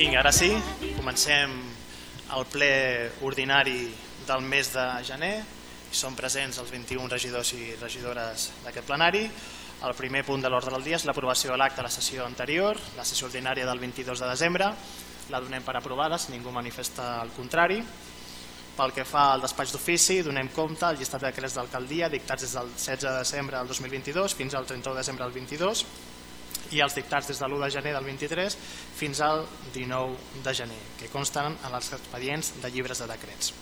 Vinga, 0.00 0.22
ara 0.22 0.30
sí, 0.32 0.48
comencem 0.96 1.50
el 2.32 2.44
ple 2.48 2.68
ordinari 3.20 3.82
del 4.24 4.46
mes 4.48 4.70
de 4.72 4.84
gener. 5.04 5.34
Són 5.92 6.14
presents 6.16 6.56
els 6.62 6.70
21 6.72 7.10
regidors 7.12 7.50
i 7.52 7.74
regidores 7.74 8.46
d'aquest 8.64 8.86
plenari. 8.88 9.26
El 9.84 9.92
primer 9.98 10.22
punt 10.24 10.40
de 10.40 10.48
l'ordre 10.48 10.72
del 10.72 10.86
dia 10.86 10.96
és 10.96 11.04
l'aprovació 11.04 11.52
de 11.52 11.58
l'acte 11.60 11.82
de 11.82 11.84
la 11.84 11.92
sessió 11.92 12.24
anterior, 12.24 12.80
la 12.96 13.04
sessió 13.04 13.28
ordinària 13.28 13.66
del 13.68 13.82
22 13.82 14.22
de 14.24 14.30
desembre. 14.30 14.70
La 15.34 15.42
donem 15.44 15.66
per 15.68 15.76
aprovada, 15.76 16.16
si 16.16 16.32
ningú 16.32 16.48
manifesta 16.48 17.18
el 17.20 17.34
contrari. 17.36 17.82
Pel 18.78 18.94
que 18.96 19.04
fa 19.04 19.34
al 19.34 19.44
despatx 19.44 19.74
d'ofici, 19.76 20.22
donem 20.24 20.48
compte 20.56 20.88
al 20.88 20.96
llistat 20.96 21.26
de 21.26 21.28
decrets 21.28 21.58
d'alcaldia 21.60 22.08
dictats 22.08 22.48
des 22.48 22.56
del 22.56 22.72
16 22.72 23.04
de 23.04 23.18
desembre 23.18 23.60
del 23.60 23.68
2022 23.68 24.38
fins 24.40 24.56
al 24.56 24.64
31 24.64 24.96
de 24.96 25.04
desembre 25.04 25.28
del 25.28 25.36
22 25.36 25.84
i 26.70 26.80
els 26.84 26.94
dictats 26.94 27.28
des 27.30 27.38
de 27.40 27.46
l'1 27.48 27.64
de 27.64 27.70
gener 27.70 27.94
del 27.96 28.04
23 28.04 28.56
fins 28.96 29.20
al 29.24 29.44
19 29.74 30.42
de 30.44 30.54
gener, 30.54 30.82
que 30.98 31.10
consten 31.12 31.56
en 31.56 31.74
els 31.74 31.92
expedients 31.92 32.54
de 32.62 32.70
llibres 32.70 33.02
de 33.02 33.08
decrets. 33.10 33.54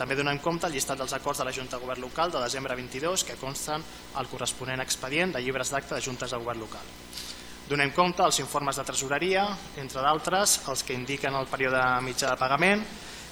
També 0.00 0.16
donem 0.16 0.38
compte 0.40 0.64
al 0.64 0.72
llistat 0.72 0.96
dels 0.96 1.12
acords 1.12 1.42
de 1.42 1.44
la 1.44 1.52
Junta 1.52 1.76
de 1.76 1.84
Govern 1.84 2.00
Local 2.00 2.30
de 2.32 2.40
desembre 2.40 2.74
22 2.74 3.24
que 3.28 3.36
consten 3.36 3.82
al 4.16 4.28
corresponent 4.32 4.80
expedient 4.80 5.34
de 5.34 5.42
llibres 5.44 5.70
d'acte 5.74 5.94
de 5.94 6.00
Juntes 6.00 6.32
de 6.32 6.38
Govern 6.40 6.62
Local. 6.64 6.86
Donem 7.68 7.92
compte 7.94 8.24
als 8.24 8.40
informes 8.40 8.80
de 8.80 8.84
tresoreria, 8.88 9.44
entre 9.78 10.00
d'altres, 10.02 10.56
els 10.72 10.82
que 10.82 10.96
indiquen 10.96 11.36
el 11.38 11.46
període 11.46 11.82
mitjà 12.02 12.32
de 12.32 12.40
pagament, 12.40 12.82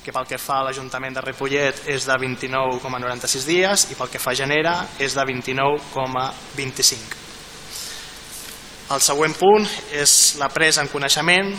que 0.05 0.13
pel 0.15 0.29
que 0.29 0.39
fa 0.39 0.61
a 0.61 0.67
l'Ajuntament 0.69 1.17
de 1.17 1.25
Ripollet 1.25 1.89
és 1.91 2.07
de 2.07 2.19
29,96 2.23 3.49
dies 3.49 3.89
i 3.91 3.97
pel 3.99 4.13
que 4.13 4.21
fa 4.23 4.37
a 4.37 4.39
Genera 4.39 4.77
és 5.01 5.17
de 5.17 5.25
29,25. 5.33 7.28
El 8.89 9.03
següent 9.05 9.35
punt 9.37 9.67
és 9.93 10.13
la 10.41 10.49
presa 10.49 10.81
en 10.81 10.89
coneixement 10.89 11.51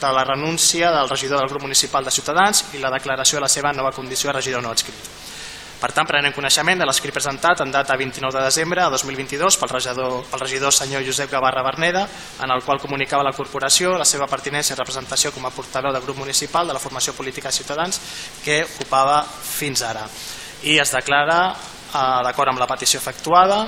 de 0.00 0.12
la 0.16 0.22
renúncia 0.24 0.88
del 0.94 1.10
regidor 1.10 1.42
del 1.42 1.50
grup 1.50 1.66
municipal 1.66 2.04
de 2.04 2.12
Ciutadans 2.14 2.64
i 2.72 2.80
la 2.80 2.92
declaració 2.94 3.36
de 3.36 3.44
la 3.44 3.50
seva 3.52 3.72
nova 3.76 3.92
condició 3.92 4.30
de 4.30 4.38
regidor 4.38 4.62
no 4.64 4.72
adscrit. 4.72 5.10
Per 5.80 5.90
tant, 5.96 6.08
prenem 6.08 6.32
coneixement 6.36 6.80
de 6.80 6.86
l'escrit 6.88 7.12
presentat 7.12 7.60
en 7.64 7.70
data 7.72 7.96
29 7.96 8.36
de 8.36 8.46
desembre 8.46 8.82
de 8.84 8.96
2022 8.96 9.56
pel 9.60 9.72
regidor, 9.72 10.16
pel 10.28 10.42
regidor 10.44 10.74
senyor 10.76 11.04
Josep 11.04 11.30
Gavarra 11.32 11.64
Berneda, 11.64 12.06
en 12.44 12.52
el 12.52 12.64
qual 12.64 12.80
comunicava 12.80 13.24
la 13.24 13.32
corporació 13.36 13.94
la 13.96 14.08
seva 14.08 14.28
pertinència 14.28 14.76
i 14.76 14.80
representació 14.80 15.32
com 15.36 15.44
a 15.48 15.52
portaveu 15.52 15.92
del 15.92 16.04
grup 16.04 16.20
municipal 16.20 16.68
de 16.68 16.76
la 16.76 16.82
formació 16.82 17.16
política 17.16 17.48
de 17.48 17.60
Ciutadans 17.60 18.00
que 18.44 18.62
ocupava 18.64 19.22
fins 19.24 19.84
ara. 19.84 20.04
I 20.64 20.76
es 20.80 20.92
declara, 20.92 21.40
eh, 21.52 22.20
d'acord 22.28 22.52
amb 22.52 22.60
la 22.60 22.68
petició 22.68 23.00
efectuada, 23.00 23.66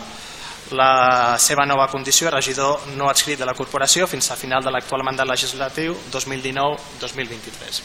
la 0.73 1.39
seva 1.39 1.67
nova 1.67 1.89
condició 1.89 2.29
de 2.29 2.37
regidor 2.37 2.87
no 2.97 3.09
adscrit 3.11 3.39
de 3.39 3.47
la 3.49 3.55
corporació 3.55 4.07
fins 4.07 4.31
a 4.31 4.37
final 4.37 4.65
de 4.65 4.73
l'actual 4.73 5.05
mandat 5.05 5.29
legislatiu 5.29 5.97
2019-2023. 6.13 7.83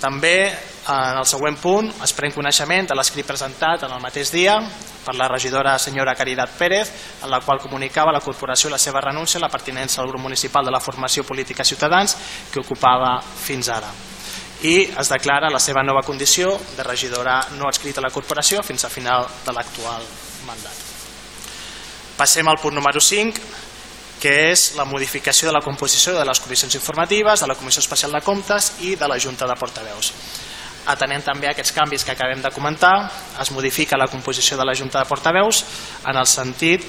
També 0.00 0.36
en 0.48 1.18
el 1.20 1.26
següent 1.28 1.58
punt 1.60 1.90
es 2.02 2.14
pren 2.16 2.32
coneixement 2.32 2.88
de 2.88 2.96
l'escrit 2.96 3.26
presentat 3.28 3.84
en 3.84 3.92
el 3.92 4.00
mateix 4.00 4.32
dia 4.32 4.56
per 5.04 5.14
la 5.16 5.28
regidora 5.28 5.76
senyora 5.78 6.14
Caritat 6.16 6.56
Pérez 6.58 6.92
en 7.22 7.30
la 7.30 7.40
qual 7.44 7.60
comunicava 7.60 8.12
la 8.12 8.24
corporació 8.24 8.70
la 8.72 8.80
seva 8.80 9.02
renúncia 9.04 9.38
a 9.38 9.44
la 9.44 9.52
pertinença 9.52 10.00
al 10.00 10.08
grup 10.08 10.24
municipal 10.24 10.64
de 10.64 10.72
la 10.72 10.80
formació 10.80 11.24
política 11.24 11.64
Ciutadans 11.64 12.16
que 12.50 12.64
ocupava 12.64 13.18
fins 13.20 13.68
ara 13.68 13.92
i 14.62 14.76
es 14.84 15.08
declara 15.08 15.50
la 15.52 15.60
seva 15.60 15.82
nova 15.82 16.02
condició 16.04 16.52
de 16.76 16.84
regidora 16.84 17.40
no 17.56 17.68
adscrita 17.68 18.00
a 18.00 18.08
la 18.08 18.12
corporació 18.12 18.62
fins 18.62 18.84
a 18.84 18.92
final 18.92 19.26
de 19.46 19.56
l'actual 19.56 20.04
mandat. 20.46 20.89
Passem 22.20 22.44
al 22.52 22.58
punt 22.60 22.74
número 22.76 23.00
5, 23.00 23.40
que 24.20 24.32
és 24.50 24.74
la 24.76 24.84
modificació 24.84 25.48
de 25.48 25.54
la 25.56 25.62
composició 25.64 26.12
de 26.12 26.24
les 26.28 26.40
comissions 26.44 26.74
informatives, 26.76 27.40
de 27.40 27.46
la 27.48 27.54
Comissió 27.56 27.80
Especial 27.80 28.12
de 28.12 28.20
Comptes 28.20 28.74
i 28.84 28.90
de 29.00 29.06
la 29.08 29.16
Junta 29.16 29.46
de 29.48 29.54
Portaveus. 29.56 30.10
Atenent 30.92 31.24
també 31.24 31.48
aquests 31.48 31.72
canvis 31.72 32.04
que 32.04 32.12
acabem 32.12 32.42
de 32.44 32.50
comentar, 32.52 32.92
es 33.40 33.50
modifica 33.56 33.96
la 33.96 34.10
composició 34.12 34.58
de 34.60 34.66
la 34.68 34.74
Junta 34.76 35.00
de 35.00 35.08
Portaveus 35.08 35.62
en 36.04 36.18
el 36.20 36.28
sentit 36.28 36.84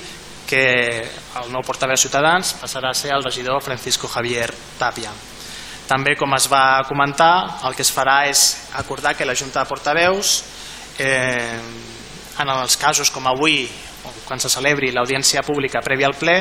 que 0.49 0.65
el 1.39 1.47
nou 1.53 1.63
portaveu 1.63 1.95
Ciutadans 1.95 2.51
passarà 2.59 2.89
a 2.91 2.97
ser 2.97 3.13
el 3.15 3.23
regidor 3.23 3.63
Francisco 3.63 4.09
Javier 4.11 4.49
Tapia. 4.81 5.13
També, 5.87 6.17
com 6.19 6.35
es 6.35 6.49
va 6.51 6.81
comentar, 6.89 7.61
el 7.69 7.77
que 7.77 7.85
es 7.87 7.93
farà 7.95 8.25
és 8.27 8.43
acordar 8.83 9.15
que 9.15 9.27
la 9.27 9.37
Junta 9.39 9.63
de 9.63 9.71
Portaveus, 9.71 10.33
eh, 10.99 11.55
en 12.35 12.53
els 12.57 12.75
casos 12.75 13.13
com 13.15 13.31
avui 13.31 13.63
quan 14.31 14.39
se 14.39 14.47
celebri 14.47 14.93
l'audiència 14.95 15.41
pública 15.43 15.81
prèvia 15.83 16.07
al 16.07 16.15
ple, 16.15 16.37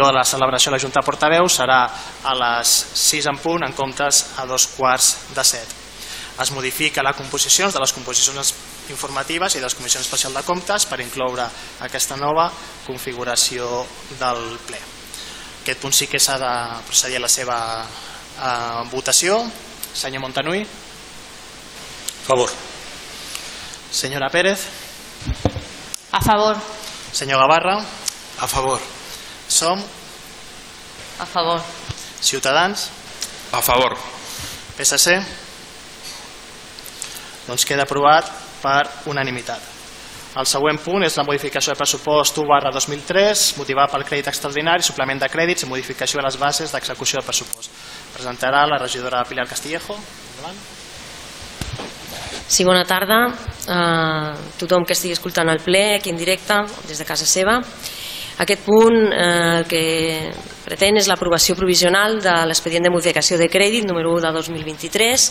lo 0.00 0.06
de 0.08 0.14
la 0.16 0.24
celebració 0.24 0.70
de 0.70 0.78
la 0.78 0.80
Junta 0.80 1.02
de 1.02 1.04
Portaveus 1.04 1.58
serà 1.60 1.80
a 2.24 2.32
les 2.40 2.70
6 2.96 3.26
en 3.34 3.40
punt 3.42 3.66
en 3.66 3.74
comptes 3.76 4.22
a 4.40 4.46
dos 4.48 4.64
quarts 4.72 5.10
de 5.36 5.44
7. 5.44 5.82
Es 6.40 6.50
modifica 6.56 7.04
la 7.04 7.12
composició 7.12 7.68
de 7.68 7.82
les 7.82 7.92
composicions 7.92 8.54
informatives 8.88 9.52
i 9.52 9.60
de 9.60 9.66
les 9.66 9.76
comissions 9.76 10.06
especials 10.06 10.38
de 10.38 10.42
comptes 10.46 10.86
per 10.88 11.02
incloure 11.04 11.44
aquesta 11.84 12.16
nova 12.16 12.46
configuració 12.86 13.84
del 14.16 14.40
ple. 14.64 14.80
Aquest 15.66 15.82
punt 15.84 15.92
sí 15.92 16.08
que 16.08 16.20
s'ha 16.20 16.38
de 16.40 16.52
procedir 16.88 17.20
a 17.20 17.26
la 17.26 17.30
seva 17.32 17.58
eh, 17.84 18.80
votació. 18.88 19.42
Senyor 19.92 20.24
Montanui. 20.24 20.64
Favor. 22.24 22.48
Senyora 23.92 24.32
Pérez. 24.32 24.64
A 26.10 26.24
favor. 26.24 26.56
Senyor 27.14 27.38
Gavarra. 27.38 27.78
A 28.38 28.46
favor. 28.46 28.80
Som. 29.48 29.78
A 31.18 31.24
favor. 31.26 31.62
Ciutadans. 32.20 32.90
A 33.52 33.60
favor. 33.62 33.94
PSC. 34.76 35.22
Doncs 37.46 37.64
queda 37.64 37.86
aprovat 37.86 38.32
per 38.58 38.82
unanimitat. 39.06 39.62
El 40.34 40.48
següent 40.50 40.80
punt 40.82 41.06
és 41.06 41.14
la 41.14 41.22
modificació 41.22 41.70
del 41.70 41.78
pressupost 41.78 42.40
1 42.42 42.50
barra 42.50 42.72
2003, 42.74 43.52
motivat 43.60 43.94
pel 43.94 44.02
crèdit 44.08 44.32
extraordinari, 44.32 44.82
suplement 44.82 45.22
de 45.22 45.28
crèdits 45.30 45.62
i 45.62 45.70
modificació 45.70 46.18
de 46.18 46.26
les 46.26 46.40
bases 46.40 46.74
d'execució 46.74 47.20
del 47.20 47.28
pressupost. 47.28 47.70
Presentarà 48.16 48.66
la 48.66 48.80
regidora 48.82 49.22
Pilar 49.28 49.46
Castillejo. 49.46 49.94
Endavant. 49.94 50.58
Sí, 52.46 52.64
bona 52.64 52.84
tarda 52.84 53.20
a 53.72 54.34
tothom 54.60 54.84
que 54.84 54.92
estigui 54.92 55.16
escoltant 55.16 55.48
el 55.48 55.62
ple 55.64 55.94
aquí 55.96 56.12
en 56.12 56.18
directe 56.20 56.58
des 56.88 57.00
de 57.00 57.06
casa 57.08 57.24
seva. 57.26 57.56
Aquest 58.44 58.64
punt 58.66 58.98
eh, 59.14 59.60
el 59.60 59.64
que 59.70 59.84
pretén 60.64 60.98
és 60.98 61.08
l'aprovació 61.08 61.54
provisional 61.56 62.18
de 62.20 62.34
l'expedient 62.48 62.84
de 62.84 62.92
modificació 62.92 63.38
de 63.40 63.48
crèdit 63.48 63.86
número 63.88 64.12
1 64.18 64.26
de 64.26 64.32
2023 64.36 65.26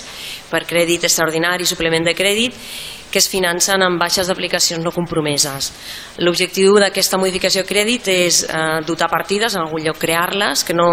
per 0.50 0.63
crèdit 0.66 1.06
extraordinari 1.06 1.68
i 1.68 1.69
suplement 1.69 2.06
de 2.07 2.16
crèdit 2.18 2.57
que 3.13 3.22
es 3.22 3.30
financen 3.30 3.84
amb 3.85 4.01
baixes 4.01 4.25
d'aplicacions 4.25 4.81
no 4.81 4.91
compromeses. 4.95 5.69
L'objectiu 6.25 6.80
d'aquesta 6.81 7.19
modificació 7.22 7.62
de 7.62 7.69
crèdit 7.69 8.09
és 8.09 8.41
eh, 8.47 8.80
dotar 8.88 9.12
partides, 9.12 9.53
en 9.53 9.68
algun 9.68 9.84
lloc 9.85 10.00
crear-les, 10.01 10.63
que 10.66 10.74
no 10.74 10.90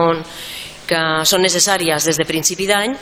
que 0.90 1.02
són 1.28 1.44
necessàries 1.46 2.08
des 2.08 2.18
de 2.18 2.26
principi 2.26 2.66
d'any 2.66 2.96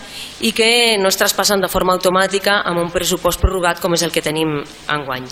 i 0.45 0.53
que 0.53 0.99
no 1.01 1.09
es 1.09 1.17
traspassen 1.17 1.63
de 1.65 1.71
forma 1.73 1.97
automàtica 1.97 2.61
amb 2.69 2.83
un 2.85 2.93
pressupost 2.93 3.41
prorrogat 3.41 3.81
com 3.81 3.97
és 3.97 4.05
el 4.05 4.13
que 4.13 4.25
tenim 4.25 4.61
enguany. 4.93 5.25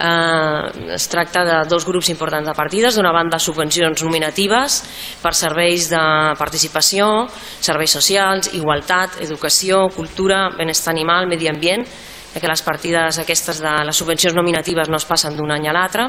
Eh, 0.00 0.94
es 0.94 1.08
tracta 1.12 1.44
de 1.44 1.56
dos 1.68 1.84
grups 1.84 2.08
importants 2.08 2.48
de 2.48 2.54
partides, 2.56 2.96
d'una 2.96 3.12
banda 3.12 3.38
subvencions 3.38 4.00
nominatives 4.06 4.78
per 5.20 5.34
serveis 5.36 5.90
de 5.92 6.00
participació, 6.40 7.26
serveis 7.60 7.92
socials, 7.98 8.48
igualtat, 8.56 9.20
educació, 9.20 9.88
cultura, 9.92 10.46
benestar 10.56 10.94
animal, 10.94 11.28
medi 11.28 11.50
ambient, 11.52 11.84
que 12.32 12.48
les 12.48 12.62
partides 12.62 13.18
aquestes 13.18 13.60
de 13.60 13.72
les 13.84 13.96
subvencions 13.96 14.36
nominatives 14.38 14.88
no 14.88 14.96
es 14.96 15.04
passen 15.04 15.36
d'un 15.36 15.52
any 15.52 15.68
a 15.68 15.76
l'altre, 15.76 16.08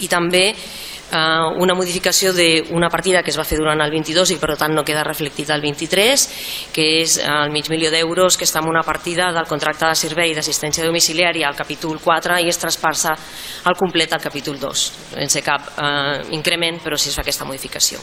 i 0.00 0.08
també 0.08 0.50
una 1.14 1.74
modificació 1.74 2.32
d'una 2.34 2.88
partida 2.90 3.22
que 3.22 3.30
es 3.30 3.38
va 3.38 3.44
fer 3.46 3.58
durant 3.60 3.80
el 3.80 3.92
22 3.92 4.32
i 4.34 4.38
per 4.42 4.56
tant 4.58 4.74
no 4.74 4.84
queda 4.84 5.04
reflectit 5.06 5.50
al 5.54 5.62
23 5.62 6.26
que 6.74 6.86
és 7.02 7.18
el 7.22 7.52
mig 7.54 7.70
milió 7.70 7.92
d'euros 7.94 8.36
que 8.36 8.44
està 8.44 8.60
en 8.62 8.68
una 8.68 8.82
partida 8.82 9.30
del 9.32 9.46
contracte 9.46 9.86
de 9.86 9.94
servei 9.94 10.34
d'assistència 10.34 10.84
domiciliària 10.84 11.46
al 11.48 11.56
capítol 11.56 12.00
4 12.02 12.40
i 12.42 12.50
es 12.50 12.58
traspassa 12.58 13.14
al 13.64 13.78
complet 13.78 14.12
al 14.12 14.22
capítol 14.22 14.58
2 14.58 14.86
sense 15.14 15.42
cap 15.46 15.72
eh, 15.78 16.26
increment 16.34 16.82
però 16.82 16.98
sí 16.98 17.10
es 17.10 17.16
fa 17.16 17.22
aquesta 17.22 17.46
modificació 17.46 18.02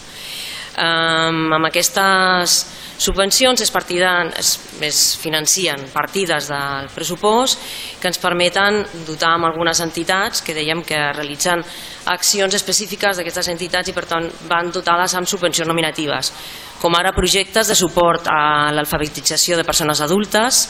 eh, 0.77 1.29
amb 1.29 1.69
aquestes 1.69 2.57
subvencions 3.03 3.61
es, 3.61 3.71
partida, 3.71 4.23
es, 4.37 4.53
es 4.81 4.99
financien 5.19 5.81
partides 5.93 6.47
del 6.51 6.89
pressupost 6.93 7.59
que 7.99 8.07
ens 8.07 8.21
permeten 8.21 8.83
dotar 9.07 9.33
amb 9.35 9.49
algunes 9.49 9.81
entitats 9.83 10.43
que 10.45 10.55
dèiem 10.55 10.83
que 10.85 10.99
realitzen 11.15 11.63
accions 12.13 12.53
específiques 12.55 13.17
d'aquestes 13.17 13.49
entitats 13.51 13.89
i 13.89 13.95
per 13.97 14.05
tant 14.07 14.29
van 14.49 14.71
dotades 14.71 15.17
amb 15.17 15.29
subvencions 15.29 15.67
nominatives 15.67 16.31
com 16.81 16.95
ara 16.95 17.15
projectes 17.15 17.71
de 17.71 17.75
suport 17.75 18.29
a 18.29 18.71
l'alfabetització 18.75 19.57
de 19.57 19.67
persones 19.67 20.01
adultes 20.03 20.67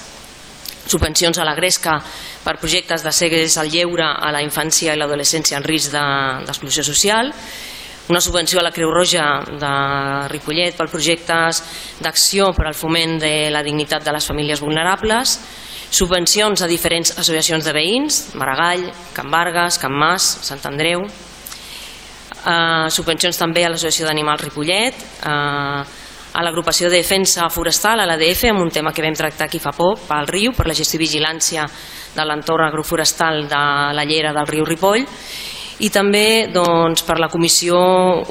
subvencions 0.88 1.38
a 1.40 1.46
la 1.48 1.56
Gresca 1.56 1.98
per 2.44 2.58
projectes 2.60 3.04
de 3.04 3.12
segues 3.16 3.58
al 3.58 3.72
lleure 3.72 4.06
a 4.06 4.32
la 4.36 4.42
infància 4.44 4.94
i 4.94 5.00
l'adolescència 5.00 5.58
en 5.60 5.68
risc 5.68 5.94
d'exclusió 5.94 6.84
de, 6.84 6.90
social 6.90 7.32
una 8.10 8.20
subvenció 8.20 8.60
a 8.60 8.64
la 8.64 8.72
Creu 8.72 8.92
Roja 8.92 9.26
de 9.48 9.74
Ripollet 10.28 10.76
per 10.76 10.90
projectes 10.92 11.62
d'acció 12.04 12.52
per 12.56 12.68
al 12.68 12.76
foment 12.76 13.18
de 13.22 13.50
la 13.54 13.64
dignitat 13.64 14.04
de 14.04 14.12
les 14.12 14.28
famílies 14.28 14.60
vulnerables, 14.60 15.38
subvencions 15.94 16.62
a 16.62 16.68
diferents 16.68 17.14
associacions 17.18 17.64
de 17.64 17.74
veïns, 17.76 18.24
Maragall, 18.36 18.90
Can 19.14 19.32
Vargas, 19.32 19.80
Can 19.80 19.96
Mas, 19.96 20.26
Sant 20.44 20.60
Andreu, 20.68 21.06
eh, 22.44 22.88
subvencions 22.90 23.40
també 23.40 23.64
a 23.64 23.70
l'Associació 23.72 24.10
d'Animals 24.10 24.42
Ripollet, 24.50 24.96
eh, 25.24 25.84
a 26.34 26.42
l'agrupació 26.42 26.90
de 26.90 26.98
defensa 26.98 27.48
forestal, 27.50 28.02
a 28.02 28.08
l'ADF, 28.10 28.50
amb 28.50 28.66
un 28.66 28.72
tema 28.74 28.92
que 28.92 29.04
vam 29.06 29.14
tractar 29.14 29.46
aquí 29.46 29.60
fa 29.62 29.72
poc, 29.72 30.08
pel 30.10 30.28
riu, 30.28 30.52
per 30.52 30.66
la 30.68 30.74
gestió 30.74 30.98
i 30.98 31.06
vigilància 31.06 31.68
de 32.16 32.26
l'entorn 32.26 32.66
agroforestal 32.66 33.48
de 33.48 33.64
la 33.94 34.06
llera 34.06 34.34
del 34.34 34.50
riu 34.50 34.66
Ripoll, 34.66 35.06
i 35.80 35.90
també 35.90 36.50
doncs, 36.54 37.02
per 37.08 37.18
la 37.20 37.30
comissió 37.32 37.78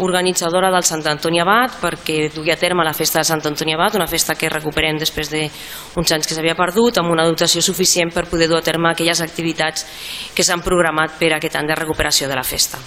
organitzadora 0.04 0.70
del 0.70 0.84
Sant 0.86 1.02
Antoni 1.10 1.40
Abat 1.42 1.80
perquè 1.82 2.28
dugui 2.34 2.52
a 2.52 2.58
terme 2.60 2.84
la 2.86 2.94
festa 2.94 3.18
de 3.20 3.26
Sant 3.26 3.42
Antoni 3.48 3.74
Abat, 3.74 3.96
una 3.98 4.06
festa 4.06 4.36
que 4.38 4.50
recuperem 4.52 5.00
després 5.00 5.32
d'uns 5.32 6.12
anys 6.14 6.28
que 6.28 6.36
s'havia 6.36 6.54
perdut, 6.58 6.98
amb 6.98 7.10
una 7.10 7.26
dotació 7.26 7.62
suficient 7.62 8.12
per 8.14 8.28
poder 8.30 8.48
dur 8.48 8.60
a 8.60 8.66
terme 8.66 8.92
aquelles 8.92 9.20
activitats 9.20 9.86
que 10.34 10.44
s'han 10.46 10.62
programat 10.62 11.18
per 11.18 11.32
aquest 11.36 11.58
any 11.58 11.70
de 11.70 11.78
recuperació 11.78 12.28
de 12.30 12.38
la 12.38 12.46
festa. 12.46 12.78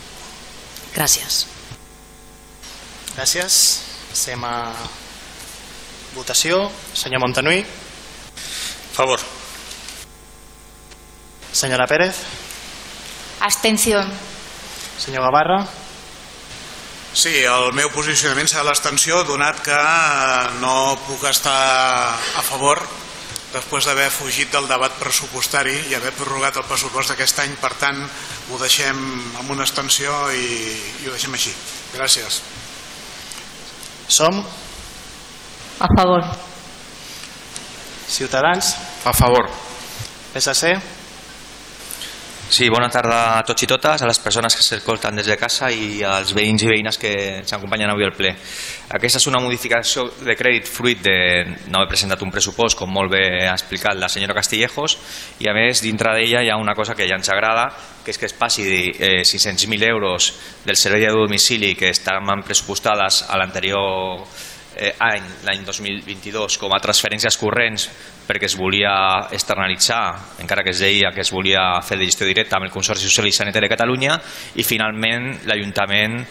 Gràcies. 0.96 1.44
Gràcies. 3.16 3.58
Passem 4.12 4.44
a 4.48 4.56
votació. 6.16 6.70
Senyor 6.94 7.20
Montanui. 7.24 7.66
Favor. 8.96 9.20
Senyora 11.52 11.88
Pérez. 11.88 12.16
Abstención. 13.40 14.35
Senyor 14.98 15.24
Gavarra. 15.28 15.66
Sí, 17.16 17.32
el 17.48 17.72
meu 17.76 17.88
posicionament 17.96 18.50
serà 18.52 18.66
l'extensió, 18.68 19.22
donat 19.24 19.62
que 19.64 19.80
no 20.60 20.98
puc 21.08 21.24
estar 21.30 21.56
a 22.16 22.44
favor 22.44 22.82
després 23.56 23.88
d'haver 23.88 24.10
fugit 24.12 24.52
del 24.52 24.68
debat 24.68 24.98
pressupostari 25.00 25.76
i 25.90 25.96
haver 25.96 26.12
prorrogat 26.18 26.58
el 26.60 26.68
pressupost 26.68 27.14
d'aquest 27.14 27.40
any, 27.46 27.54
per 27.62 27.72
tant, 27.80 28.02
ho 28.52 28.60
deixem 28.60 29.00
amb 29.40 29.54
una 29.56 29.64
extensió 29.64 30.12
i, 30.36 30.50
i 31.04 31.08
ho 31.08 31.14
deixem 31.16 31.38
així. 31.38 31.54
Gràcies. 31.96 32.42
Som. 34.12 34.44
A 35.80 35.88
favor. 35.96 36.28
Ciutadans. 38.12 38.76
A 39.08 39.16
favor. 39.16 39.48
PSC. 40.34 40.76
Sí, 42.48 42.68
bona 42.70 42.92
tarda 42.94 43.40
a 43.40 43.44
tots 43.44 43.66
i 43.66 43.68
totes, 43.68 44.04
a 44.04 44.08
les 44.08 44.20
persones 44.22 44.54
que 44.56 44.62
s'escolten 44.62 45.18
des 45.18 45.26
de 45.26 45.36
casa 45.36 45.72
i 45.74 46.04
als 46.06 46.30
veïns 46.38 46.62
i 46.62 46.70
veïnes 46.70 47.00
que 47.02 47.12
s'acompanyen 47.42 47.90
avui 47.90 48.06
al 48.06 48.14
ple. 48.14 48.36
Aquesta 48.94 49.18
és 49.18 49.26
una 49.32 49.42
modificació 49.42 50.06
de 50.22 50.36
crèdit 50.38 50.70
fruit 50.70 51.02
de 51.02 51.18
no 51.74 51.80
haver 51.80 51.90
presentat 51.90 52.22
un 52.22 52.30
pressupost, 52.32 52.78
com 52.78 52.94
molt 52.94 53.10
bé 53.12 53.26
ha 53.50 53.56
explicat 53.58 53.98
la 53.98 54.12
senyora 54.14 54.38
Castillejos, 54.38 54.98
i 55.42 55.50
a 55.50 55.58
més, 55.58 55.82
dintre 55.82 56.14
d'ella 56.14 56.46
hi 56.46 56.54
ha 56.54 56.62
una 56.62 56.78
cosa 56.78 56.94
que 56.94 57.10
ja 57.10 57.18
ens 57.18 57.34
agrada, 57.34 57.72
que 58.06 58.14
és 58.14 58.22
que 58.22 58.30
es 58.30 58.38
passi 58.38 58.64
de 58.70 58.82
eh, 58.94 59.24
600.000 59.26 59.90
euros 59.90 60.32
del 60.66 60.78
servei 60.78 61.02
de 61.02 61.16
domicili 61.18 61.74
que 61.74 61.90
estaven 61.90 62.46
pressupostades 62.46 63.24
a 63.26 63.42
l'anterior 63.42 64.22
eh, 64.76 64.94
any, 65.00 65.24
l'any 65.48 65.64
2022, 65.66 66.60
com 66.62 66.76
a 66.76 66.82
transferències 66.84 67.40
corrents 67.40 67.88
perquè 68.26 68.50
es 68.50 68.58
volia 68.58 68.94
externalitzar, 69.34 70.04
encara 70.44 70.64
que 70.66 70.74
es 70.74 70.84
deia 70.84 71.12
que 71.16 71.22
es 71.22 71.32
volia 71.32 71.82
fer 71.86 72.00
de 72.00 72.08
gestió 72.10 72.28
directa 72.28 72.58
amb 72.58 72.68
el 72.68 72.74
Consorci 72.74 73.08
Social 73.08 73.30
i 73.30 73.36
Sanitari 73.36 73.70
de 73.70 73.76
Catalunya 73.76 74.16
i 74.56 74.66
finalment 74.66 75.32
l'Ajuntament 75.46 76.22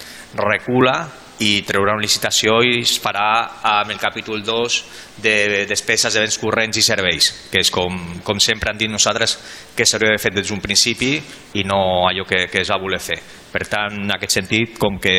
recula 0.41 0.97
i 1.43 1.65
treurà 1.67 1.97
una 1.97 2.05
licitació 2.05 2.61
i 2.63 2.77
es 2.85 2.95
farà 3.03 3.61
amb 3.67 3.91
el 3.91 3.99
capítol 3.99 4.45
2 4.47 4.77
de 5.23 5.65
despeses 5.67 6.15
de 6.15 6.23
béns 6.23 6.39
corrents 6.39 6.79
i 6.79 6.85
serveis, 6.87 7.31
que 7.51 7.63
és 7.63 7.73
com, 7.75 7.97
com 8.23 8.43
sempre 8.43 8.71
han 8.71 8.79
dit 8.79 8.91
nosaltres 8.91 9.39
que 9.75 9.87
s'hauria 9.87 10.15
de 10.15 10.23
fer 10.23 10.35
des 10.35 10.47
d'un 10.51 10.63
principi 10.63 11.17
i 11.59 11.65
no 11.67 12.07
allò 12.07 12.27
que, 12.29 12.47
que 12.51 12.63
es 12.63 12.71
va 12.71 12.79
voler 12.79 13.03
fer. 13.03 13.19
Per 13.55 13.63
tant, 13.71 14.01
en 14.03 14.11
aquest 14.17 14.41
sentit, 14.41 14.79
com 14.83 14.97
que 14.99 15.15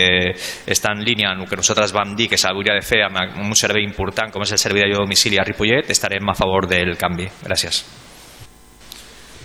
està 0.68 0.92
en 0.92 1.06
línia 1.08 1.32
amb 1.32 1.46
el 1.46 1.48
que 1.48 1.60
nosaltres 1.60 1.94
vam 1.96 2.18
dir 2.20 2.28
que 2.28 2.40
s'hauria 2.40 2.76
de 2.76 2.84
fer 2.84 3.06
amb 3.06 3.38
un 3.46 3.56
servei 3.56 3.86
important 3.88 4.34
com 4.34 4.44
és 4.44 4.52
el 4.52 4.60
servei 4.60 4.84
de 4.84 4.98
domicili 4.98 5.40
a 5.40 5.46
Ripollet, 5.48 5.88
estarem 5.94 6.28
a 6.28 6.36
favor 6.36 6.68
del 6.68 6.98
canvi. 7.00 7.30
Gràcies. 7.46 7.86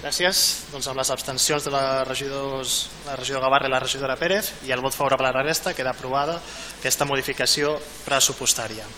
Gràcies. 0.00 0.42
Doncs 0.72 0.88
amb 0.88 0.96
les 0.96 1.10
abstencions 1.12 1.64
de 1.66 1.70
la, 1.74 2.02
regidors, 2.08 2.88
la 3.06 3.14
regidora 3.20 3.44
Gavarra 3.46 3.68
i 3.68 3.72
la 3.74 3.82
regidora 3.84 4.16
Pérez 4.16 4.50
i 4.66 4.72
el 4.72 4.80
vot 4.80 4.96
favorable 4.96 5.28
a 5.28 5.34
la 5.36 5.44
resta 5.44 5.74
queda 5.76 5.92
aprovada 5.92 6.38
aquesta 6.80 7.06
modificació 7.06 7.76
pressupostària. 8.06 8.88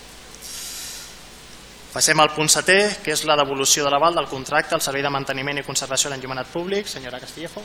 Passem 1.93 2.21
al 2.23 2.31
punt 2.33 2.49
setè, 2.49 2.79
que 3.05 3.13
és 3.13 3.27
la 3.29 3.37
devolució 3.37 3.85
de 3.85 3.91
l'aval 3.93 4.15
del 4.17 4.31
contracte 4.31 4.79
al 4.79 4.81
Servei 4.81 5.03
de 5.05 5.11
Manteniment 5.13 5.59
i 5.61 5.67
Conservació 5.67 6.09
de 6.09 6.15
l'Enllumenat 6.15 6.49
Públic. 6.55 6.89
Senyora 6.89 7.21
Castillejo. 7.21 7.61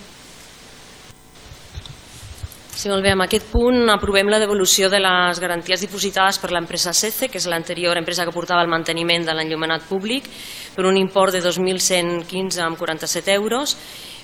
Sí, 2.77 2.91
molt 2.91 3.01
bé. 3.01 3.09
En 3.15 3.23
aquest 3.23 3.47
punt 3.49 3.89
aprovem 3.89 4.27
la 4.29 4.37
devolució 4.37 4.85
de 4.93 4.99
les 5.01 5.39
garanties 5.41 5.81
dipositades 5.81 6.37
per 6.37 6.51
l'empresa 6.53 6.91
SECE, 6.93 7.25
que 7.25 7.39
és 7.41 7.47
l'anterior 7.49 7.97
empresa 7.97 8.21
que 8.27 8.35
portava 8.35 8.61
el 8.61 8.69
manteniment 8.69 9.25
de 9.25 9.33
l'enllumenat 9.33 9.87
públic, 9.89 10.29
per 10.75 10.85
un 10.85 11.01
import 11.01 11.33
de 11.33 11.41
2.115,47 11.41 13.33
euros, 13.33 13.73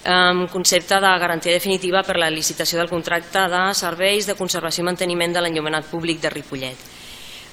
amb 0.06 0.46
concepte 0.54 1.02
de 1.02 1.18
garantia 1.26 1.58
definitiva 1.58 2.06
per 2.06 2.20
la 2.22 2.30
licitació 2.30 2.78
del 2.78 2.94
contracte 2.94 3.50
de 3.50 3.66
serveis 3.74 4.30
de 4.30 4.38
conservació 4.38 4.86
i 4.86 4.90
manteniment 4.92 5.34
de 5.34 5.42
l'enllumenat 5.42 5.90
públic 5.90 6.22
de 6.22 6.30
Ripollet. 6.30 6.90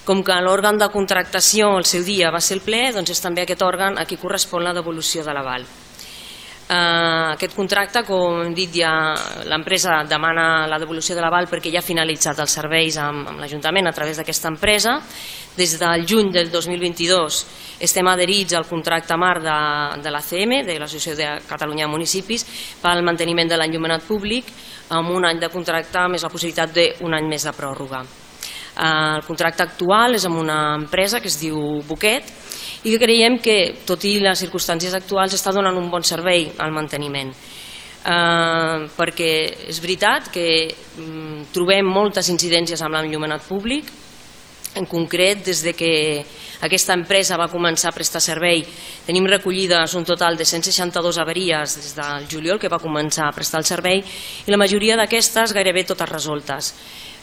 Com 0.05 0.21
que 0.21 0.37
l'òrgan 0.45 0.77
de 0.77 0.93
contractació 0.93 1.79
el 1.79 1.89
seu 1.89 2.05
dia 2.05 2.29
va 2.29 2.45
ser 2.45 2.61
el 2.61 2.67
ple, 2.67 2.91
doncs 2.93 3.17
és 3.17 3.25
també 3.25 3.49
aquest 3.49 3.65
òrgan 3.65 3.97
a 3.97 4.05
qui 4.05 4.21
correspon 4.21 4.69
la 4.69 4.77
devolució 4.77 5.25
de 5.25 5.33
l'aval. 5.33 5.65
Eh, 6.71 7.33
aquest 7.35 7.57
contracte, 7.59 8.05
com 8.07 8.45
hem 8.45 8.53
dit 8.55 8.77
ja, 8.79 8.93
l'empresa 9.51 10.05
demana 10.07 10.69
la 10.71 10.79
devolució 10.79 11.17
de 11.17 11.25
l'aval 11.25 11.49
perquè 11.51 11.73
ja 11.75 11.81
ha 11.81 11.87
finalitzat 11.87 12.39
els 12.45 12.55
serveis 12.55 12.95
amb, 13.03 13.27
amb 13.27 13.43
l'Ajuntament 13.43 13.91
a 13.91 13.93
través 13.97 14.21
d'aquesta 14.21 14.53
empresa. 14.53 15.01
Des 15.57 15.75
del 15.81 16.07
juny 16.07 16.31
del 16.31 16.53
2022 16.53 17.41
estem 17.83 18.07
adherits 18.07 18.55
al 18.55 18.69
contracte 18.71 19.19
mar 19.19 19.41
de, 19.43 19.57
de 19.99 20.15
l'ACM, 20.15 20.61
de 20.69 20.79
l'Associació 20.79 21.17
de 21.19 21.33
Catalunya 21.49 21.89
de 21.89 21.91
Municipis, 21.97 22.47
pel 22.79 23.03
manteniment 23.03 23.51
de 23.51 23.59
l'enllumenat 23.59 24.07
públic, 24.07 24.55
amb 24.95 25.11
un 25.11 25.27
any 25.27 25.43
de 25.43 25.51
contracte 25.51 26.07
més 26.07 26.23
la 26.23 26.31
possibilitat 26.31 26.71
d'un 26.77 27.19
any 27.19 27.27
més 27.27 27.51
de 27.51 27.57
pròrroga. 27.57 28.05
Eh, 28.05 28.87
el 29.19 29.27
contracte 29.27 29.67
actual 29.67 30.15
és 30.15 30.31
amb 30.31 30.39
una 30.39 30.77
empresa 30.79 31.19
que 31.19 31.35
es 31.35 31.43
diu 31.43 31.59
Buquet 31.89 32.31
i 32.85 32.93
que 32.93 33.01
creiem 33.03 33.39
que, 33.43 33.57
tot 33.87 34.05
i 34.09 34.19
les 34.23 34.41
circumstàncies 34.41 34.95
actuals, 34.97 35.35
està 35.37 35.53
donant 35.53 35.77
un 35.77 35.91
bon 35.93 36.05
servei 36.07 36.49
al 36.59 36.73
manteniment. 36.73 37.33
Eh, 38.01 38.77
perquè 38.97 39.33
és 39.69 39.81
veritat 39.85 40.31
que 40.33 40.47
mm, 40.71 41.51
trobem 41.53 41.85
moltes 41.85 42.31
incidències 42.33 42.81
amb 42.81 42.97
l'enllumenat 42.97 43.45
públic, 43.45 43.91
en 44.75 44.87
concret, 44.87 45.43
des 45.45 45.63
de 45.67 45.73
que 45.75 46.25
aquesta 46.63 46.95
empresa 46.95 47.39
va 47.41 47.51
començar 47.51 47.91
a 47.91 47.97
prestar 47.97 48.21
servei, 48.23 48.63
tenim 49.07 49.27
recollides 49.27 49.97
un 49.99 50.07
total 50.07 50.37
de 50.39 50.47
162 50.47 51.19
avaries 51.19 51.75
des 51.77 51.95
del 51.97 52.29
juliol 52.31 52.61
que 52.61 52.71
va 52.71 52.79
començar 52.79 53.27
a 53.27 53.35
prestar 53.35 53.61
el 53.61 53.67
servei 53.67 53.99
i 54.01 54.51
la 54.51 54.61
majoria 54.61 54.97
d'aquestes 54.97 55.55
gairebé 55.57 55.85
totes 55.89 56.09
resoltes. 56.09 56.75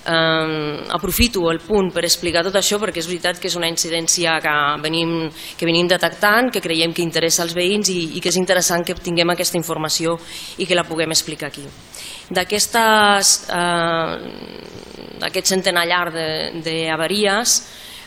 Eh, 0.07 0.87
aprofito 0.95 1.49
el 1.51 1.59
punt 1.59 1.89
per 1.91 2.05
explicar 2.07 2.39
tot 2.45 2.55
això 2.55 2.77
perquè 2.79 3.01
és 3.01 3.09
veritat 3.09 3.41
que 3.43 3.49
és 3.49 3.57
una 3.59 3.67
incidència 3.67 4.37
que 4.39 4.53
venim, 4.79 5.25
que 5.59 5.67
venim 5.67 5.89
detectant, 5.91 6.47
que 6.53 6.61
creiem 6.63 6.93
que 6.95 7.03
interessa 7.03 7.43
als 7.43 7.55
veïns 7.57 7.91
i, 7.91 7.97
i 8.15 8.21
que 8.23 8.31
és 8.31 8.37
interessant 8.39 8.85
que 8.87 8.95
tinguem 8.95 9.33
aquesta 9.33 9.59
informació 9.59 10.15
i 10.63 10.67
que 10.69 10.77
la 10.79 10.85
puguem 10.87 11.11
explicar 11.11 11.49
aquí. 11.51 11.65
D'aquestes 12.31 13.33
eh, 13.51 14.13
d'aquest 15.19 15.51
centenar 15.51 15.83
llarg 15.89 16.15
d'avaries 16.63 17.57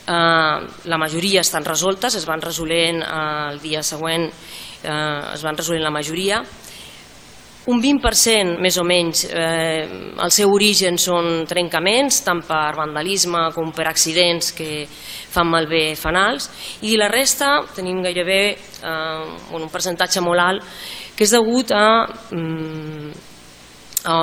eh, 0.07 0.57
la 0.89 0.99
majoria 1.05 1.45
estan 1.45 1.69
resoltes, 1.69 2.17
es 2.17 2.25
van 2.25 2.41
resolent 2.41 3.05
eh, 3.05 3.53
el 3.53 3.61
dia 3.61 3.85
següent 3.85 4.25
eh, 4.31 5.35
es 5.35 5.45
van 5.45 5.61
resolent 5.61 5.85
la 5.85 5.93
majoria 5.93 6.41
un 7.69 7.81
20% 7.83 8.57
més 8.63 8.79
o 8.81 8.85
menys 8.89 9.27
eh, 9.29 9.85
el 10.17 10.33
seu 10.33 10.53
origen 10.55 10.97
són 10.99 11.45
trencaments 11.49 12.23
tant 12.25 12.41
per 12.49 12.71
vandalisme 12.79 13.51
com 13.53 13.69
per 13.77 13.85
accidents 13.91 14.55
que 14.57 14.87
fan 14.89 15.51
malbé 15.51 15.95
fanals 16.01 16.49
i 16.89 16.97
la 16.97 17.11
resta 17.13 17.59
tenim 17.77 18.01
gairebé 18.07 18.41
eh, 18.55 19.57
un 19.59 19.69
percentatge 19.69 20.25
molt 20.25 20.47
alt 20.47 20.81
que 21.17 21.27
és 21.29 21.35
degut 21.37 21.75
a, 21.77 22.07
mm, 22.33 23.11
a, 24.09 24.17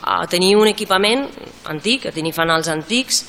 a 0.00 0.14
tenir 0.32 0.54
un 0.56 0.70
equipament 0.70 1.26
antic, 1.68 2.06
a 2.08 2.14
tenir 2.14 2.32
fanals 2.32 2.70
antics 2.72 3.20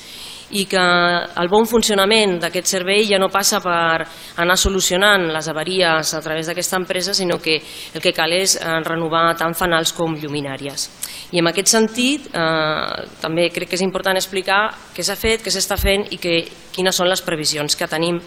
i 0.50 0.64
que 0.66 0.80
el 0.80 1.50
bon 1.50 1.66
funcionament 1.68 2.38
d'aquest 2.42 2.70
servei 2.72 3.04
ja 3.08 3.18
no 3.20 3.30
passa 3.30 3.60
per 3.62 4.06
anar 4.42 4.56
solucionant 4.58 5.28
les 5.30 5.48
avaries 5.50 6.14
a 6.14 6.20
través 6.24 6.48
d'aquesta 6.48 6.80
empresa, 6.80 7.14
sinó 7.14 7.38
que 7.38 7.60
el 7.94 8.02
que 8.02 8.14
cal 8.16 8.32
és 8.34 8.56
eh, 8.56 8.80
renovar 8.86 9.36
tant 9.38 9.54
fanals 9.54 9.92
com 9.96 10.16
lluminàries. 10.18 10.88
I 11.30 11.38
en 11.38 11.50
aquest 11.50 11.70
sentit 11.70 12.26
eh, 12.34 13.06
també 13.22 13.48
crec 13.54 13.70
que 13.70 13.78
és 13.78 13.86
important 13.86 14.18
explicar 14.18 14.62
què 14.94 15.06
s'ha 15.06 15.18
fet, 15.18 15.44
què 15.44 15.54
s'està 15.54 15.78
fent 15.78 16.08
i 16.10 16.18
que, 16.18 16.40
quines 16.74 16.96
són 16.96 17.10
les 17.10 17.22
previsions 17.22 17.76
que 17.76 17.88
tenim, 17.90 18.18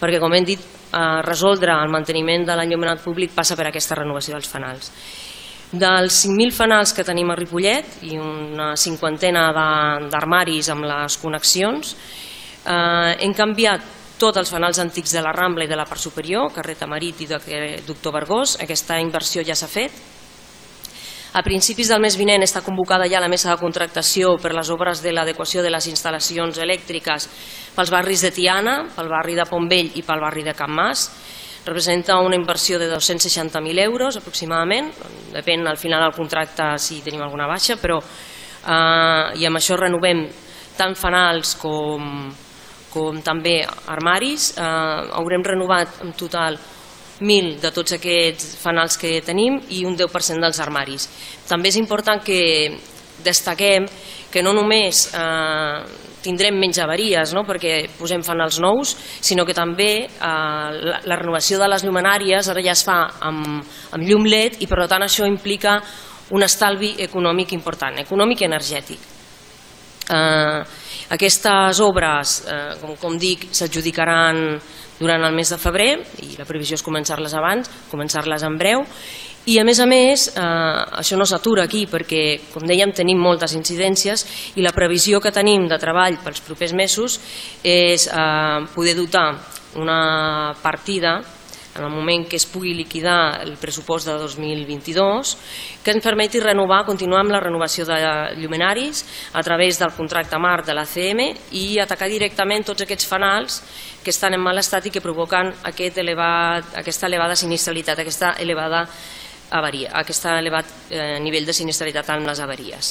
perquè 0.00 0.20
com 0.20 0.36
hem 0.36 0.44
dit, 0.44 0.60
eh, 0.60 1.20
resoldre 1.24 1.72
el 1.72 1.92
manteniment 1.92 2.44
de 2.46 2.56
l'enllumenat 2.56 3.04
públic 3.04 3.32
passa 3.34 3.56
per 3.56 3.70
aquesta 3.70 3.98
renovació 3.98 4.36
dels 4.36 4.50
fanals. 4.50 4.92
Dels 5.70 6.24
5.000 6.26 6.50
fanals 6.50 6.90
que 6.90 7.04
tenim 7.06 7.28
a 7.30 7.36
Ripollet 7.38 8.00
i 8.02 8.16
una 8.18 8.72
cinquantena 8.74 9.44
d'armaris 10.10 10.66
amb 10.72 10.82
les 10.82 11.16
connexions, 11.22 11.92
eh, 12.66 13.14
hem 13.22 13.34
canviat 13.38 13.84
tots 14.18 14.40
els 14.42 14.50
fanals 14.50 14.80
antics 14.82 15.14
de 15.14 15.22
la 15.22 15.30
Rambla 15.32 15.64
i 15.64 15.70
de 15.70 15.78
la 15.78 15.86
part 15.86 16.02
superior, 16.02 16.50
carrer 16.52 16.74
Tamarit 16.74 17.22
i 17.22 17.28
Doctor 17.30 18.12
Vergós. 18.12 18.56
Aquesta 18.60 18.98
inversió 18.98 19.44
ja 19.46 19.54
s'ha 19.54 19.70
fet. 19.70 19.92
A 21.32 21.42
principis 21.46 21.86
del 21.88 22.02
mes 22.02 22.16
vinent 22.18 22.42
està 22.42 22.60
convocada 22.66 23.06
ja 23.06 23.20
la 23.22 23.30
mesa 23.30 23.52
de 23.52 23.60
contractació 23.60 24.34
per 24.42 24.50
les 24.52 24.68
obres 24.74 25.00
de 25.00 25.12
l'adequació 25.14 25.62
de 25.62 25.70
les 25.70 25.86
instal·lacions 25.86 26.58
elèctriques 26.58 27.28
pels 27.76 27.90
barris 27.94 28.26
de 28.26 28.32
Tiana, 28.34 28.88
pel 28.96 29.08
barri 29.08 29.38
de 29.38 29.46
Pontvell 29.46 29.92
i 29.94 30.02
pel 30.02 30.20
barri 30.20 30.42
de 30.42 30.56
Can 30.58 30.74
Mas 30.74 31.06
representa 31.70 32.18
una 32.18 32.34
inversió 32.34 32.78
de 32.78 32.90
260.000 32.90 33.78
euros 33.84 34.18
aproximadament, 34.18 34.90
depèn 35.30 35.62
al 35.70 35.78
final 35.78 36.02
del 36.02 36.16
contracte 36.16 36.66
si 36.82 36.98
tenim 37.06 37.22
alguna 37.22 37.46
baixa, 37.46 37.78
però 37.78 38.00
eh, 38.02 39.38
i 39.38 39.46
amb 39.46 39.60
això 39.60 39.78
renovem 39.78 40.24
tant 40.76 40.96
fanals 40.98 41.54
com, 41.60 42.26
com 42.90 43.22
també 43.22 43.60
armaris, 43.94 44.50
eh, 44.58 45.14
haurem 45.14 45.46
renovat 45.46 46.02
en 46.02 46.12
total 46.18 46.58
1.000 47.20 47.60
de 47.62 47.70
tots 47.70 47.94
aquests 47.94 48.56
fanals 48.58 48.98
que 48.98 49.20
tenim 49.22 49.60
i 49.70 49.84
un 49.86 49.94
10% 49.94 50.42
dels 50.42 50.60
armaris. 50.64 51.06
També 51.46 51.70
és 51.70 51.78
important 51.78 52.24
que 52.24 52.40
destaquem 53.22 53.86
que 54.32 54.42
no 54.42 54.56
només 54.56 55.06
eh, 55.14 55.99
tindrem 56.24 56.58
menys 56.60 56.80
avaries 56.82 57.34
no? 57.36 57.44
perquè 57.48 57.84
posem 57.98 58.24
fanals 58.26 58.60
nous, 58.62 58.94
sinó 59.20 59.46
que 59.48 59.56
també 59.56 59.90
eh, 60.04 60.10
la, 60.20 61.00
la 61.04 61.18
renovació 61.20 61.60
de 61.60 61.68
les 61.70 61.84
llumenàries 61.86 62.50
ara 62.52 62.64
ja 62.64 62.74
es 62.76 62.84
fa 62.86 63.00
amb, 63.30 63.60
amb 63.92 64.06
llum 64.06 64.28
LED 64.28 64.60
i 64.64 64.68
per 64.70 64.86
tant 64.90 65.06
això 65.06 65.28
implica 65.28 65.78
un 66.30 66.44
estalvi 66.46 66.94
econòmic 67.02 67.54
important, 67.56 67.98
econòmic 68.04 68.42
i 68.42 68.46
energètic. 68.46 69.08
Eh, 70.10 70.60
aquestes 71.14 71.80
obres, 71.82 72.36
eh, 72.46 72.76
com, 72.82 72.94
com 73.00 73.18
dic, 73.18 73.48
s'adjudicaran 73.54 74.60
durant 75.00 75.24
el 75.24 75.34
mes 75.34 75.50
de 75.50 75.58
febrer 75.58 75.90
i 76.26 76.34
la 76.36 76.46
previsió 76.46 76.76
és 76.76 76.84
començar-les 76.84 77.34
abans, 77.34 77.70
començar-les 77.90 78.44
en 78.46 78.58
breu 78.60 78.84
i 79.46 79.56
a 79.58 79.64
més 79.64 79.80
a 79.80 79.86
més, 79.88 80.26
eh, 80.36 80.40
això 81.00 81.16
no 81.16 81.24
s'atura 81.24 81.64
aquí 81.64 81.86
perquè, 81.88 82.52
com 82.52 82.66
dèiem, 82.68 82.92
tenim 82.92 83.18
moltes 83.18 83.54
incidències 83.56 84.26
i 84.56 84.62
la 84.62 84.74
previsió 84.76 85.20
que 85.20 85.32
tenim 85.32 85.64
de 85.68 85.78
treball 85.80 86.18
pels 86.24 86.42
propers 86.44 86.74
mesos 86.76 87.16
és 87.64 88.06
eh, 88.06 88.66
poder 88.74 88.94
dotar 88.98 89.38
una 89.80 90.52
partida 90.60 91.20
en 91.76 91.84
el 91.84 91.90
moment 91.90 92.26
que 92.28 92.36
es 92.36 92.46
pugui 92.46 92.74
liquidar 92.74 93.40
el 93.44 93.54
pressupost 93.56 94.08
de 94.08 94.16
2022 94.18 95.36
que 95.84 95.94
ens 95.94 96.04
permeti 96.04 96.40
renovar, 96.42 96.82
continuar 96.84 97.22
amb 97.22 97.32
la 97.32 97.40
renovació 97.40 97.86
de 97.86 97.96
llumenaris 98.36 99.04
a 99.32 99.42
través 99.46 99.78
del 99.78 99.94
contracte 99.96 100.38
marc 100.38 100.66
de 100.66 100.74
l'ACM 100.74 101.22
i 101.56 101.78
atacar 101.80 102.10
directament 102.10 102.66
tots 102.66 102.82
aquests 102.82 103.06
fanals 103.06 103.62
que 104.02 104.10
estan 104.10 104.34
en 104.34 104.42
mal 104.42 104.58
estat 104.58 104.86
i 104.86 104.90
que 104.90 105.04
provoquen 105.04 105.52
aquest 105.70 106.02
elevat, 106.02 106.74
aquesta 106.82 107.06
elevada 107.06 107.38
sinistralitat, 107.38 107.98
aquesta 108.02 108.34
elevada 108.42 108.86
avaria, 109.50 109.90
aquest 110.00 110.26
elevat 110.30 110.68
eh, 110.90 111.18
nivell 111.22 111.46
de 111.46 111.54
sinistralitat 111.56 112.10
amb 112.14 112.28
les 112.28 112.40
avaries. 112.40 112.90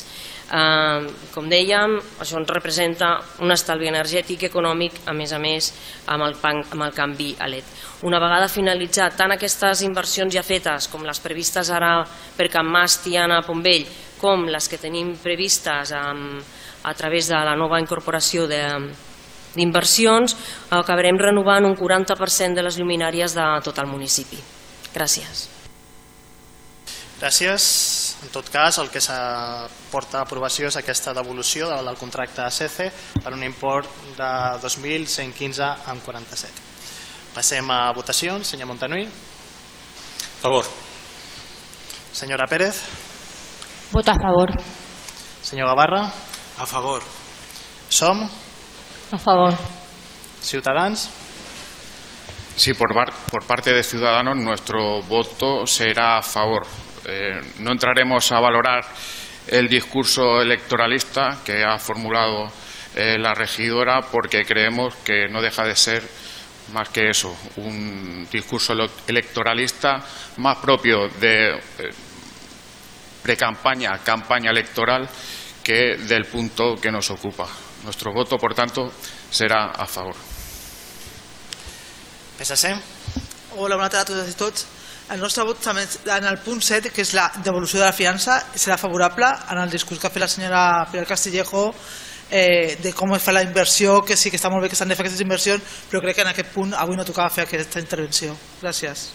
Eh, 0.52 1.08
com 1.34 1.50
dèiem, 1.50 1.96
això 2.20 2.40
ens 2.40 2.52
representa 2.52 3.14
un 3.44 3.52
estalvi 3.56 3.90
energètic 3.92 4.44
i 4.44 4.50
econòmic, 4.50 5.02
a 5.08 5.16
més 5.16 5.34
a 5.34 5.40
més, 5.40 5.72
amb 6.08 6.28
el, 6.28 6.38
amb 6.44 6.86
el 6.86 6.96
canvi 6.96 7.34
a 7.40 7.50
LED. 7.50 7.74
Una 8.10 8.22
vegada 8.22 8.52
finalitzat 8.52 9.18
tant 9.20 9.36
aquestes 9.36 9.84
inversions 9.88 10.34
ja 10.36 10.44
fetes 10.44 10.88
com 10.92 11.04
les 11.08 11.20
previstes 11.24 11.72
ara 11.72 11.98
per 12.38 12.50
Can 12.52 12.68
Mas, 12.68 13.00
Tiana, 13.04 13.42
Pombell, 13.48 13.88
com 14.20 14.48
les 14.52 14.68
que 14.68 14.80
tenim 14.80 15.14
previstes 15.24 15.94
amb, 15.96 16.42
a 16.84 16.94
través 16.94 17.28
de 17.32 17.40
la 17.40 17.56
nova 17.60 17.80
incorporació 17.80 18.48
de, 18.48 18.64
d'inversions 19.56 20.36
acabarem 20.76 21.20
renovant 21.20 21.68
un 21.68 21.78
40% 21.78 22.56
de 22.56 22.66
les 22.66 22.80
lluminàries 22.80 23.36
de 23.36 23.48
tot 23.66 23.80
el 23.80 23.90
municipi. 23.92 24.40
Gràcies. 24.94 25.59
Gràcies. 27.20 28.16
En 28.24 28.30
tot 28.32 28.48
cas, 28.52 28.78
el 28.80 28.88
que 28.92 29.02
s'aporta 29.04 30.22
a 30.22 30.24
aprovació 30.24 30.68
és 30.72 30.78
aquesta 30.80 31.14
devolució 31.14 31.68
del 31.70 31.98
contracte 32.00 32.42
a 32.46 32.52
CECE 32.52 32.92
per 33.20 33.34
un 33.36 33.44
import 33.44 33.88
de 34.16 34.30
2.115,47. 34.64 36.48
Passem 37.36 37.72
a 37.72 37.92
votacions. 37.96 38.48
Senyor 38.48 38.68
Montanui. 38.72 39.04
A 39.06 40.42
favor. 40.42 40.66
Senyora 42.14 42.48
Pérez. 42.48 42.82
Vota 43.92 44.12
a 44.16 44.20
favor. 44.20 44.50
Senyor 45.44 45.68
Gavarra. 45.68 46.12
A 46.58 46.66
favor. 46.66 47.04
Som. 47.90 48.30
A 49.12 49.18
favor. 49.18 49.54
Ciutadans. 50.42 51.10
Sí, 52.56 52.74
por, 52.74 52.90
por 53.32 53.46
parte 53.46 53.74
de 53.74 53.84
Ciudadanos 53.84 54.38
nuestro 54.38 55.02
voto 55.04 55.66
será 55.66 56.18
a 56.18 56.22
favor. 56.22 56.66
Eh, 57.10 57.42
no 57.60 57.72
entraremos 57.72 58.32
a 58.32 58.40
valorar 58.40 58.86
el 59.48 59.68
discurso 59.68 60.42
electoralista 60.42 61.40
que 61.44 61.64
ha 61.64 61.80
formulado 61.80 62.52
eh, 62.96 63.18
la 63.18 63.34
regidora 63.34 64.02
porque 64.02 64.46
creemos 64.46 64.96
que 64.98 65.28
no 65.28 65.42
deja 65.42 65.64
de 65.64 65.76
ser 65.76 66.04
más 66.72 66.90
que 66.90 67.10
eso, 67.10 67.36
un 67.58 68.28
discurso 68.32 68.74
electoralista 69.08 69.98
más 70.38 70.58
propio 70.60 71.08
de 71.20 71.56
eh, 71.56 71.60
pre-campaña, 73.24 73.98
campaña 74.04 74.52
electoral, 74.52 75.10
que 75.64 75.98
del 75.98 76.26
punto 76.26 76.76
que 76.76 76.92
nos 76.92 77.10
ocupa. 77.10 77.48
Nuestro 77.84 78.14
voto, 78.14 78.38
por 78.38 78.54
tanto, 78.54 78.92
será 79.32 79.72
a 79.72 79.86
favor. 79.86 80.16
PSC. 82.38 82.76
Hola, 83.58 83.76
bona 83.76 83.90
tarda 83.90 84.24
a 84.24 84.34
tots. 84.34 84.79
El 85.10 85.24
nostre 85.24 85.44
vot 85.48 85.58
també 85.64 85.88
en 86.14 86.26
el 86.30 86.38
punt 86.46 86.62
7, 86.62 86.92
que 86.94 87.02
és 87.02 87.16
la 87.18 87.32
devolució 87.42 87.80
de 87.80 87.88
la 87.88 87.96
fiança, 87.96 88.36
serà 88.54 88.78
favorable 88.78 89.26
en 89.50 89.58
el 89.58 89.72
discurs 89.74 90.00
que 90.00 90.06
ha 90.06 90.14
fet 90.14 90.22
la 90.22 90.30
senyora 90.30 90.62
Pilar 90.92 91.08
Castillejo 91.10 91.64
eh, 92.30 92.78
de 92.84 92.94
com 92.94 93.14
es 93.16 93.24
fa 93.24 93.34
la 93.34 93.42
inversió, 93.42 94.04
que 94.06 94.18
sí 94.18 94.30
que 94.30 94.38
està 94.38 94.52
molt 94.54 94.64
bé 94.64 94.70
que 94.70 94.78
s'han 94.78 94.92
de 94.92 94.98
fer 94.98 95.06
aquestes 95.06 95.24
inversions, 95.26 95.80
però 95.90 96.02
crec 96.04 96.20
que 96.20 96.26
en 96.28 96.32
aquest 96.32 96.52
punt 96.54 96.76
avui 96.78 96.98
no 96.98 97.06
tocava 97.08 97.34
fer 97.34 97.48
aquesta 97.48 97.82
intervenció. 97.82 98.36
Gràcies. 98.62 99.08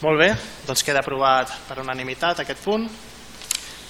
Molt 0.00 0.20
bé, 0.20 0.30
doncs 0.66 0.84
queda 0.84 1.00
aprovat 1.00 1.52
per 1.68 1.80
unanimitat 1.80 2.44
aquest 2.44 2.60
punt. 2.64 2.86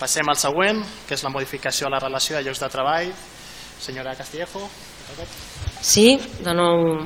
Passem 0.00 0.26
al 0.30 0.38
següent, 0.38 0.80
que 1.06 1.14
és 1.14 1.22
la 1.26 1.30
modificació 1.34 1.86
a 1.86 1.92
la 1.94 2.00
relació 2.02 2.38
de 2.38 2.46
llocs 2.46 2.62
de 2.62 2.70
treball. 2.70 3.10
Senyora 3.80 4.14
Castillejo. 4.14 4.68
Sí, 5.82 6.14
de 6.44 6.54
nou 6.54 7.00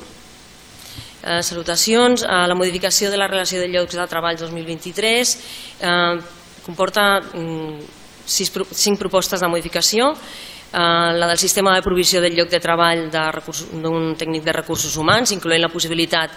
eh, 1.24 1.42
salutacions. 1.42 2.22
Eh, 2.22 2.46
la 2.46 2.54
modificació 2.54 3.10
de 3.10 3.18
la 3.18 3.28
relació 3.28 3.60
de 3.60 3.68
llocs 3.72 3.96
de 3.96 4.06
treball 4.06 4.36
2023 4.38 5.36
eh, 5.80 6.16
comporta 6.64 7.20
mm, 7.20 7.78
sis, 8.24 8.52
cinc 8.52 8.98
propostes 8.98 9.40
de 9.40 9.48
modificació. 9.48 10.12
Eh, 10.74 10.78
la 11.14 11.28
del 11.28 11.38
sistema 11.38 11.74
de 11.74 11.82
provisió 11.82 12.20
del 12.20 12.34
lloc 12.34 12.48
de 12.50 12.60
treball 12.60 13.06
d'un 13.08 14.14
tècnic 14.18 14.42
de 14.42 14.52
recursos 14.52 14.96
humans, 14.96 15.30
incloent 15.32 15.62
la 15.62 15.70
possibilitat 15.70 16.32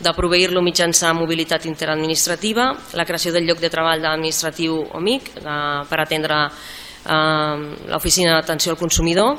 de 0.00 0.12
proveir-lo 0.16 0.62
mitjançant 0.62 1.18
mobilitat 1.18 1.66
interadministrativa, 1.66 2.70
la 2.94 3.04
creació 3.04 3.32
del 3.34 3.48
lloc 3.48 3.58
de 3.60 3.68
treball 3.68 4.00
d'administratiu 4.00 4.78
OMIC 4.96 5.34
de, 5.42 5.56
per 5.90 5.98
atendre 6.00 6.38
eh, 6.46 7.56
l'oficina 7.90 8.38
d'atenció 8.38 8.72
al 8.72 8.78
consumidor, 8.78 9.36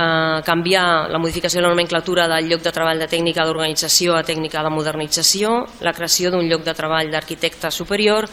eh, 0.00 0.40
canviar 0.46 1.10
la 1.12 1.20
modificació 1.20 1.60
de 1.60 1.66
la 1.66 1.74
nomenclatura 1.74 2.26
del 2.28 2.48
lloc 2.48 2.64
de 2.64 2.72
treball 2.72 2.98
de 2.98 3.08
tècnica 3.10 3.44
d'organització 3.44 4.16
a 4.16 4.24
tècnica 4.24 4.62
de 4.64 4.72
modernització, 4.72 5.52
la 5.84 5.92
creació 5.92 6.32
d'un 6.32 6.48
lloc 6.48 6.64
de 6.64 6.74
treball 6.74 7.12
d'arquitecte 7.12 7.70
superior 7.70 8.28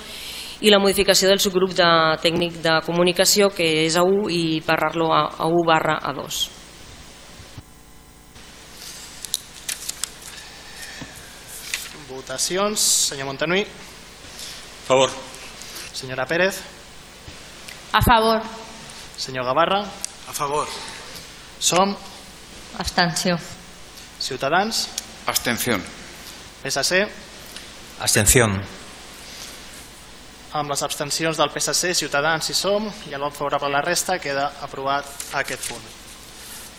i 0.61 0.71
la 0.71 0.79
modificació 0.79 1.29
del 1.29 1.41
subgrup 1.43 1.75
de 1.77 1.89
tècnic 2.23 2.61
de 2.63 2.79
comunicació 2.85 3.49
que 3.53 3.67
és 3.85 3.97
A1 3.99 4.31
i 4.33 4.61
parlar-lo 4.65 5.11
a, 5.13 5.25
a 5.37 5.49
1 5.51 5.65
barra 5.67 5.99
A2. 6.09 6.39
Votacions. 12.09 12.79
Senyor 13.11 13.27
Montanui. 13.27 13.61
A 13.61 14.87
favor. 14.87 15.11
Senyora 15.93 16.25
Pérez. 16.25 16.57
A 17.91 18.01
favor. 18.01 18.41
Senyor 19.17 19.45
Gavarra, 19.45 19.81
A 20.27 20.33
favor. 20.33 20.67
Som, 21.59 21.95
Abstenció. 22.77 23.37
Ciutadans, 24.19 24.87
Abstención. 25.25 25.83
PSC, 26.63 27.07
Abstención. 27.99 28.61
amb 30.57 30.71
les 30.71 30.81
abstencions 30.81 31.37
del 31.37 31.51
PSC, 31.53 31.93
Ciutadans 31.93 32.49
i 32.49 32.53
Som, 32.55 32.87
i 33.09 33.13
el 33.13 33.21
vot 33.21 33.35
favorable 33.35 33.67
a 33.67 33.75
la 33.77 33.81
resta, 33.81 34.17
queda 34.19 34.47
aprovat 34.61 35.05
aquest 35.37 35.67
punt. 35.69 35.83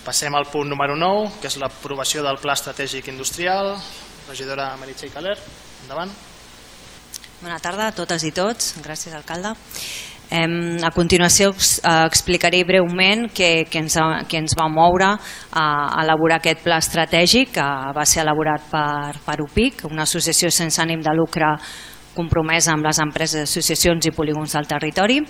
Passem 0.04 0.34
al 0.34 0.48
punt 0.50 0.70
número 0.70 0.96
9, 0.96 1.40
que 1.42 1.50
és 1.50 1.58
l'aprovació 1.60 2.22
del 2.24 2.40
Pla 2.42 2.54
Estratègic 2.56 3.10
Industrial. 3.12 3.74
Regidora 4.28 4.70
Meritxell 4.80 5.12
Caler, 5.12 5.36
endavant. 5.84 6.10
Bona 7.42 7.58
tarda 7.62 7.88
a 7.88 7.94
totes 7.94 8.24
i 8.24 8.32
tots. 8.34 8.74
Gràcies, 8.82 9.14
alcalde. 9.14 9.54
Em, 10.30 10.76
a 10.84 10.90
continuació 10.92 11.50
ex- 11.54 11.78
eh, 11.80 12.04
explicaré 12.04 12.62
breument 12.68 13.30
què, 13.32 13.64
què, 13.70 13.80
ens, 13.80 13.96
què 14.28 14.36
ens 14.42 14.54
va 14.58 14.68
moure 14.68 15.14
a 15.56 15.66
elaborar 16.02 16.36
aquest 16.42 16.60
pla 16.66 16.76
estratègic 16.82 17.54
que 17.56 17.68
va 17.96 18.04
ser 18.04 18.22
elaborat 18.26 18.66
per, 18.70 19.16
per 19.24 19.38
UPIC, 19.46 19.86
una 19.88 20.04
associació 20.04 20.50
sense 20.52 20.82
ànim 20.84 21.00
de 21.00 21.16
lucre 21.16 21.54
compromesa 22.18 22.72
amb 22.74 22.84
les 22.84 22.98
empreses, 22.98 23.48
associacions 23.48 24.04
i 24.06 24.12
polígons 24.12 24.52
del 24.52 24.66
territori. 24.66 25.20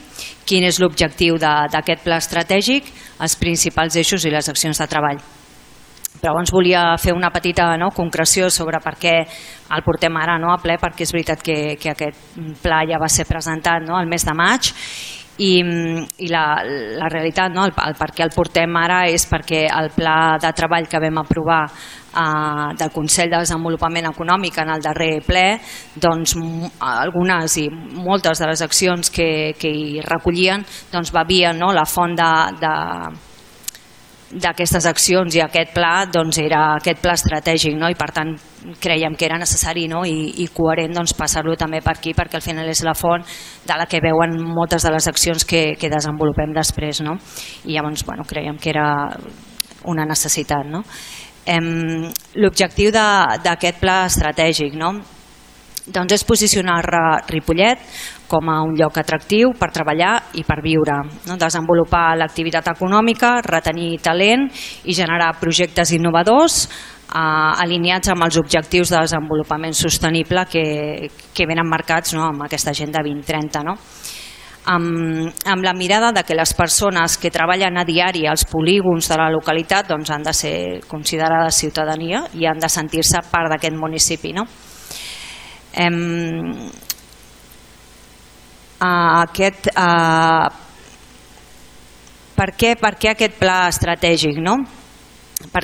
Quin 0.49 0.65
és 0.65 0.81
l'objectiu 0.81 1.37
d'aquest 1.39 2.03
pla 2.03 2.17
estratègic, 2.19 2.89
els 3.21 3.37
principals 3.37 3.97
eixos 4.01 4.25
i 4.25 4.33
les 4.33 4.49
accions 4.49 4.81
de 4.81 4.87
treball. 4.89 5.21
Però 6.19 6.33
abans 6.33 6.51
volia 6.51 6.97
fer 6.99 7.13
una 7.15 7.31
petita 7.31 7.69
no, 7.79 7.93
concreció 7.95 8.49
sobre 8.51 8.81
per 8.83 8.97
què 8.99 9.15
el 9.23 9.85
portem 9.87 10.17
ara 10.19 10.39
no, 10.41 10.51
a 10.51 10.59
ple, 10.63 10.79
perquè 10.81 11.07
és 11.07 11.15
veritat 11.15 11.45
que, 11.45 11.77
que 11.79 11.93
aquest 11.93 12.41
pla 12.63 12.83
ja 12.89 12.99
va 12.99 13.11
ser 13.13 13.29
presentat 13.29 13.87
no, 13.87 14.01
el 14.01 14.11
mes 14.11 14.27
de 14.27 14.35
maig. 14.35 14.73
I, 15.39 15.53
i 16.19 16.27
la, 16.33 16.65
la 16.99 17.07
realitat, 17.13 17.53
no, 17.55 17.63
el, 17.69 17.71
el 17.85 17.95
per 17.95 18.09
què 18.11 18.25
el 18.25 18.33
portem 18.35 18.75
ara 18.75 19.05
és 19.07 19.23
perquè 19.31 19.69
el 19.71 19.93
pla 19.95 20.35
de 20.43 20.51
treball 20.51 20.89
que 20.91 20.99
vam 20.99 21.21
aprovar 21.23 21.61
eh, 21.69 22.75
del 22.81 22.91
Consell 22.91 23.31
de 23.31 23.45
Desenvolupament 23.45 24.11
Econòmic 24.11 24.59
en 24.59 24.73
el 24.75 24.83
darrer 24.83 25.21
ple, 25.23 25.47
doncs 25.95 26.35
algunes 26.83 27.55
i 27.63 27.69
moltes 27.71 28.43
de 28.43 28.51
les 28.51 28.67
accions 28.67 29.15
que, 29.15 29.55
que 29.61 29.71
hi 29.71 30.03
recollien 30.03 30.67
doncs 30.91 31.15
bevien 31.15 31.63
no, 31.63 31.71
la 31.71 31.87
font 31.87 32.19
de, 32.19 32.33
de, 32.59 32.75
d'aquestes 34.29 34.85
accions 34.85 35.33
i 35.39 35.41
aquest 35.41 35.71
pla 35.73 36.05
doncs 36.13 36.37
era 36.43 36.75
aquest 36.77 37.01
pla 37.01 37.15
estratègic 37.17 37.79
no? 37.81 37.89
i 37.89 37.97
per 37.97 38.11
tant 38.13 38.35
creiem 38.83 39.15
que 39.17 39.25
era 39.25 39.39
necessari 39.41 39.87
no? 39.89 40.03
I, 40.05 40.45
i 40.45 40.49
coherent 40.53 40.93
doncs, 40.93 41.15
passar-lo 41.17 41.57
també 41.57 41.81
per 41.85 41.95
aquí 41.97 42.13
perquè 42.17 42.37
al 42.37 42.45
final 42.45 42.69
és 42.69 42.83
la 42.85 42.93
font 42.99 43.25
de 43.25 43.79
la 43.79 43.87
que 43.89 44.03
veuen 44.05 44.37
moltes 44.45 44.85
de 44.85 44.93
les 44.93 45.09
accions 45.09 45.47
que, 45.49 45.63
que 45.81 45.89
desenvolupem 45.89 46.53
després 46.57 47.01
no? 47.07 47.17
i 47.65 47.79
llavors 47.79 48.05
bueno, 48.05 48.27
creiem 48.29 48.61
que 48.61 48.75
era 48.75 48.89
una 49.89 50.05
necessitat 50.05 50.69
no? 50.69 50.85
L'objectiu 52.37 52.93
d'aquest 52.93 53.81
pla 53.81 54.03
estratègic 54.11 54.77
no? 54.77 54.93
doncs 55.89 56.19
és 56.19 56.29
posicionar 56.29 56.83
Ripollet 57.31 57.81
com 58.29 58.51
a 58.53 58.61
un 58.63 58.77
lloc 58.77 59.01
atractiu 59.01 59.55
per 59.59 59.71
treballar 59.75 60.13
i 60.39 60.45
per 60.45 60.61
viure, 60.65 60.99
no? 61.27 61.39
desenvolupar 61.41 62.13
l'activitat 62.21 62.71
econòmica, 62.75 63.39
retenir 63.47 63.97
talent 64.05 64.47
i 64.85 64.97
generar 64.97 65.33
projectes 65.41 65.95
innovadors 65.97 66.61
eh, 66.69 67.65
alineats 67.65 68.13
amb 68.13 68.29
els 68.29 68.39
objectius 68.41 68.93
de 68.93 69.01
desenvolupament 69.01 69.75
sostenible 69.75 70.45
que, 70.53 70.65
que 71.35 71.49
venen 71.49 71.69
marcats 71.69 72.15
no? 72.15 72.29
amb 72.29 72.47
aquesta 72.47 72.77
agenda 72.77 73.03
2030. 73.03 73.67
No? 73.67 73.79
amb, 74.69 75.33
amb 75.47 75.65
la 75.65 75.73
mirada 75.73 76.13
de 76.13 76.23
que 76.25 76.37
les 76.37 76.53
persones 76.55 77.17
que 77.19 77.33
treballen 77.33 77.79
a 77.79 77.85
diari 77.89 78.27
als 78.29 78.45
polígons 78.49 79.09
de 79.09 79.17
la 79.17 79.31
localitat 79.33 79.89
doncs, 79.89 80.11
han 80.13 80.27
de 80.27 80.35
ser 80.37 80.57
considerades 80.89 81.57
ciutadania 81.57 82.27
i 82.35 82.47
han 82.47 82.61
de 82.61 82.69
sentir-se 82.69 83.23
part 83.31 83.51
d'aquest 83.53 83.77
municipi. 83.77 84.35
No? 84.37 84.45
Em, 85.73 86.69
a 88.81 89.23
aquest, 89.23 89.71
a, 89.75 90.49
per, 92.37 92.51
què, 92.59 92.75
per 92.81 92.95
què 92.99 93.13
aquest 93.13 93.39
pla 93.41 93.61
estratègic? 93.69 94.39
No? 94.43 94.59
Per 95.39 95.63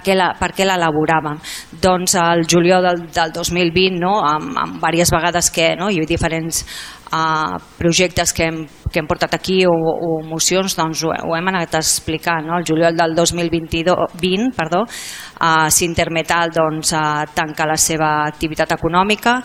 què 0.55 0.67
l'elaboràvem? 0.67 1.41
Doncs 1.83 2.15
el 2.21 2.45
juliol 2.51 2.85
del, 2.87 3.01
del 3.15 3.33
2020, 3.35 3.99
no? 3.99 4.15
amb, 4.23 4.55
amb 4.59 4.77
diverses 4.79 5.11
vegades 5.15 5.51
que 5.51 5.73
no? 5.79 5.91
ha 5.91 6.07
diferents 6.07 6.63
uh, 7.13 7.59
projectes 7.79 8.33
que 8.33 8.49
hem, 8.49 8.61
que 8.93 9.01
hem 9.01 9.09
portat 9.11 9.35
aquí 9.35 9.65
o, 9.67 9.73
o 9.75 10.11
mocions, 10.27 10.77
doncs 10.79 11.03
ho, 11.05 11.13
ho 11.13 11.35
hem 11.37 11.51
anat 11.53 11.77
explicant. 11.81 12.47
No? 12.47 12.59
El 12.59 12.69
juliol 12.69 12.97
del 12.97 13.17
2022, 13.17 14.15
20, 14.21 14.53
perdó, 14.57 14.85
uh, 14.85 15.67
Sintermetal 15.71 16.55
doncs, 16.55 16.95
uh, 16.97 17.25
tanca 17.35 17.67
la 17.69 17.79
seva 17.81 18.13
activitat 18.29 18.77
econòmica 18.79 19.39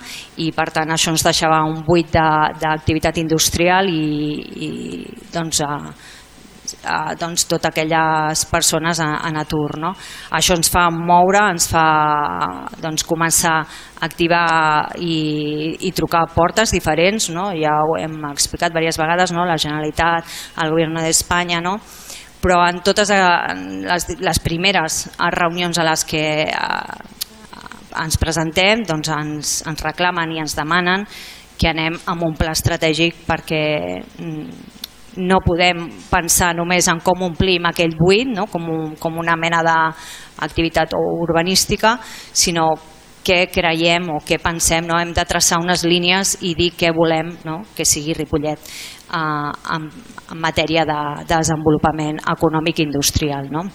i 0.44 0.50
per 0.56 0.70
tant 0.74 0.94
això 0.94 1.12
ens 1.14 1.26
deixava 1.26 1.62
un 1.66 1.82
buit 1.86 2.10
d'activitat 2.10 3.20
industrial 3.22 3.90
i, 3.90 4.06
i 4.68 4.70
doncs, 5.34 5.62
uh, 5.66 6.16
eh, 6.78 7.14
doncs, 7.20 7.46
totes 7.50 7.70
aquelles 7.70 8.44
persones 8.50 9.00
en, 9.02 9.12
en 9.28 9.40
atur. 9.40 9.78
No? 9.82 9.92
Això 10.36 10.56
ens 10.58 10.70
fa 10.72 10.86
moure, 10.94 11.42
ens 11.52 11.68
fa 11.70 11.86
doncs, 12.80 13.04
començar 13.08 13.56
a 13.60 14.06
activar 14.06 14.46
i, 15.02 15.76
i 15.86 15.92
trucar 15.96 16.26
portes 16.34 16.72
diferents, 16.74 17.30
no? 17.34 17.50
ja 17.56 17.74
ho 17.84 17.98
hem 18.00 18.16
explicat 18.30 18.72
diverses 18.72 19.00
vegades, 19.00 19.34
no? 19.36 19.44
la 19.48 19.58
Generalitat, 19.60 20.38
el 20.62 20.72
Govern 20.72 21.00
d'Espanya, 21.02 21.60
no? 21.64 21.76
però 22.40 22.62
en 22.64 22.80
totes 22.84 23.10
eh, 23.12 23.20
les, 23.84 24.06
les 24.20 24.40
primeres 24.40 25.02
reunions 25.36 25.78
a 25.78 25.84
les 25.84 26.06
que 26.08 26.24
eh, 26.48 27.18
ens 28.00 28.16
presentem 28.20 28.84
doncs 28.88 29.10
ens, 29.12 29.54
ens 29.68 29.84
reclamen 29.84 30.32
i 30.32 30.40
ens 30.40 30.56
demanen 30.56 31.04
que 31.60 31.68
anem 31.68 31.98
amb 32.08 32.24
un 32.24 32.36
pla 32.38 32.54
estratègic 32.56 33.24
perquè 33.26 33.64
mm, 34.00 34.78
no 35.16 35.40
podem 35.44 35.88
pensar 36.10 36.52
només 36.54 36.86
en 36.88 37.00
com 37.02 37.26
omplim 37.26 37.66
aquell 37.66 37.96
buit, 37.98 38.28
no? 38.30 38.46
com, 38.46 38.68
un, 38.70 38.94
com 39.00 39.18
una 39.18 39.36
mena 39.36 39.62
d'activitat 39.66 40.94
urbanística, 40.94 41.96
sinó 42.32 42.70
què 43.24 43.44
creiem 43.52 44.08
o 44.14 44.20
què 44.24 44.38
pensem, 44.40 44.86
no? 44.86 44.98
hem 45.00 45.12
de 45.16 45.24
traçar 45.28 45.60
unes 45.60 45.84
línies 45.84 46.38
i 46.46 46.54
dir 46.56 46.70
què 46.78 46.92
volem 46.96 47.34
no? 47.44 47.60
que 47.76 47.84
sigui 47.84 48.16
Ripollet 48.16 48.58
eh, 48.58 49.50
en, 49.76 49.88
en 50.30 50.40
matèria 50.40 50.86
de, 50.88 51.00
de 51.26 51.34
desenvolupament 51.34 52.22
econòmic 52.32 52.80
i 52.80 52.86
industrial. 52.88 53.50
No? 53.52 53.66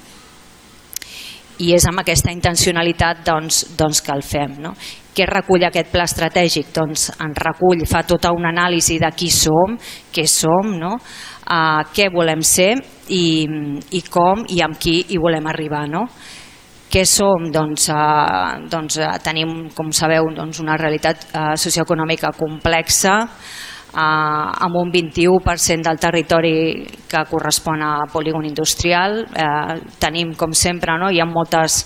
I 1.64 1.72
és 1.76 1.86
amb 1.88 2.02
aquesta 2.02 2.34
intencionalitat 2.34 3.24
doncs, 3.28 3.64
doncs 3.78 4.02
que 4.04 4.14
el 4.16 4.24
fem. 4.26 4.58
No? 4.64 4.74
Què 5.16 5.28
recull 5.30 5.64
aquest 5.64 5.92
pla 5.94 6.04
estratègic? 6.10 6.74
Doncs 6.76 7.08
en 7.24 7.36
recull, 7.38 7.86
fa 7.88 8.04
tota 8.04 8.34
una 8.36 8.52
anàlisi 8.52 8.98
de 9.00 9.12
qui 9.16 9.30
som, 9.32 9.78
què 10.12 10.26
som, 10.28 10.74
no? 10.80 10.96
uh, 10.98 11.84
què 11.96 12.10
volem 12.14 12.44
ser 12.44 12.74
i, 13.16 13.46
i 13.96 14.02
com 14.12 14.44
i 14.52 14.60
amb 14.66 14.80
qui 14.82 14.98
hi 15.08 15.22
volem 15.22 15.48
arribar. 15.48 15.86
No? 15.92 16.04
Què 16.92 17.06
som? 17.08 17.48
Doncs, 17.52 17.88
uh, 17.92 18.68
doncs 18.72 19.00
uh, 19.00 19.14
tenim, 19.24 19.70
com 19.76 19.94
sabeu, 19.96 20.28
doncs 20.36 20.60
una 20.64 20.76
realitat 20.80 21.30
uh, 21.32 21.54
socioeconòmica 21.60 22.34
complexa, 22.38 23.16
eh, 23.24 23.65
amb 23.96 24.76
un 24.76 24.92
21% 24.92 25.88
del 25.88 26.00
territori 26.00 26.56
que 27.08 27.24
correspon 27.30 27.82
a 27.82 27.94
polígon 28.12 28.46
industrial. 28.46 29.22
Eh, 29.26 29.80
tenim, 30.00 30.34
com 30.36 30.54
sempre, 30.54 30.98
no? 31.00 31.12
hi 31.12 31.22
ha 31.22 31.30
moltes 31.30 31.86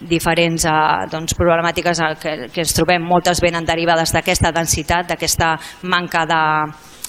diferents 0.00 0.66
eh, 0.68 1.06
doncs, 1.10 1.36
problemàtiques 1.38 2.02
que, 2.20 2.34
que 2.52 2.64
ens 2.64 2.74
trobem, 2.76 3.02
moltes 3.02 3.40
venen 3.40 3.64
derivades 3.64 4.12
d'aquesta 4.12 4.52
densitat, 4.52 5.08
d'aquesta 5.08 5.54
manca 5.88 6.26
de, 6.28 6.42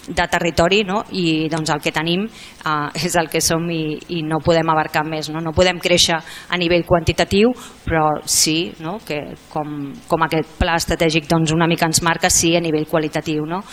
de 0.08 0.28
territori 0.32 0.84
no? 0.88 1.02
i 1.12 1.48
doncs, 1.52 1.70
el 1.74 1.82
que 1.84 1.92
tenim 1.92 2.24
eh, 2.28 3.04
és 3.04 3.16
el 3.20 3.28
que 3.32 3.42
som 3.44 3.68
i, 3.72 3.98
i 4.16 4.22
no 4.24 4.40
podem 4.44 4.72
abarcar 4.72 5.04
més. 5.08 5.30
No? 5.34 5.44
no 5.44 5.56
podem 5.56 5.80
créixer 5.84 6.18
a 6.18 6.60
nivell 6.60 6.86
quantitatiu, 6.88 7.52
però 7.84 8.08
sí, 8.24 8.74
no? 8.80 8.98
que 9.06 9.20
com, 9.52 9.92
com 10.08 10.28
aquest 10.28 10.58
pla 10.60 10.78
estratègic 10.80 11.28
doncs, 11.28 11.52
una 11.56 11.68
mica 11.68 11.90
ens 11.90 12.02
marca, 12.06 12.32
sí 12.32 12.56
a 12.56 12.64
nivell 12.64 12.88
qualitatiu. 12.88 13.46
No? 13.48 13.64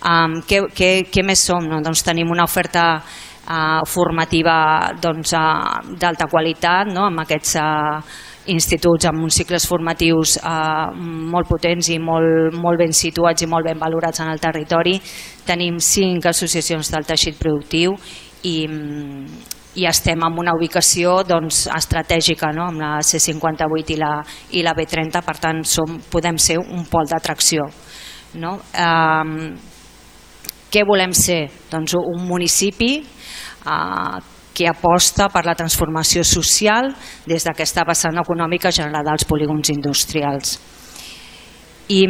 Um, 0.00 0.40
què, 0.48 0.62
què, 0.72 0.90
què 1.12 1.24
més 1.26 1.42
som? 1.44 1.66
No? 1.68 1.82
Doncs 1.84 2.04
tenim 2.06 2.30
una 2.32 2.46
oferta 2.48 2.84
uh, 3.00 3.82
formativa 3.84 4.56
doncs, 5.00 5.34
uh, 5.36 5.80
d'alta 6.00 6.28
qualitat 6.30 6.88
no? 6.88 7.04
amb 7.10 7.20
aquests 7.24 7.56
uh, 7.60 8.00
instituts 8.50 9.04
amb 9.06 9.20
uns 9.22 9.36
cicles 9.36 9.66
formatius 9.68 10.38
uh, 10.40 10.88
molt 10.96 11.48
potents 11.50 11.90
i 11.92 11.98
molt, 12.00 12.56
molt 12.56 12.80
ben 12.80 12.96
situats 12.96 13.44
i 13.44 13.48
molt 13.50 13.68
ben 13.68 13.78
valorats 13.78 14.24
en 14.24 14.32
el 14.32 14.40
territori. 14.40 14.96
Tenim 15.46 15.78
cinc 15.84 16.30
associacions 16.32 16.90
del 16.94 17.06
teixit 17.06 17.36
productiu 17.38 17.94
i, 18.48 18.56
i 19.76 19.86
estem 19.86 20.24
en 20.24 20.38
una 20.40 20.56
ubicació 20.56 21.20
doncs, 21.28 21.66
estratègica 21.76 22.54
no? 22.56 22.70
amb 22.70 22.80
la 22.80 22.92
C58 23.04 23.94
i 23.94 24.00
la, 24.00 24.14
i 24.56 24.64
la 24.64 24.74
B30, 24.74 25.24
per 25.26 25.36
tant 25.42 25.64
som, 25.68 26.00
podem 26.10 26.40
ser 26.40 26.58
un 26.62 26.86
pol 26.88 27.08
d'atracció. 27.10 27.68
No? 28.40 28.56
Um, 28.78 29.50
què 30.70 30.84
volem 30.86 31.14
ser? 31.16 31.44
Doncs 31.70 31.96
un 31.98 32.26
municipi 32.28 32.92
eh, 33.00 34.18
que 34.54 34.68
aposta 34.68 35.30
per 35.32 35.44
la 35.46 35.56
transformació 35.56 36.24
social 36.26 36.90
des 37.28 37.46
d'aquesta 37.46 37.86
vessant 37.88 38.18
econòmica 38.20 38.72
generada 38.74 39.14
als 39.14 39.24
polígons 39.24 39.72
industrials. 39.72 40.58
I, 41.90 42.04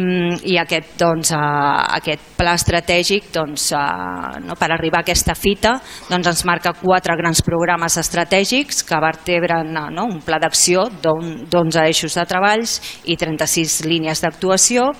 i 0.45 0.59
aquest, 0.61 0.91
doncs, 0.99 1.31
uh, 1.33 1.95
aquest 1.97 2.21
pla 2.37 2.51
estratègic 2.53 3.31
doncs, 3.33 3.71
uh, 3.73 4.35
no, 4.45 4.53
per 4.53 4.67
arribar 4.75 4.99
a 4.99 5.05
aquesta 5.07 5.33
fita 5.33 5.71
doncs, 6.05 6.27
ens 6.29 6.43
marca 6.45 6.75
quatre 6.77 7.15
grans 7.17 7.41
programes 7.41 7.97
estratègics 7.97 8.83
que 8.85 8.99
vertebren 9.01 9.73
no, 9.73 10.05
un 10.05 10.21
pla 10.21 10.37
d'acció 10.43 10.85
d'11 11.01 11.87
eixos 11.87 12.19
de 12.19 12.27
treballs 12.29 12.77
i 13.09 13.17
36 13.17 13.79
línies 13.89 14.21
d'actuació 14.21 14.91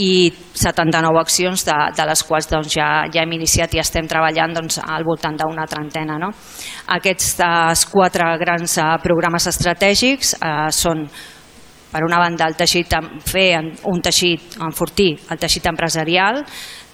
i 0.00 0.30
79 0.54 1.20
accions 1.20 1.64
de, 1.66 1.76
de 1.96 2.06
les 2.08 2.22
quals 2.24 2.48
doncs, 2.50 2.72
ja, 2.76 2.88
ja 3.12 3.24
hem 3.24 3.34
iniciat 3.36 3.74
i 3.76 3.82
estem 3.82 4.08
treballant 4.08 4.54
doncs, 4.56 4.80
al 4.80 5.04
voltant 5.04 5.36
d'una 5.40 5.66
trentena. 5.70 6.16
No? 6.20 6.32
Aquests 6.96 7.86
quatre 7.92 8.32
grans 8.40 8.78
uh, 8.80 8.94
programes 9.04 9.46
estratègics 9.50 10.34
uh, 10.40 10.70
són 10.72 11.04
per 11.90 12.04
una 12.06 12.20
banda 12.22 12.46
el 12.46 12.54
teixit, 12.54 12.92
fer 13.26 13.48
un 13.90 14.02
teixit, 14.02 14.54
enfortir 14.62 15.10
el 15.32 15.40
teixit 15.42 15.66
empresarial, 15.66 16.38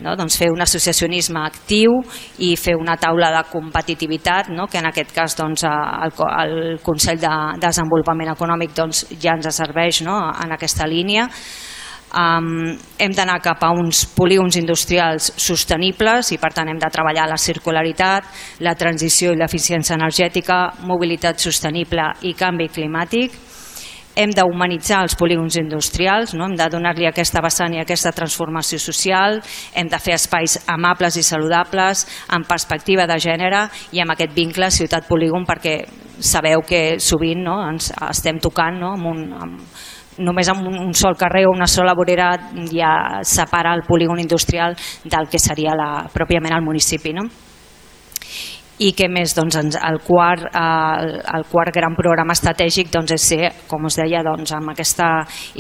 no? 0.00 0.14
doncs 0.16 0.38
fer 0.40 0.48
un 0.52 0.64
associacionisme 0.64 1.42
actiu 1.44 1.98
i 2.44 2.54
fer 2.56 2.76
una 2.80 2.96
taula 3.00 3.30
de 3.34 3.44
competitivitat, 3.50 4.48
no? 4.56 4.66
que 4.72 4.80
en 4.80 4.88
aquest 4.88 5.12
cas 5.14 5.36
doncs, 5.36 5.66
el, 5.68 6.16
el 6.40 6.80
Consell 6.84 7.20
de 7.20 7.34
Desenvolupament 7.60 8.32
Econòmic 8.32 8.72
doncs, 8.76 9.04
ja 9.20 9.36
ens 9.36 9.52
serveix 9.60 10.00
no? 10.06 10.16
en 10.32 10.56
aquesta 10.56 10.88
línia. 10.88 11.28
Um, 12.14 12.76
hem 13.02 13.12
d'anar 13.12 13.40
cap 13.42 13.64
a 13.66 13.72
uns 13.74 14.04
polígons 14.14 14.56
industrials 14.56 15.32
sostenibles 15.42 16.30
i 16.32 16.38
per 16.38 16.52
tant 16.54 16.70
hem 16.70 16.78
de 16.78 16.90
treballar 16.92 17.26
la 17.28 17.36
circularitat, 17.36 18.28
la 18.62 18.76
transició 18.78 19.34
i 19.34 19.40
l'eficiència 19.40 19.98
energètica, 19.98 20.60
mobilitat 20.86 21.42
sostenible 21.42 22.06
i 22.22 22.32
canvi 22.38 22.70
climàtic 22.70 23.34
hem 24.16 24.32
d'humanitzar 24.32 25.02
els 25.04 25.14
polígons 25.18 25.58
industrials, 25.60 26.32
no? 26.34 26.46
hem 26.48 26.56
de 26.56 26.68
donar-li 26.72 27.06
aquesta 27.08 27.42
vessant 27.44 27.74
i 27.76 27.82
aquesta 27.82 28.14
transformació 28.16 28.80
social, 28.80 29.42
hem 29.76 29.90
de 29.92 30.00
fer 30.00 30.16
espais 30.16 30.56
amables 30.72 31.18
i 31.20 31.24
saludables, 31.26 32.06
amb 32.32 32.48
perspectiva 32.48 33.06
de 33.06 33.18
gènere 33.20 33.66
i 33.92 34.00
amb 34.00 34.16
aquest 34.16 34.32
vincle 34.32 34.70
ciutat-polígon 34.72 35.44
perquè 35.46 35.76
sabeu 36.16 36.64
que 36.64 36.96
sovint 37.02 37.44
no? 37.44 37.58
ens 37.68 37.90
estem 38.08 38.40
tocant 38.40 38.80
no? 38.80 38.94
amb 38.96 39.10
un, 39.12 39.22
amb, 39.36 39.60
només 40.18 40.48
amb 40.48 40.68
un 40.68 40.94
sol 40.94 41.16
carrer 41.18 41.46
o 41.46 41.54
una 41.54 41.66
sola 41.66 41.94
vorera 41.96 42.30
ja 42.70 43.22
separa 43.22 43.74
el 43.74 43.84
polígon 43.88 44.20
industrial 44.20 44.76
del 45.04 45.28
que 45.30 45.38
seria 45.38 45.76
la, 45.76 45.90
pròpiament 46.12 46.56
el 46.56 46.64
municipi. 46.64 47.12
No? 47.16 47.28
i 48.78 48.90
que 48.92 49.08
més 49.08 49.32
doncs, 49.36 49.56
el, 49.56 49.98
quart, 50.04 50.46
el, 50.52 51.12
el 51.38 51.46
quart 51.48 51.72
gran 51.74 51.96
programa 51.96 52.36
estratègic 52.36 52.90
doncs, 52.92 53.14
és 53.16 53.28
ser, 53.32 53.50
com 53.70 53.86
us 53.88 53.96
deia, 53.96 54.20
doncs, 54.26 54.52
amb 54.56 54.74
aquesta 54.74 55.08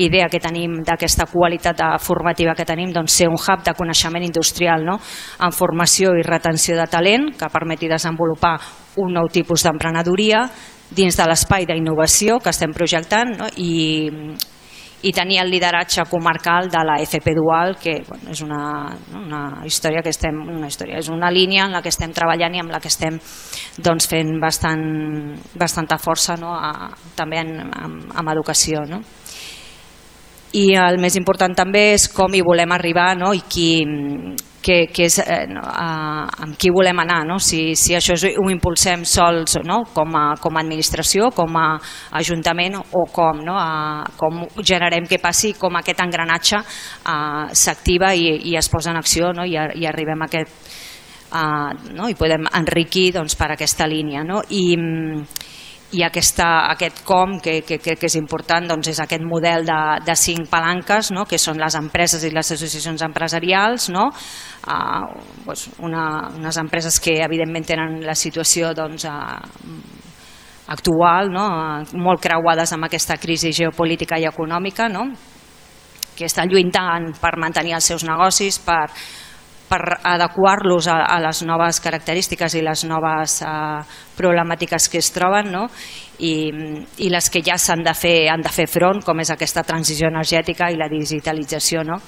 idea 0.04 0.28
que 0.32 0.42
tenim 0.42 0.82
d'aquesta 0.84 1.28
qualitat 1.32 1.80
formativa 2.04 2.54
que 2.56 2.68
tenim, 2.68 2.92
doncs, 2.92 3.16
ser 3.16 3.30
un 3.32 3.40
hub 3.40 3.64
de 3.64 3.76
coneixement 3.78 4.26
industrial 4.26 4.84
no? 4.84 4.98
en 5.40 5.54
formació 5.54 6.12
i 6.16 6.26
retenció 6.26 6.76
de 6.76 6.88
talent 6.92 7.30
que 7.38 7.52
permeti 7.52 7.88
desenvolupar 7.88 8.58
un 9.02 9.16
nou 9.16 9.28
tipus 9.32 9.64
d'emprenedoria 9.66 10.46
dins 10.96 11.16
de 11.18 11.24
l'espai 11.26 11.66
d'innovació 11.66 12.38
que 12.38 12.52
estem 12.54 12.72
projectant 12.74 13.34
no? 13.40 13.48
i 13.56 13.72
i 15.06 15.12
tenir 15.12 15.38
el 15.38 15.50
lideratge 15.50 16.02
comarcal 16.10 16.70
de 16.70 16.82
la 16.84 16.96
FP 16.98 17.34
Dual, 17.36 17.76
que 17.78 18.02
bueno, 18.08 18.30
és 18.32 18.40
una, 18.42 18.96
una 19.14 19.42
història 19.68 20.00
que 20.02 20.10
estem, 20.10 20.34
una 20.34 20.66
història, 20.66 20.98
és 20.98 21.10
una 21.12 21.30
línia 21.30 21.66
en 21.68 21.76
la 21.76 21.82
que 21.84 21.92
estem 21.92 22.14
treballant 22.16 22.56
i 22.56 22.62
amb 22.62 22.72
la 22.74 22.80
que 22.80 22.90
estem 22.90 23.18
doncs, 23.76 24.08
fent 24.10 24.32
bastant, 24.42 24.82
bastanta 25.54 26.00
força 26.02 26.38
no? 26.40 26.54
a, 26.56 26.90
també 27.14 27.42
en, 27.44 27.52
en, 27.68 27.96
en 28.08 28.32
educació. 28.32 28.82
No? 28.88 29.02
I 30.56 30.66
el 30.80 31.00
més 31.02 31.16
important 31.18 31.52
també 31.56 31.90
és 31.94 32.06
com 32.12 32.32
hi 32.34 32.42
volem 32.44 32.72
arribar 32.72 33.10
no? 33.18 33.32
i 33.36 33.42
qui, 33.50 33.70
que, 34.66 34.78
que 34.90 35.04
és 35.06 35.18
eh, 35.20 35.44
no, 35.50 35.60
a, 35.62 35.88
amb 36.46 36.56
qui 36.58 36.72
volem 36.74 37.02
anar, 37.02 37.20
no? 37.28 37.36
si, 37.42 37.76
si 37.78 37.94
això 37.94 38.16
ho 38.16 38.46
impulsem 38.50 39.04
sols 39.06 39.58
no? 39.68 39.82
com, 39.94 40.16
a, 40.18 40.24
com 40.42 40.56
a 40.56 40.62
administració, 40.64 41.28
com 41.36 41.58
a 41.60 41.66
ajuntament 42.18 42.78
o 42.80 43.04
com, 43.12 43.44
no? 43.46 43.54
a, 43.60 44.06
com 44.16 44.46
generem 44.62 45.06
que 45.06 45.20
passi 45.22 45.52
com 45.60 45.76
aquest 45.78 46.02
engranatge 46.02 46.58
eh, 46.58 47.46
s'activa 47.52 48.14
i, 48.16 48.32
i 48.50 48.56
es 48.58 48.70
posa 48.72 48.94
en 48.94 49.00
acció 49.02 49.34
no? 49.36 49.46
I, 49.46 49.60
i 49.82 49.88
arribem 49.88 50.24
a 50.24 50.30
aquest 50.30 50.74
Uh, 51.26 51.72
no? 51.90 52.06
i 52.06 52.14
podem 52.14 52.44
enriquir 52.54 53.08
doncs, 53.16 53.34
per 53.34 53.48
aquesta 53.50 53.82
línia 53.90 54.20
no? 54.22 54.44
I, 54.54 54.76
i 55.94 56.02
aquesta, 56.02 56.66
aquest 56.72 57.04
com 57.06 57.36
que 57.38 57.60
crec 57.62 57.82
que, 57.84 57.94
que 57.94 58.08
és 58.08 58.16
important 58.18 58.64
doncs 58.66 58.88
és 58.90 58.98
aquest 59.02 59.22
model 59.22 59.66
de, 59.68 59.78
de 60.06 60.16
cinc 60.18 60.48
palanques 60.50 61.12
no? 61.14 61.26
que 61.30 61.38
són 61.38 61.60
les 61.62 61.76
empreses 61.78 62.24
i 62.26 62.32
les 62.34 62.50
associacions 62.56 63.04
empresarials 63.06 63.86
no? 63.94 64.08
uh, 64.10 65.04
doncs 65.44 65.68
una, 65.86 66.06
unes 66.34 66.58
empreses 66.58 66.98
que 67.02 67.20
evidentment 67.22 67.68
tenen 67.68 68.00
la 68.06 68.16
situació 68.18 68.72
doncs, 68.74 69.06
uh, 69.06 69.38
actual 70.74 71.30
no? 71.30 71.46
uh, 71.46 72.02
molt 72.02 72.24
creuades 72.24 72.74
amb 72.74 72.88
aquesta 72.88 73.20
crisi 73.22 73.54
geopolítica 73.54 74.18
i 74.18 74.26
econòmica 74.26 74.90
no? 74.90 75.06
que 76.16 76.26
estan 76.26 76.50
lluitant 76.50 77.12
per 77.20 77.36
mantenir 77.38 77.76
els 77.78 77.92
seus 77.92 78.02
negocis 78.08 78.58
per 78.58 78.88
per 79.68 79.80
adequar-los 80.02 80.86
a, 80.88 81.00
a 81.10 81.20
les 81.24 81.42
noves 81.46 81.80
característiques 81.82 82.54
i 82.54 82.62
les 82.64 82.84
noves 82.86 83.40
uh, 83.42 83.82
problemàtiques 84.16 84.88
que 84.92 85.00
es 85.02 85.10
troben 85.14 85.50
no? 85.52 85.66
I, 86.22 86.48
i 87.04 87.10
les 87.12 87.28
que 87.28 87.42
ja 87.44 87.58
s'han 87.60 87.82
de 87.84 87.92
fer 87.92 88.30
han 88.32 88.40
de 88.40 88.52
fer 88.52 88.64
front, 88.72 89.02
com 89.04 89.20
és 89.20 89.30
aquesta 89.34 89.66
transició 89.68 90.08
energètica 90.08 90.70
i 90.72 90.78
la 90.80 90.88
digitalització. 90.88 91.82
No? 91.84 91.98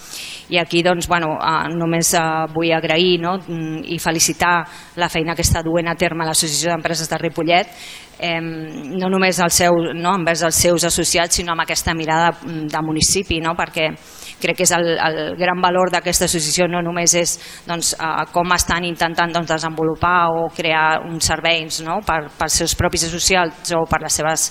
I 0.49 0.57
aquí 0.63 0.81
doncs, 0.87 1.11
bueno, 1.11 1.35
uh, 1.37 1.67
només 1.75 2.15
uh, 2.17 2.47
vull 2.55 2.73
agrair 2.73 3.19
no? 3.21 3.37
i 3.85 3.99
felicitar 4.01 4.55
la 4.97 5.11
feina 5.13 5.37
que 5.37 5.45
està 5.45 5.61
duent 5.67 5.91
a 5.93 5.97
terme 5.99 6.25
l'Associació 6.25 6.73
d'Empreses 6.73 7.11
de 7.11 7.21
Ripollet, 7.21 7.75
no 8.19 9.09
només 9.11 9.39
el 9.39 9.53
seu, 9.55 9.77
no, 9.95 10.15
envers 10.19 10.43
els 10.43 10.57
seus 10.59 10.85
associats, 10.85 11.39
sinó 11.39 11.53
amb 11.55 11.63
aquesta 11.63 11.95
mirada 11.95 12.33
de 12.43 12.83
municipi, 12.83 13.39
no? 13.45 13.55
perquè 13.59 13.93
crec 14.39 14.59
que 14.59 14.67
és 14.67 14.73
el, 14.75 14.91
el 14.99 15.37
gran 15.39 15.61
valor 15.63 15.91
d'aquesta 15.91 16.29
associació 16.29 16.69
no 16.71 16.83
només 16.85 17.15
és 17.19 17.37
doncs, 17.67 17.95
com 18.33 18.55
estan 18.55 18.87
intentant 18.87 19.33
doncs, 19.35 19.51
desenvolupar 19.51 20.29
o 20.31 20.49
crear 20.55 21.01
uns 21.07 21.27
serveis 21.31 21.81
no? 21.87 21.99
per, 22.07 22.25
per 22.39 22.51
seus 22.53 22.77
propis 22.79 23.09
associats 23.09 23.75
o 23.75 23.85
per 23.91 24.03
les 24.05 24.21
seves 24.21 24.51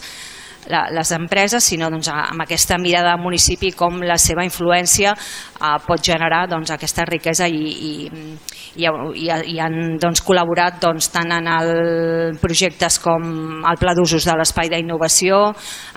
la, 0.72 0.88
les 0.94 1.12
empreses, 1.16 1.64
sinó 1.64 1.90
doncs, 1.92 2.10
amb 2.12 2.44
aquesta 2.44 2.78
mirada 2.82 3.14
del 3.16 3.24
municipi 3.24 3.72
com 3.76 4.02
la 4.06 4.18
seva 4.22 4.46
influència 4.48 5.14
eh, 5.14 5.74
pot 5.88 6.04
generar 6.04 6.46
doncs, 6.52 6.72
aquesta 6.76 7.06
riquesa 7.08 7.48
i, 7.48 7.58
i, 7.58 7.94
i, 8.76 8.88
i, 8.88 9.30
i 9.54 9.58
han 9.64 9.98
doncs, 10.02 10.24
col·laborat 10.28 10.82
doncs, 10.84 11.10
tant 11.14 11.34
en 11.38 11.50
el 11.52 11.74
projectes 12.42 13.00
com 13.04 13.28
el 13.68 13.82
Pla 13.82 13.96
d'Usos 13.98 14.28
de 14.28 14.38
l'Espai 14.38 14.72
d'Innovació, 14.74 15.42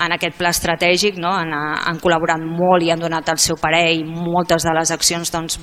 en 0.01 0.17
aquest 0.17 0.37
pla 0.39 0.53
estratègic, 0.55 1.19
no? 1.21 1.33
han, 1.35 1.53
han 1.53 2.01
col·laborat 2.03 2.41
molt 2.41 2.83
i 2.85 2.91
han 2.93 3.01
donat 3.01 3.29
el 3.33 3.41
seu 3.41 3.59
parer 3.61 3.87
i 3.97 4.05
moltes 4.05 4.67
de 4.67 4.75
les 4.77 4.93
accions 4.93 5.33
doncs, 5.33 5.59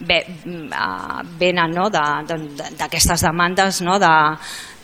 bé, 0.00 0.20
venen 1.38 1.74
no? 1.74 1.88
d'aquestes 1.92 3.20
de, 3.20 3.22
de, 3.22 3.26
demandes 3.28 3.80
no? 3.86 3.98
de, 4.02 4.12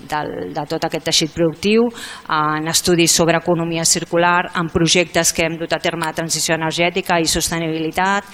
de, 0.08 0.22
de 0.54 0.64
tot 0.70 0.86
aquest 0.86 1.04
teixit 1.10 1.34
productiu, 1.34 1.88
en 2.28 2.68
estudis 2.70 3.12
sobre 3.12 3.38
economia 3.38 3.84
circular, 3.84 4.50
en 4.56 4.72
projectes 4.72 5.32
que 5.32 5.46
hem 5.46 5.58
dut 5.60 5.72
a 5.72 5.82
terme 5.82 6.06
de 6.06 6.18
transició 6.22 6.56
energètica 6.56 7.20
i 7.20 7.28
sostenibilitat, 7.28 8.26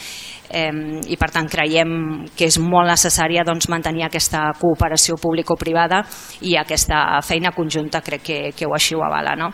i 0.46 1.16
per 1.18 1.28
tant 1.34 1.48
creiem 1.50 1.90
que 2.36 2.46
és 2.46 2.58
molt 2.62 2.86
necessària 2.86 3.42
doncs, 3.44 3.66
mantenir 3.68 4.04
aquesta 4.06 4.52
cooperació 4.60 5.16
público-privada 5.18 6.04
i 6.46 6.54
aquesta 6.56 7.20
feina 7.26 7.50
conjunta 7.50 8.00
crec 8.00 8.22
que, 8.22 8.38
que 8.54 8.66
ho 8.66 8.74
així 8.74 8.94
ho 8.94 9.02
avala. 9.02 9.34
No? 9.34 9.50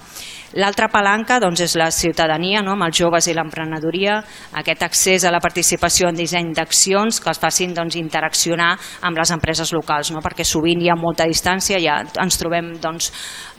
L'altra 0.60 0.90
palanca 0.92 1.38
doncs, 1.40 1.62
és 1.64 1.74
la 1.80 1.86
ciutadania, 1.94 2.60
no? 2.60 2.74
amb 2.76 2.84
els 2.84 2.98
joves 2.98 3.28
i 3.30 3.34
l'emprenedoria, 3.36 4.18
aquest 4.60 4.82
accés 4.84 5.24
a 5.24 5.32
la 5.32 5.40
participació 5.40 6.10
en 6.10 6.18
disseny 6.18 6.50
d'accions 6.52 7.20
que 7.22 7.30
els 7.32 7.40
facin 7.40 7.72
doncs, 7.72 7.96
interaccionar 7.96 8.74
amb 9.08 9.16
les 9.16 9.32
empreses 9.32 9.72
locals, 9.72 10.12
no? 10.12 10.20
perquè 10.20 10.44
sovint 10.44 10.82
hi 10.82 10.90
ha 10.92 10.98
molta 10.98 11.24
distància, 11.30 11.80
ja 11.80 12.02
ens 12.20 12.36
trobem 12.40 12.74
doncs, 12.82 13.08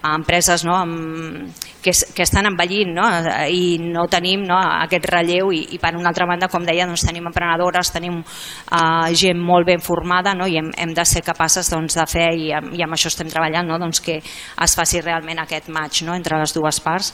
a 0.03 0.13
empreses 0.17 0.65
no? 0.67 0.75
amb, 0.75 1.51
que, 1.81 1.91
que 2.15 2.23
estan 2.23 2.47
envellint 2.49 2.91
no? 2.95 3.05
i 3.47 3.77
no 3.79 4.05
tenim 4.11 4.43
no? 4.47 4.57
aquest 4.83 5.07
relleu 5.09 5.53
i, 5.55 5.63
i 5.75 5.79
per 5.79 5.93
una 5.95 6.11
altra 6.11 6.27
banda, 6.29 6.49
com 6.51 6.65
deia, 6.67 6.87
doncs, 6.89 7.05
tenim 7.07 7.27
emprenedores, 7.31 7.91
tenim 7.95 8.19
uh, 8.19 9.07
gent 9.15 9.39
molt 9.39 9.67
ben 9.69 9.83
formada 9.83 10.35
no? 10.35 10.47
i 10.47 10.59
hem, 10.59 10.73
hem 10.75 10.93
de 10.95 11.07
ser 11.07 11.23
capaces 11.25 11.71
doncs, 11.71 11.95
de 11.99 12.07
fer, 12.09 12.29
i, 12.35 12.51
i 12.51 12.83
amb 12.83 12.97
això 12.97 13.11
estem 13.11 13.31
treballant, 13.31 13.67
no? 13.69 13.79
doncs 13.79 14.03
que 14.03 14.19
es 14.19 14.77
faci 14.79 15.01
realment 15.03 15.43
aquest 15.43 15.71
match 15.71 16.03
no? 16.07 16.17
entre 16.19 16.39
les 16.41 16.55
dues 16.55 16.83
parts. 16.83 17.13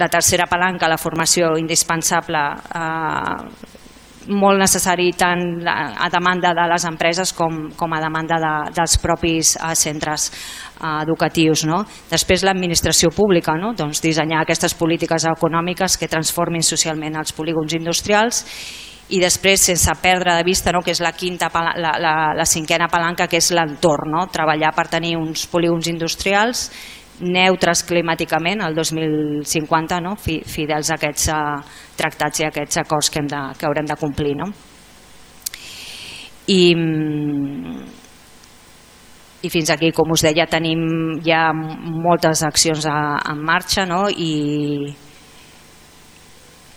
La 0.00 0.08
tercera 0.08 0.46
palanca, 0.48 0.88
la 0.88 1.00
formació 1.00 1.52
indispensable, 1.60 2.40
eh, 2.76 3.80
molt 4.30 4.60
necessari 4.60 5.10
tant 5.18 5.64
a 5.66 6.08
demanda 6.12 6.52
de 6.54 6.66
les 6.70 6.84
empreses 6.86 7.32
com, 7.34 7.70
com 7.76 7.94
a 7.94 8.00
demanda 8.02 8.38
de, 8.42 8.52
dels 8.76 8.96
propis 9.02 9.56
uh, 9.58 9.72
centres 9.78 10.30
educatius. 10.82 11.64
No? 11.68 11.82
Després 12.10 12.44
l'administració 12.46 13.12
pública, 13.14 13.56
no? 13.58 13.72
doncs 13.78 14.02
dissenyar 14.02 14.42
aquestes 14.42 14.74
polítiques 14.74 15.26
econòmiques 15.30 15.98
que 15.98 16.10
transformin 16.10 16.64
socialment 16.66 17.20
els 17.20 17.34
polígons 17.36 17.74
industrials 17.78 18.44
i 19.12 19.20
després 19.20 19.60
sense 19.60 19.92
perdre 20.00 20.34
de 20.38 20.44
vista 20.46 20.72
no, 20.72 20.80
que 20.80 20.94
és 20.94 21.02
la, 21.04 21.12
quinta, 21.12 21.50
la, 21.52 21.92
la, 22.00 22.14
la 22.36 22.46
cinquena 22.48 22.88
palanca 22.88 23.26
que 23.28 23.40
és 23.42 23.50
l'entorn, 23.52 24.12
no? 24.14 24.26
treballar 24.32 24.72
per 24.76 24.88
tenir 24.88 25.16
uns 25.20 25.46
polígons 25.52 25.90
industrials 25.90 26.68
neutres 27.22 27.84
climàticament 27.86 28.62
el 28.64 28.74
2050, 28.74 30.00
no? 30.02 30.16
fidels 30.16 30.90
a 30.90 30.98
aquests 30.98 31.28
uh, 31.30 31.56
tractats 31.98 32.40
i 32.40 32.46
a 32.46 32.50
aquests 32.50 32.80
acords 32.82 33.10
que, 33.12 33.20
hem 33.20 33.28
de, 33.30 33.42
que 33.58 33.68
haurem 33.68 33.86
de 33.86 33.98
complir. 34.00 34.34
No? 34.38 34.48
I, 36.50 36.74
mm, 36.74 38.01
i 39.42 39.50
fins 39.50 39.70
aquí, 39.74 39.90
com 39.94 40.12
us 40.14 40.22
deia, 40.22 40.46
tenim 40.46 40.82
ja 41.26 41.50
moltes 41.52 42.44
accions 42.46 42.86
a, 42.86 43.18
en 43.32 43.42
marxa 43.42 43.84
no? 43.88 44.04
i, 44.10 44.94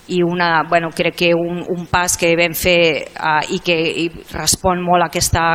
i 0.08 0.22
una, 0.26 0.64
bueno, 0.70 0.90
crec 0.96 1.16
que 1.22 1.32
un, 1.38 1.62
un 1.70 1.86
pas 1.92 2.18
que 2.18 2.34
vam 2.38 2.58
fer 2.58 2.80
uh, 3.20 3.42
i 3.54 3.62
que 3.62 3.78
i 4.06 4.10
respon 4.34 4.82
molt 4.86 5.06
a 5.06 5.12
aquesta 5.14 5.46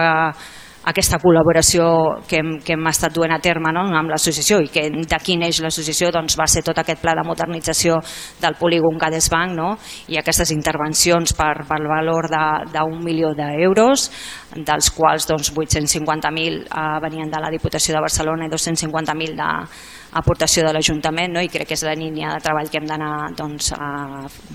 aquesta 0.89 1.19
col·laboració 1.21 1.85
que 2.29 2.39
hem, 2.41 2.55
que 2.65 2.73
hem 2.73 2.87
estat 2.89 3.13
duent 3.13 3.35
a 3.35 3.41
terme 3.43 3.73
no? 3.77 3.83
amb 3.99 4.13
l'associació 4.13 4.61
i 4.65 4.71
que 4.73 4.87
d'aquí 5.11 5.37
neix 5.37 5.61
l'associació 5.61 6.09
doncs, 6.15 6.39
va 6.41 6.47
ser 6.49 6.63
tot 6.65 6.79
aquest 6.81 7.03
pla 7.03 7.13
de 7.19 7.25
modernització 7.27 7.99
del 8.41 8.57
polígon 8.61 8.97
Gadesbank 9.01 9.57
no? 9.59 9.75
i 10.09 10.17
aquestes 10.17 10.55
intervencions 10.57 11.35
per, 11.37 11.53
per 11.69 11.81
valor 11.85 12.31
d'un 12.73 12.97
milió 13.05 13.35
d'euros 13.37 14.09
dels 14.57 14.91
quals 14.97 15.29
doncs, 15.29 15.53
850.000 15.53 16.65
eh, 16.65 16.85
venien 17.05 17.31
de 17.31 17.43
la 17.45 17.53
Diputació 17.53 17.99
de 17.99 18.05
Barcelona 18.07 18.49
i 18.49 18.53
250.000 18.53 19.37
d'aportació 19.37 20.65
de 20.65 20.73
l'Ajuntament 20.75 21.37
no? 21.37 21.45
i 21.45 21.53
crec 21.53 21.69
que 21.69 21.77
és 21.77 21.85
la 21.85 21.97
línia 21.99 22.33
de 22.33 22.45
treball 22.45 22.73
que 22.73 22.81
hem 22.81 22.89
d'anar 22.89 23.35
doncs, 23.37 23.75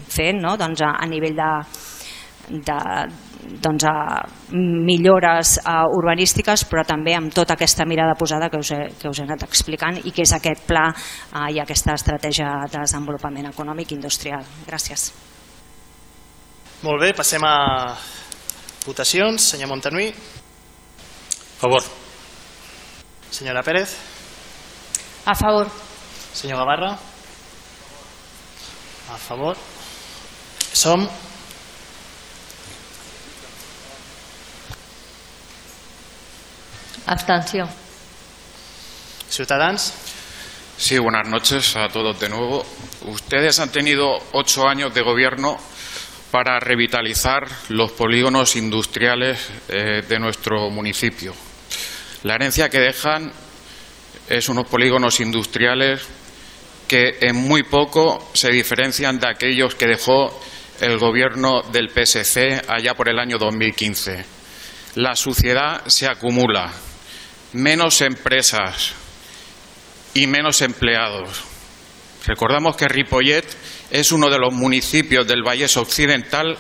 fent 0.10 0.42
no? 0.42 0.58
doncs, 0.58 0.82
a, 0.82 0.96
a 0.98 1.06
nivell 1.06 1.38
de, 1.38 1.52
de, 2.50 2.80
doncs, 3.62 3.86
a 3.86 4.26
millores 4.54 5.58
uh, 5.62 5.86
urbanístiques 5.98 6.66
però 6.70 6.84
també 6.88 7.16
amb 7.18 7.34
tota 7.34 7.56
aquesta 7.56 7.86
mirada 7.86 8.16
posada 8.18 8.50
que 8.50 8.60
us, 8.62 8.72
he, 8.72 8.82
que 9.00 9.10
us 9.10 9.20
he 9.20 9.26
anat 9.26 9.46
explicant 9.48 10.00
i 10.04 10.12
que 10.12 10.26
és 10.26 10.34
aquest 10.36 10.66
pla 10.68 10.88
uh, 10.92 11.48
i 11.52 11.60
aquesta 11.62 11.96
estratègia 11.98 12.52
de 12.70 12.80
desenvolupament 12.80 13.50
econòmic 13.52 13.92
i 13.92 13.98
industrial. 14.00 14.46
Gràcies. 14.68 15.12
Molt 16.86 17.02
bé, 17.02 17.14
passem 17.18 17.44
a 17.46 17.56
votacions. 18.86 19.52
Senyor 19.54 19.72
Montanui. 19.72 20.12
A 20.12 21.62
favor. 21.62 21.84
Senyora 23.32 23.64
Pérez. 23.64 23.96
A 25.26 25.34
favor. 25.36 25.72
Senyor 26.34 26.60
Gavarra. 26.60 26.92
A 29.10 29.18
favor. 29.18 29.58
Som 30.74 31.08
Abstención. 37.08 37.70
Ciudadanos. 39.30 39.94
Sí, 40.78 40.98
buenas 40.98 41.28
noches 41.28 41.76
a 41.76 41.88
todos 41.88 42.20
de 42.20 42.30
nuevo. 42.30 42.66
Ustedes 43.06 43.60
han 43.60 43.72
tenido 43.72 44.18
ocho 44.34 44.68
años 44.68 44.94
de 44.94 45.02
gobierno 45.02 45.58
para 46.32 46.60
revitalizar 46.60 47.48
los 47.70 47.92
polígonos 47.92 48.56
industriales 48.56 49.50
eh, 49.70 50.02
de 50.08 50.20
nuestro 50.20 50.70
municipio. 50.70 51.34
La 52.24 52.36
herencia 52.36 52.70
que 52.70 52.80
dejan 52.80 53.32
es 54.28 54.50
unos 54.50 54.68
polígonos 54.68 55.20
industriales 55.20 56.02
que 56.88 57.20
en 57.22 57.36
muy 57.36 57.64
poco 57.64 58.32
se 58.34 58.50
diferencian 58.50 59.20
de 59.20 59.30
aquellos 59.30 59.76
que 59.76 59.88
dejó 59.88 60.42
el 60.82 60.98
gobierno 60.98 61.62
del 61.72 61.90
PSC 61.90 62.64
allá 62.68 62.96
por 62.96 63.10
el 63.10 63.20
año 63.20 63.38
2015. 63.38 64.26
La 64.96 65.16
suciedad 65.16 65.86
se 65.88 66.08
acumula, 66.08 66.72
menos 67.56 68.02
empresas 68.02 68.94
y 70.14 70.28
menos 70.28 70.62
empleados. 70.62 71.44
Recordamos 72.26 72.76
que 72.76 72.88
Ripollet 72.88 73.46
es 73.92 74.12
uno 74.12 74.30
de 74.30 74.40
los 74.40 74.54
municipios 74.54 75.28
del 75.28 75.44
Vallés 75.44 75.78
Occidental 75.78 76.58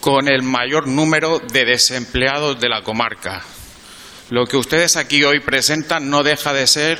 con 0.00 0.28
el 0.28 0.42
mayor 0.42 0.88
número 0.88 1.38
de 1.38 1.64
desempleados 1.64 2.60
de 2.60 2.68
la 2.68 2.82
comarca. 2.82 3.42
Lo 4.30 4.46
que 4.46 4.56
ustedes 4.56 4.96
aquí 4.96 5.22
hoy 5.24 5.40
presentan 5.40 6.08
no 6.08 6.22
deja 6.22 6.52
de 6.52 6.66
ser 6.66 6.98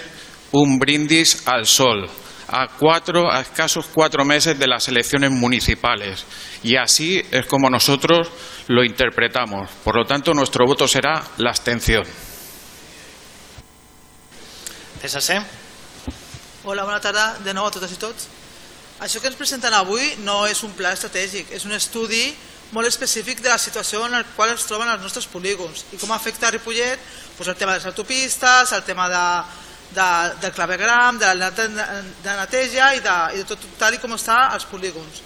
un 0.52 0.78
brindis 0.78 1.46
al 1.46 1.66
sol, 1.66 2.08
a, 2.48 2.68
cuatro, 2.78 3.32
a 3.32 3.40
escasos 3.40 3.86
cuatro 3.92 4.24
meses 4.24 4.58
de 4.58 4.66
las 4.66 4.88
elecciones 4.88 5.30
municipales. 5.30 6.26
Y 6.62 6.76
así 6.76 7.22
es 7.30 7.46
como 7.46 7.70
nosotros 7.70 8.30
lo 8.68 8.84
interpretamos. 8.84 9.70
Por 9.82 9.96
lo 9.96 10.04
tanto, 10.04 10.34
nuestro 10.34 10.66
voto 10.66 10.86
será 10.86 11.22
la 11.38 11.50
abstención. 11.50 12.04
PSC. 15.02 15.34
Hola, 16.62 16.84
bona 16.84 17.00
tarda 17.02 17.34
de 17.42 17.52
nou 17.52 17.66
a 17.66 17.72
totes 17.74 17.90
i 17.90 17.98
tots. 17.98 18.28
Això 19.02 19.18
que 19.18 19.26
ens 19.26 19.38
presenten 19.38 19.74
avui 19.74 20.04
no 20.22 20.44
és 20.46 20.60
un 20.62 20.70
pla 20.78 20.92
estratègic, 20.94 21.50
és 21.50 21.64
un 21.66 21.74
estudi 21.74 22.28
molt 22.70 22.86
específic 22.86 23.42
de 23.42 23.50
la 23.50 23.58
situació 23.58 24.04
en 24.06 24.14
la 24.14 24.22
qual 24.36 24.52
es 24.52 24.62
troben 24.68 24.88
els 24.92 25.02
nostres 25.02 25.26
polígons 25.26 25.82
i 25.92 25.98
com 25.98 26.12
afecta 26.14 26.46
a 26.46 26.52
Ripollet 26.54 27.02
doncs 27.34 27.50
el 27.50 27.58
tema 27.58 27.74
de 27.74 27.80
les 27.80 27.88
autopistes, 27.90 28.72
el 28.72 28.84
tema 28.86 29.08
de, 29.10 29.24
de, 29.98 30.06
del 30.44 30.54
clavegram, 30.54 31.18
de 31.18 31.34
la 31.34 31.50
de, 31.50 31.66
de 32.22 32.38
neteja 32.38 32.94
i 32.94 33.02
de, 33.02 33.18
i 33.34 33.42
de 33.42 33.48
tot 33.50 33.66
tal 33.82 33.98
com 33.98 34.14
està 34.14 34.38
els 34.54 34.68
polígons. 34.70 35.20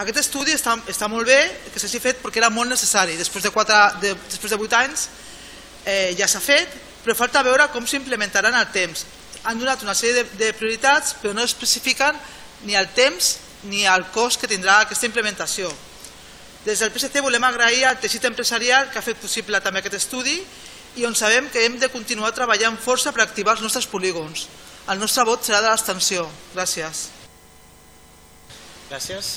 Aquest 0.00 0.22
estudi 0.24 0.56
està, 0.56 0.78
està 0.88 1.10
molt 1.12 1.28
bé 1.28 1.38
que 1.68 1.82
s'hagi 1.82 2.00
fet 2.00 2.24
perquè 2.24 2.40
era 2.40 2.50
molt 2.54 2.72
necessari. 2.72 3.20
Després 3.20 3.44
de, 3.44 3.52
4, 3.52 3.84
de, 4.00 4.16
després 4.24 4.56
de 4.56 4.62
8 4.64 4.80
anys 4.80 5.06
eh, 5.84 6.16
ja 6.16 6.26
s'ha 6.30 6.40
fet, 6.40 6.80
però 7.04 7.14
falta 7.18 7.44
veure 7.44 7.68
com 7.76 7.84
s'implementaran 7.86 8.56
el 8.56 8.72
temps 8.72 9.04
han 9.44 9.58
donat 9.60 9.82
una 9.82 9.94
sèrie 9.94 10.22
de, 10.22 10.24
de 10.38 10.52
prioritats 10.56 11.14
però 11.20 11.34
no 11.34 11.44
especifiquen 11.46 12.16
ni 12.66 12.74
el 12.78 12.88
temps 12.94 13.36
ni 13.70 13.84
el 13.86 14.06
cost 14.14 14.40
que 14.40 14.50
tindrà 14.50 14.80
aquesta 14.82 15.06
implementació. 15.06 15.70
Des 16.64 16.80
del 16.82 16.90
PSC 16.92 17.22
volem 17.24 17.44
agrair 17.46 17.84
al 17.86 17.98
teixit 18.02 18.24
empresarial 18.28 18.90
que 18.90 18.98
ha 19.00 19.04
fet 19.04 19.20
possible 19.22 19.60
també 19.64 19.82
aquest 19.82 19.98
estudi 20.00 20.38
i 20.98 21.06
on 21.06 21.14
sabem 21.14 21.48
que 21.52 21.64
hem 21.64 21.78
de 21.78 21.90
continuar 21.92 22.32
treballant 22.34 22.78
força 22.82 23.12
per 23.14 23.22
activar 23.24 23.54
els 23.56 23.62
nostres 23.62 23.86
polígons. 23.86 24.48
El 24.88 24.98
nostre 24.98 25.24
vot 25.28 25.44
serà 25.44 25.60
de 25.62 25.70
l'extensió. 25.70 26.24
Gràcies. 26.54 27.08
Gràcies. 28.88 29.36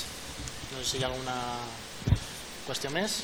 No 0.72 0.80
sé 0.80 0.88
si 0.88 0.98
hi 0.98 1.04
ha 1.04 1.10
alguna 1.10 1.36
qüestió 2.66 2.90
més. 2.94 3.20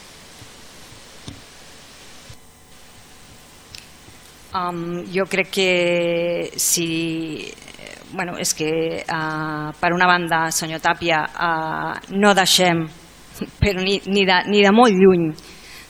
Um, 4.55 5.05
jo 5.13 5.27
crec 5.29 5.51
que 5.51 6.53
si... 6.57 7.53
Bueno, 8.11 8.39
és 8.41 8.55
que 8.57 9.05
uh, 9.05 9.69
per 9.77 9.93
una 9.93 10.07
banda, 10.09 10.47
senyor 10.49 10.81
Tàpia, 10.81 11.19
uh, 11.29 12.15
no 12.17 12.33
deixem, 12.33 12.87
però 13.61 13.83
ni, 13.85 13.99
ni, 14.09 14.25
de, 14.25 14.39
ni 14.49 14.63
de 14.65 14.73
molt 14.73 14.97
lluny, 14.97 15.27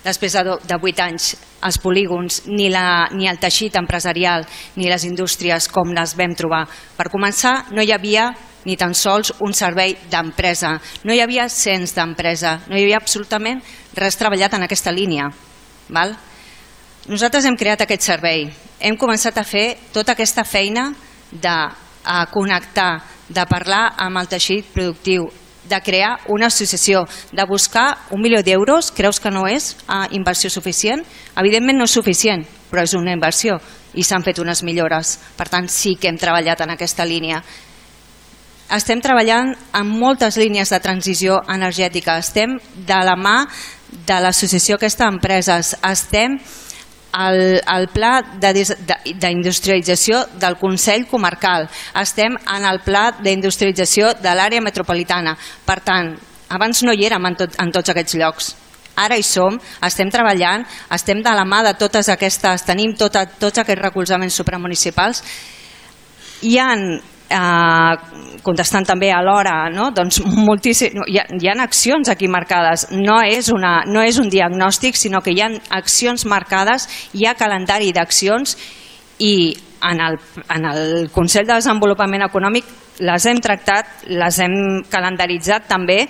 després 0.03 0.35
de, 0.35 0.57
de 0.67 0.79
8 0.83 1.05
anys, 1.05 1.29
els 1.63 1.79
polígons, 1.79 2.43
ni, 2.51 2.67
la, 2.75 3.07
ni 3.15 3.31
el 3.31 3.39
teixit 3.39 3.79
empresarial, 3.79 4.47
ni 4.75 4.91
les 4.91 5.07
indústries 5.07 5.71
com 5.71 5.95
les 5.95 6.17
vam 6.19 6.35
trobar. 6.35 6.65
Per 6.99 7.07
començar, 7.13 7.69
no 7.71 7.87
hi 7.87 7.95
havia 7.95 8.33
ni 8.67 8.75
tan 8.77 8.95
sols 8.99 9.33
un 9.47 9.55
servei 9.55 9.95
d'empresa, 10.11 10.75
no 11.07 11.15
hi 11.15 11.23
havia 11.23 11.47
cens 11.49 11.95
d'empresa, 11.95 12.59
no 12.67 12.77
hi 12.77 12.83
havia 12.83 12.99
absolutament 12.99 13.63
res 13.95 14.19
treballat 14.19 14.59
en 14.59 14.67
aquesta 14.67 14.93
línia. 14.93 15.31
Val? 15.95 16.19
Nosaltres 17.09 17.47
hem 17.49 17.57
creat 17.57 17.81
aquest 17.81 18.05
servei, 18.05 18.43
hem 18.85 18.97
començat 19.01 19.39
a 19.41 19.45
fer 19.49 19.79
tota 19.95 20.13
aquesta 20.13 20.45
feina 20.45 20.91
de 21.33 21.55
a 22.09 22.27
connectar, 22.29 23.01
de 23.29 23.45
parlar 23.49 23.95
amb 23.97 24.21
el 24.21 24.29
teixit 24.29 24.69
productiu, 24.75 25.25
de 25.69 25.79
crear 25.85 26.19
una 26.29 26.49
associació, 26.53 27.07
de 27.33 27.45
buscar 27.49 27.87
un 28.13 28.21
milió 28.21 28.43
d'euros, 28.45 28.91
creus 28.93 29.21
que 29.21 29.33
no 29.33 29.47
és 29.49 29.75
uh, 29.89 30.05
inversió 30.17 30.51
suficient? 30.53 31.05
Evidentment 31.37 31.81
no 31.81 31.89
és 31.89 31.97
suficient, 31.97 32.45
però 32.69 32.85
és 32.85 32.95
una 32.97 33.17
inversió 33.17 33.57
i 33.97 34.05
s'han 34.05 34.25
fet 34.25 34.41
unes 34.45 34.63
millores. 34.65 35.17
Per 35.37 35.49
tant, 35.49 35.69
sí 35.69 35.97
que 35.97 36.13
hem 36.13 36.21
treballat 36.21 36.61
en 36.61 36.77
aquesta 36.77 37.09
línia. 37.09 37.41
Estem 38.73 39.01
treballant 39.01 39.55
en 39.73 39.93
moltes 39.97 40.37
línies 40.37 40.73
de 40.73 40.81
transició 40.85 41.41
energètica. 41.49 42.19
Estem 42.21 42.59
de 42.85 43.03
la 43.05 43.17
mà 43.17 43.37
de 43.89 44.21
l'associació 44.21 44.77
aquesta 44.77 45.09
d'empreses. 45.09 45.73
Estem 45.89 46.37
el, 47.17 47.61
el 47.61 47.89
pla 47.93 48.23
d'industrialització 48.41 50.23
de, 50.25 50.33
de, 50.33 50.41
del 50.45 50.57
Consell 50.61 51.07
Comarcal, 51.09 51.69
estem 52.01 52.37
en 52.37 52.65
el 52.69 52.81
pla 52.85 53.11
d'industrialització 53.23 54.15
de 54.21 54.35
l'àrea 54.37 54.65
metropolitana. 54.65 55.37
Per 55.67 55.81
tant, 55.85 56.15
abans 56.49 56.83
no 56.85 56.93
hi 56.93 57.07
érem 57.09 57.27
en, 57.31 57.37
tot, 57.39 57.59
en 57.61 57.73
tots 57.73 57.95
aquests 57.95 58.19
llocs. 58.21 58.55
ara 58.99 59.15
hi 59.15 59.23
som, 59.23 59.55
estem 59.87 60.09
treballant, 60.11 60.65
estem 60.91 61.21
de 61.23 61.31
la 61.31 61.45
mà 61.47 61.63
de 61.63 61.71
totes 61.79 62.09
aquestes, 62.11 62.65
tenim 62.67 62.97
tota, 62.99 63.29
tots 63.39 63.61
aquests 63.63 63.83
recolzaments 63.83 64.35
supramunicipals, 64.35 65.23
hi 66.43 66.59
ha 66.59 66.73
eh, 67.31 68.39
contestant 68.43 68.87
també 68.89 69.11
alhora, 69.13 69.69
no? 69.73 69.91
doncs 69.95 70.21
moltíssim, 70.49 71.03
hi, 71.07 71.21
ha, 71.21 71.27
hi 71.37 71.51
ha 71.51 71.57
accions 71.65 72.09
aquí 72.13 72.29
marcades, 72.29 72.89
no 72.95 73.21
és, 73.25 73.53
una, 73.55 73.83
no 73.87 74.03
és 74.05 74.19
un 74.21 74.31
diagnòstic, 74.33 74.97
sinó 74.97 75.23
que 75.25 75.35
hi 75.37 75.43
ha 75.45 75.53
accions 75.79 76.27
marcades, 76.27 76.89
hi 77.15 77.27
ha 77.27 77.37
calendari 77.39 77.93
d'accions 77.93 78.57
i 79.19 79.57
en 79.89 80.01
el, 80.03 80.19
en 80.55 80.67
el 80.67 80.83
Consell 81.15 81.47
de 81.47 81.55
Desenvolupament 81.55 82.27
Econòmic 82.27 82.67
les 82.99 83.27
hem 83.31 83.39
tractat, 83.43 84.09
les 84.11 84.41
hem 84.43 84.83
calendaritzat 84.91 85.69
també 85.71 86.01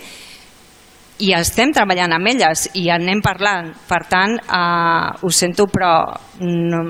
i 1.18 1.32
estem 1.34 1.72
treballant 1.74 2.14
amb 2.14 2.30
elles 2.30 2.68
i 2.78 2.86
anem 2.94 3.20
parlant. 3.24 3.72
Per 3.88 4.00
tant, 4.08 4.36
eh, 4.38 5.08
ho 5.20 5.30
sento, 5.34 5.66
però 5.66 5.92
no, 6.40 6.82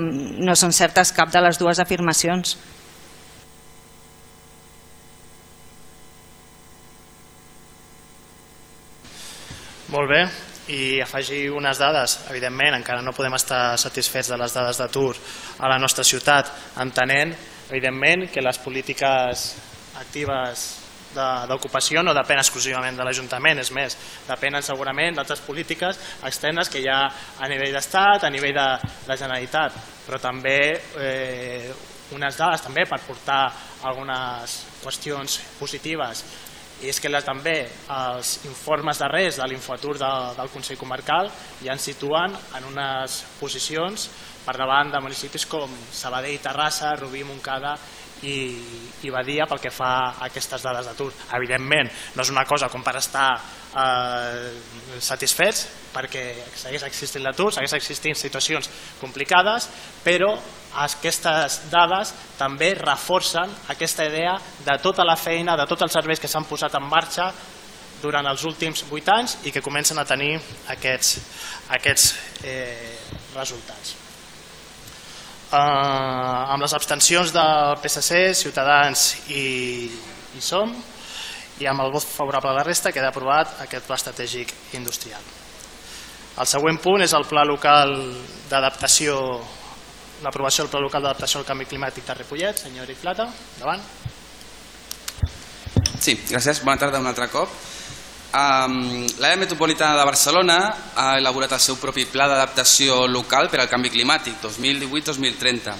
no 0.45 0.55
són 0.55 0.71
certes 0.71 1.11
cap 1.17 1.33
de 1.33 1.41
les 1.41 1.57
dues 1.59 1.81
afirmacions. 1.81 2.55
Molt 9.89 10.05
bé, 10.05 10.19
i 10.69 10.99
afegir 11.01 11.47
unes 11.49 11.79
dades, 11.81 12.19
evidentment 12.29 12.75
encara 12.77 13.01
no 13.01 13.13
podem 13.17 13.33
estar 13.33 13.73
satisfets 13.81 14.27
de 14.29 14.37
les 14.37 14.53
dades 14.53 14.77
d'atur 14.77 15.15
a 15.57 15.69
la 15.71 15.79
nostra 15.81 16.03
ciutat, 16.05 16.51
entenent 16.77 17.31
evidentment 17.71 18.27
que 18.29 18.43
les 18.45 18.59
polítiques 18.61 19.47
actives 19.97 20.67
d'ocupació 21.49 22.03
no 22.05 22.13
depèn 22.13 22.37
exclusivament 22.37 22.99
de 22.99 23.07
l'Ajuntament, 23.07 23.63
és 23.63 23.71
més, 23.73 23.95
depenen 24.27 24.61
segurament 24.61 25.17
d'altres 25.17 25.41
polítiques 25.41 25.97
externes 26.21 26.69
que 26.69 26.83
hi 26.83 26.85
ha 26.85 26.99
a 27.41 27.49
nivell 27.49 27.73
d'Estat, 27.73 28.27
a 28.27 28.29
nivell 28.29 28.53
de 28.59 28.67
la 29.09 29.17
Generalitat, 29.17 29.79
però 30.05 30.21
també 30.21 30.59
eh, 31.01 31.73
unes 32.13 32.37
dades 32.37 32.61
també 32.61 32.85
per 32.85 33.01
portar 33.07 33.41
algunes 33.89 34.53
qüestions 34.83 35.39
positives 35.57 36.23
i 36.81 36.89
és 36.89 36.99
que 37.01 37.11
la, 37.11 37.21
també 37.25 37.57
els 37.91 38.33
informes 38.47 38.99
darrers 39.01 39.39
de 39.41 39.47
l'infoatur 39.51 39.97
de, 39.99 40.09
del 40.37 40.51
Consell 40.53 40.79
Comarcal 40.79 41.31
ja 41.63 41.75
ens 41.75 41.87
situen 41.91 42.35
en 42.57 42.67
unes 42.71 43.21
posicions 43.39 44.09
per 44.45 44.55
davant 44.57 44.91
de 44.91 45.01
municipis 45.03 45.45
com 45.49 45.71
Sabadell, 45.91 46.39
Terrassa, 46.41 46.95
Rubí, 46.97 47.25
Montcada 47.27 47.75
i, 48.23 48.35
i 49.03 49.11
Badia 49.13 49.47
pel 49.47 49.61
que 49.63 49.71
fa 49.71 49.91
a 50.09 50.27
aquestes 50.27 50.63
dades 50.63 50.87
d'atur. 50.89 51.11
Evidentment, 51.37 51.91
no 52.15 52.23
és 52.23 52.31
una 52.33 52.45
cosa 52.47 52.69
com 52.71 52.83
per 52.83 52.95
estar 52.99 53.29
eh, 53.75 54.99
satisfets 54.99 55.67
perquè 55.93 56.23
segueix 56.57 56.83
existint 56.85 57.23
l'atur, 57.25 57.51
segueix 57.53 57.73
existint 57.79 58.17
situacions 58.17 58.69
complicades, 58.99 59.67
però 60.05 60.35
aquestes 60.85 61.61
dades 61.71 62.13
també 62.37 62.75
reforcen 62.77 63.49
aquesta 63.73 64.05
idea 64.05 64.35
de 64.65 64.75
tota 64.83 65.05
la 65.05 65.17
feina, 65.17 65.57
de 65.57 65.65
tots 65.69 65.87
els 65.87 65.95
serveis 65.97 66.21
que 66.21 66.29
s'han 66.29 66.45
posat 66.45 66.77
en 66.77 66.85
marxa 66.85 67.31
durant 68.01 68.27
els 68.29 68.45
últims 68.47 68.85
vuit 68.87 69.07
anys 69.11 69.39
i 69.43 69.51
que 69.51 69.63
comencen 69.65 69.97
a 69.99 70.05
tenir 70.07 70.37
aquests, 70.71 71.17
aquests 71.75 72.13
eh, 72.45 72.93
resultats. 73.33 73.95
Eh, 75.49 75.57
amb 75.57 76.61
les 76.61 76.77
abstencions 76.77 77.33
del 77.33 77.75
PSC, 77.81 78.21
Ciutadans 78.37 79.09
i, 79.33 79.89
i 80.37 80.41
SOM, 80.45 80.75
i 81.59 81.67
amb 81.67 81.83
el 81.83 81.91
vot 81.91 82.05
favorable 82.05 82.51
a 82.51 82.57
la 82.59 82.63
resta 82.63 82.91
queda 82.95 83.11
aprovat 83.11 83.59
aquest 83.65 83.87
pla 83.87 83.97
estratègic 83.99 84.53
industrial. 84.79 85.21
El 86.39 86.47
següent 86.47 86.79
punt 86.79 87.03
és 87.03 87.13
el 87.13 87.25
pla 87.27 87.43
local 87.43 87.95
d'adaptació 88.49 89.17
l'aprovació 90.23 90.65
del 90.65 90.71
pla 90.71 90.81
local 90.83 91.03
d'adaptació 91.03 91.41
al 91.41 91.47
canvi 91.47 91.67
climàtic 91.67 92.05
de 92.07 92.15
Ripollet. 92.15 92.59
Senyor 92.59 92.87
Eric 92.87 93.01
Plata, 93.03 93.27
davant. 93.59 93.83
Sí, 95.99 96.15
gràcies. 96.29 96.63
Bona 96.63 96.79
tarda 96.79 96.99
un 96.99 97.07
altre 97.07 97.27
cop. 97.31 97.51
Um, 98.29 99.07
L'àrea 99.17 99.39
metropolitana 99.41 99.97
de 99.97 100.05
Barcelona 100.05 100.57
ha 100.95 101.15
elaborat 101.17 101.55
el 101.57 101.63
seu 101.63 101.79
propi 101.81 102.05
pla 102.05 102.27
d'adaptació 102.29 103.07
local 103.09 103.49
per 103.49 103.63
al 103.63 103.71
canvi 103.71 103.89
climàtic 103.89 104.37
2018-2030 104.43 105.73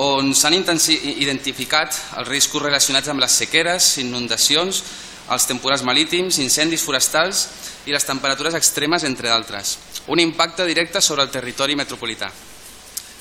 on 0.00 0.30
s'han 0.32 0.54
identificat 0.54 1.96
els 2.20 2.28
riscos 2.28 2.62
relacionats 2.62 3.10
amb 3.10 3.20
les 3.20 3.34
sequeres, 3.42 3.98
inundacions, 3.98 4.84
els 5.30 5.46
temporals 5.46 5.84
marítims, 5.86 6.40
incendis 6.42 6.82
forestals 6.82 7.46
i 7.86 7.94
les 7.94 8.06
temperatures 8.06 8.56
extremes, 8.58 9.06
entre 9.06 9.30
d'altres. 9.30 9.76
Un 10.10 10.20
impacte 10.20 10.66
directe 10.66 11.00
sobre 11.00 11.22
el 11.22 11.30
territori 11.30 11.76
metropolità. 11.78 12.30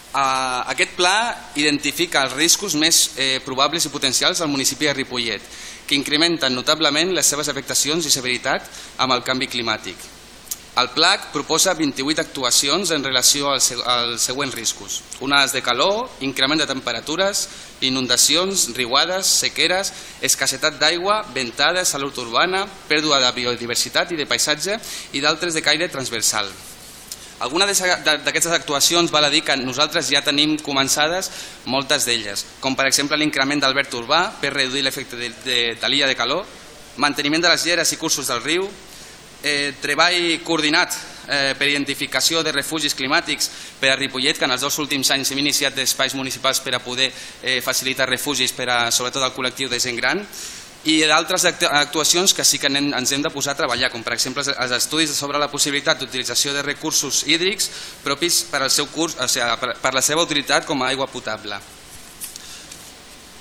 Uh, 0.09 0.65
aquest 0.73 0.95
pla 0.97 1.15
identifica 1.61 2.23
els 2.25 2.33
riscos 2.33 2.73
més 2.73 3.11
eh, 3.13 3.37
probables 3.45 3.85
i 3.85 3.91
potencials 3.93 4.41
al 4.41 4.49
municipi 4.49 4.89
de 4.89 4.95
Ripollet, 4.97 5.43
que 5.85 5.97
incrementen 5.97 6.55
notablement 6.57 7.13
les 7.13 7.29
seves 7.29 7.49
afectacions 7.49 8.05
i 8.05 8.13
severitat 8.13 8.65
amb 8.97 9.13
el 9.13 9.21
canvi 9.25 9.45
climàtic. 9.53 10.18
El 10.79 10.87
PLAC 10.95 11.33
proposa 11.33 11.73
28 11.75 12.21
actuacions 12.21 12.91
en 12.95 13.03
relació 13.03 13.49
als, 13.51 13.73
als 13.83 14.23
següents 14.29 14.55
riscos. 14.55 15.01
Onades 15.19 15.51
de 15.51 15.61
calor, 15.65 16.05
increment 16.23 16.61
de 16.61 16.67
temperatures, 16.69 17.41
inundacions, 17.83 18.69
riuades, 18.77 19.27
sequeres, 19.41 19.91
escassetat 20.23 20.77
d'aigua, 20.79 21.17
ventades, 21.35 21.91
salut 21.91 22.15
urbana, 22.23 22.63
pèrdua 22.87 23.19
de 23.19 23.33
biodiversitat 23.35 24.13
i 24.15 24.19
de 24.21 24.29
paisatge 24.29 24.79
i 25.11 25.19
d'altres 25.19 25.57
de 25.57 25.65
caire 25.65 25.91
transversal. 25.91 26.47
Alguna 27.43 27.67
d'aquestes 27.67 28.51
actuacions 28.55 29.11
val 29.11 29.27
a 29.27 29.33
dir 29.33 29.43
que 29.43 29.59
nosaltres 29.59 30.07
ja 30.11 30.23
tenim 30.23 30.57
començades 30.63 31.31
moltes 31.65 32.07
d'elles, 32.07 32.45
com 32.63 32.75
per 32.75 32.87
exemple 32.87 33.19
l'increment 33.19 33.59
del 33.63 33.75
verd 33.75 33.99
urbà 33.99 34.25
per 34.39 34.55
reduir 34.55 34.85
l'efecte 34.87 35.19
de, 35.19 35.33
de, 35.43 35.59
de 35.79 35.91
l'illa 35.91 36.07
de 36.07 36.15
calor, 36.19 36.47
manteniment 36.99 37.43
de 37.43 37.51
les 37.51 37.65
lleres 37.67 37.91
i 37.91 37.99
cursos 37.99 38.31
del 38.31 38.43
riu, 38.43 38.67
eh, 39.43 39.73
treball 39.81 40.39
coordinat 40.43 40.95
eh, 41.29 41.55
per 41.57 41.69
identificació 41.69 42.43
de 42.43 42.53
refugis 42.55 42.95
climàtics 42.97 43.49
per 43.79 43.93
a 43.93 43.97
Ripollet, 43.99 44.37
que 44.37 44.47
en 44.47 44.55
els 44.55 44.65
dos 44.65 44.79
últims 44.81 45.11
anys 45.15 45.31
hem 45.31 45.43
iniciat 45.43 45.77
espais 45.83 46.15
municipals 46.17 46.61
per 46.65 46.75
a 46.75 46.83
poder 46.83 47.11
eh, 47.11 47.59
facilitar 47.61 48.09
refugis 48.09 48.53
per 48.55 48.69
a, 48.69 48.79
sobretot 48.91 49.23
al 49.23 49.35
col·lectiu 49.35 49.69
de 49.69 49.79
gent 49.79 49.99
gran, 49.99 50.25
i 50.87 51.01
d'altres 51.03 51.43
actuacions 51.43 52.31
que 52.33 52.45
sí 52.47 52.57
que 52.57 52.69
ens 52.71 53.11
hem 53.11 53.23
de 53.23 53.31
posar 53.33 53.51
a 53.51 53.59
treballar, 53.59 53.89
com 53.91 54.03
per 54.03 54.13
exemple 54.15 54.45
els 54.47 54.75
estudis 54.77 55.11
sobre 55.11 55.39
la 55.41 55.49
possibilitat 55.51 55.99
d'utilització 55.99 56.53
de 56.55 56.63
recursos 56.63 57.25
hídrics 57.27 57.67
propis 58.03 58.45
per, 58.47 58.63
al 58.63 58.71
seu 58.71 58.87
curs, 58.87 59.17
o 59.19 59.27
sigui, 59.27 59.49
per, 59.59 59.73
per 59.81 59.91
la 59.93 60.03
seva 60.05 60.23
utilitat 60.23 60.65
com 60.65 60.79
a 60.81 60.87
aigua 60.93 61.09
potable. 61.11 61.59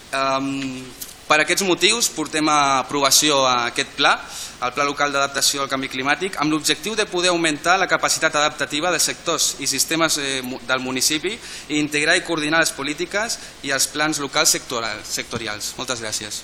Um, 0.08 0.82
per 1.28 1.42
aquests 1.42 1.66
motius 1.68 2.08
portem 2.16 2.48
a 2.48 2.78
aprovació 2.80 3.42
a 3.44 3.68
aquest 3.68 3.90
pla, 3.98 4.14
el 4.64 4.72
Pla 4.74 4.84
Local 4.88 5.12
d'Adaptació 5.12 5.62
al 5.62 5.68
Canvi 5.70 5.90
Climàtic, 5.92 6.38
amb 6.40 6.50
l'objectiu 6.50 6.96
de 6.98 7.06
poder 7.06 7.30
augmentar 7.30 7.76
la 7.78 7.86
capacitat 7.86 8.34
adaptativa 8.40 8.90
de 8.90 8.98
sectors 8.98 9.52
i 9.60 9.68
sistemes 9.70 10.16
eh, 10.18 10.40
del 10.42 10.82
municipi 10.82 11.34
i 11.68 11.78
integrar 11.78 12.16
i 12.16 12.24
coordinar 12.26 12.64
les 12.64 12.72
polítiques 12.72 13.38
i 13.68 13.74
els 13.76 13.86
plans 13.92 14.18
locals 14.24 14.56
sectorials. 14.56 15.74
Moltes 15.78 16.02
gràcies. 16.02 16.42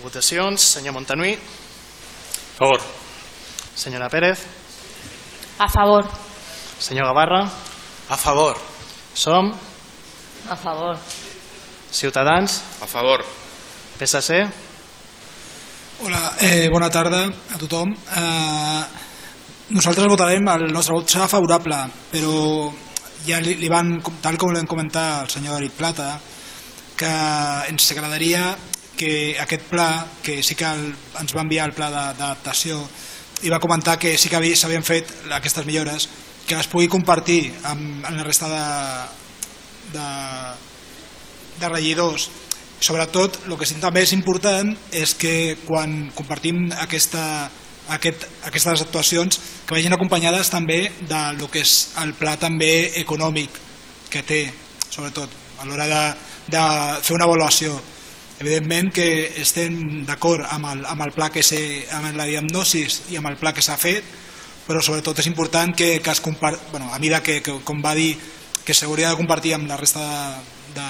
Votacions. 0.00 0.64
Senyor 0.78 0.96
Montanui. 0.96 1.36
A 1.36 2.58
favor. 2.58 2.80
Senyora 3.76 4.08
Pérez. 4.08 4.42
A 5.58 5.68
favor. 5.68 6.08
Senyor 6.80 7.12
Gavarra. 7.12 7.44
A 8.08 8.16
favor. 8.16 8.56
Som. 9.14 9.52
A 10.48 10.56
favor. 10.56 10.96
Ciutadans. 11.90 12.62
A 12.80 12.86
favor. 12.86 13.24
PSC. 13.98 14.46
Hola, 16.02 16.36
eh, 16.40 16.68
bona 16.72 16.88
tarda 16.88 17.26
a 17.26 17.58
tothom. 17.58 17.92
Eh, 17.92 18.84
nosaltres 19.70 20.08
votarem, 20.08 20.46
el 20.48 20.72
nostre 20.72 20.94
vot 20.94 21.10
serà 21.10 21.28
favorable, 21.28 21.76
però 22.10 22.70
ja 23.26 23.40
li, 23.40 23.56
li 23.60 23.68
van, 23.68 23.98
tal 24.22 24.38
com 24.40 24.54
vam 24.54 24.66
comentar 24.66 25.22
el 25.24 25.28
senyor 25.28 25.60
Eric 25.60 25.76
Plata, 25.76 26.14
que 26.96 27.12
ens 27.68 27.90
agradaria 27.92 28.56
que 28.96 29.36
aquest 29.40 29.68
pla, 29.68 30.06
que 30.22 30.42
sí 30.42 30.54
que 30.54 30.68
el, 30.68 30.88
ens 31.20 31.36
va 31.36 31.44
enviar 31.44 31.68
el 31.68 31.76
pla 31.76 31.90
d'adaptació, 31.90 32.80
i 33.42 33.52
va 33.52 33.60
comentar 33.60 33.98
que 33.98 34.16
sí 34.20 34.28
que 34.28 34.40
s'havien 34.56 34.84
fet 34.84 35.12
aquestes 35.32 35.66
millores, 35.66 36.08
que 36.46 36.58
es 36.58 36.68
pugui 36.68 36.88
compartir 36.88 37.52
amb, 37.62 38.04
amb 38.04 38.16
la 38.16 38.24
resta 38.24 38.48
de, 38.48 38.64
de, 39.94 40.08
de 41.60 41.68
regidors. 41.68 42.28
Sobretot 42.80 43.36
el 43.46 43.56
que 43.60 43.68
també 43.80 44.04
és 44.06 44.14
important 44.16 44.72
és 44.96 45.12
que 45.14 45.56
quan 45.66 46.08
compartim 46.16 46.70
aquesta, 46.80 47.50
aquest, 47.92 48.24
aquestes 48.48 48.86
actuacions 48.86 49.40
que 49.66 49.76
vagin 49.76 49.92
acompanyades 49.92 50.50
també 50.50 50.86
de 51.00 51.20
lo 51.38 51.50
que 51.52 51.60
és 51.60 51.92
el 52.00 52.14
pla 52.16 52.38
també 52.40 52.90
econòmic 53.02 53.60
que 54.10 54.24
té 54.26 54.42
sobretot 54.90 55.30
a 55.60 55.68
l'hora 55.68 55.86
de, 55.86 56.02
de 56.56 56.62
fer 57.04 57.14
una 57.14 57.28
avaluació. 57.28 57.76
Evidentment 58.40 58.88
que 58.96 59.06
estem 59.42 59.76
d'acord 60.08 60.46
amb, 60.48 60.70
el, 60.72 60.84
amb 60.88 61.04
el 61.04 61.12
pla 61.12 61.28
que 61.28 61.44
se, 61.44 61.60
amb 61.92 62.16
la 62.16 62.24
diagnosis 62.24 63.02
i 63.12 63.20
amb 63.20 63.28
el 63.28 63.36
pla 63.36 63.52
que 63.52 63.64
s'ha 63.64 63.76
fet, 63.76 64.06
però 64.64 64.80
sobretot 64.80 65.18
és 65.20 65.28
important 65.28 65.74
que, 65.76 65.98
que 66.00 66.10
es 66.14 66.22
compar... 66.24 66.54
bueno, 66.70 66.88
a 66.92 66.98
mesura 66.98 67.20
que, 67.22 67.42
que, 67.44 67.58
com 67.64 67.82
va 67.84 67.92
dir, 67.94 68.14
que 68.64 68.76
s'hauria 68.76 69.10
de 69.10 69.18
compartir 69.20 69.52
amb 69.56 69.68
la 69.68 69.76
resta 69.76 70.00
de, 70.00 70.80
de, 70.80 70.88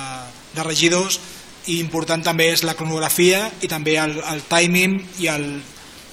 de 0.54 0.64
regidors 0.66 1.20
i 1.66 1.78
important 1.80 2.24
també 2.24 2.50
és 2.54 2.64
la 2.64 2.74
cronografia 2.74 3.44
i 3.60 3.68
també 3.68 3.98
el, 4.00 4.16
el 4.32 4.42
timing 4.48 4.96
i 5.20 5.28
el, 5.32 5.46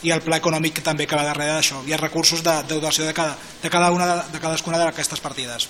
i 0.03 0.11
el 0.13 0.21
pla 0.25 0.41
econòmic 0.41 0.77
que 0.77 0.85
també 0.85 1.07
que 1.07 1.17
va 1.17 1.25
darrere 1.27 1.55
d'això 1.55 1.81
i 1.87 1.95
els 1.95 2.03
recursos 2.03 2.43
de, 2.43 2.59
de 2.67 2.75
dotació 2.75 3.07
de 3.07 3.15
cada, 3.17 3.37
de 3.63 3.71
cada 3.73 3.89
una 3.95 4.09
de, 4.11 4.19
de 4.35 4.43
cadascuna 4.43 4.81
d'aquestes 4.83 5.23
partides. 5.23 5.69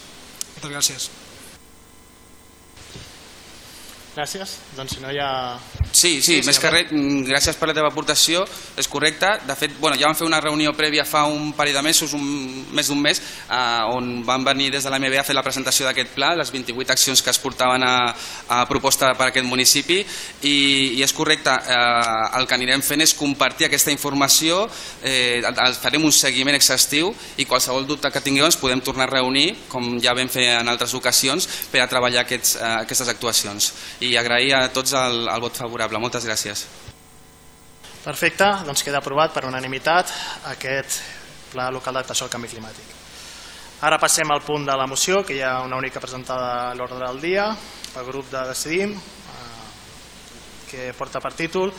Moltes 0.56 0.72
gràcies. 0.74 1.10
Gràcies. 4.18 4.56
Doncs 4.74 4.96
si 4.96 5.02
no 5.04 5.12
hi 5.14 5.20
ha... 5.22 5.60
Sí, 5.92 6.22
sí, 6.22 6.40
sí 6.40 6.46
més 6.46 6.58
que 6.58 6.70
res, 6.74 6.90
mm, 6.90 7.28
gràcies 7.28 7.58
per 7.58 7.68
la 7.70 7.74
teva 7.78 7.92
aportació, 7.92 8.42
és 8.78 8.88
correcte. 8.90 9.30
De 9.46 9.54
fet, 9.58 9.76
bueno, 9.78 9.98
ja 10.00 10.08
vam 10.08 10.16
fer 10.18 10.26
una 10.26 10.40
reunió 10.42 10.72
prèvia 10.74 11.04
fa 11.06 11.24
un 11.30 11.52
parell 11.54 11.78
de 11.78 11.84
mesos, 11.86 12.16
un, 12.18 12.24
més 12.74 12.90
d'un 12.90 12.98
mes, 13.02 13.22
eh, 13.46 13.94
on 13.94 14.24
van 14.26 14.46
venir 14.46 14.72
des 14.74 14.84
de 14.84 14.90
la 14.90 14.98
MBA 14.98 15.20
a 15.22 15.26
fer 15.28 15.36
la 15.38 15.44
presentació 15.46 15.86
d'aquest 15.86 16.16
pla, 16.16 16.32
les 16.38 16.50
28 16.54 16.96
accions 16.96 17.22
que 17.22 17.30
es 17.30 17.40
portaven 17.44 17.86
a, 17.86 17.94
a 18.58 18.64
proposta 18.66 19.12
per 19.14 19.28
a 19.28 19.34
aquest 19.34 19.46
municipi, 19.46 20.00
i, 20.42 20.56
i 20.98 21.06
és 21.06 21.14
correcte, 21.14 21.54
eh, 21.54 22.40
el 22.40 22.50
que 22.50 22.58
anirem 22.58 22.82
fent 22.82 23.06
és 23.06 23.14
compartir 23.14 23.70
aquesta 23.70 23.94
informació, 23.94 24.64
eh, 25.06 25.46
farem 25.78 26.10
un 26.10 26.16
seguiment 26.16 26.58
exhaustiu 26.58 27.14
i 27.38 27.46
qualsevol 27.46 27.86
dubte 27.86 28.10
que 28.10 28.26
tingueu 28.26 28.50
ens 28.50 28.58
podem 28.58 28.82
tornar 28.82 29.06
a 29.12 29.14
reunir, 29.20 29.52
com 29.70 30.00
ja 30.02 30.18
vam 30.18 30.30
fer 30.30 30.50
en 30.58 30.74
altres 30.74 30.98
ocasions, 30.98 31.50
per 31.70 31.86
a 31.86 31.90
treballar 31.92 32.26
aquests, 32.26 32.58
eh, 32.58 32.74
aquestes 32.82 33.14
actuacions. 33.14 33.72
I 34.02 34.07
i 34.08 34.18
agrair 34.18 34.54
a 34.56 34.68
tots 34.74 34.96
el, 34.98 35.26
el 35.28 35.44
vot 35.44 35.60
favorable. 35.60 36.00
Moltes 36.02 36.26
gràcies. 36.28 36.66
Perfecte, 38.04 38.48
doncs 38.64 38.86
queda 38.88 39.02
aprovat 39.02 39.34
per 39.36 39.44
unanimitat 39.50 40.14
aquest 40.54 41.02
pla 41.52 41.68
local 41.74 41.98
d'adaptació 41.98 42.28
al 42.28 42.32
canvi 42.32 42.52
climàtic. 42.54 42.94
Ara 43.88 44.00
passem 44.02 44.32
al 44.32 44.42
punt 44.42 44.66
de 44.66 44.74
la 44.74 44.88
moció, 44.90 45.22
que 45.26 45.36
hi 45.36 45.44
ha 45.46 45.60
una 45.62 45.78
única 45.78 46.00
presentada 46.02 46.70
a 46.70 46.74
l'ordre 46.74 47.04
del 47.04 47.20
dia 47.22 47.52
pel 47.94 48.08
grup 48.08 48.32
de 48.32 48.42
Decidim, 48.50 48.96
que 50.70 50.92
porta 50.94 51.22
per 51.24 51.34
títol 51.34 51.72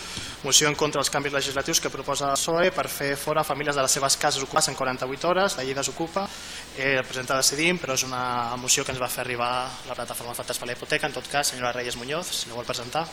Moció 0.42 0.68
en 0.68 0.76
contra 0.78 1.00
dels 1.00 1.10
canvis 1.10 1.34
legislatius 1.34 1.80
que 1.82 1.90
proposa 1.90 2.30
el 2.30 2.36
PSOE 2.38 2.70
per 2.72 2.86
fer 2.88 3.16
fora 3.18 3.42
famílies 3.44 3.74
de 3.74 3.82
les 3.82 3.90
seves 3.90 4.16
cases 4.16 4.42
ocupades 4.42 4.68
en 4.70 4.76
48 4.78 5.28
hores, 5.28 5.56
la 5.58 5.64
llei 5.64 5.74
desocupa, 5.74 6.28
eh, 6.76 7.02
presenta 7.02 7.36
Decidim, 7.36 7.80
però 7.82 7.96
és 7.98 8.04
una 8.06 8.54
moció 8.56 8.84
que 8.84 8.94
ens 8.94 9.02
va 9.02 9.10
fer 9.10 9.24
arribar 9.24 9.50
la 9.88 9.96
plataforma 9.98 10.36
Faltes 10.38 10.58
per 10.58 10.68
la 10.68 10.76
Hipoteca, 10.76 11.10
en 11.10 11.16
tot 11.16 11.26
cas, 11.26 11.50
senyora 11.50 11.72
Reyes 11.72 11.96
Muñoz, 11.96 12.30
si 12.30 12.48
no 12.48 12.54
vol 12.54 12.68
presentar. 12.68 13.04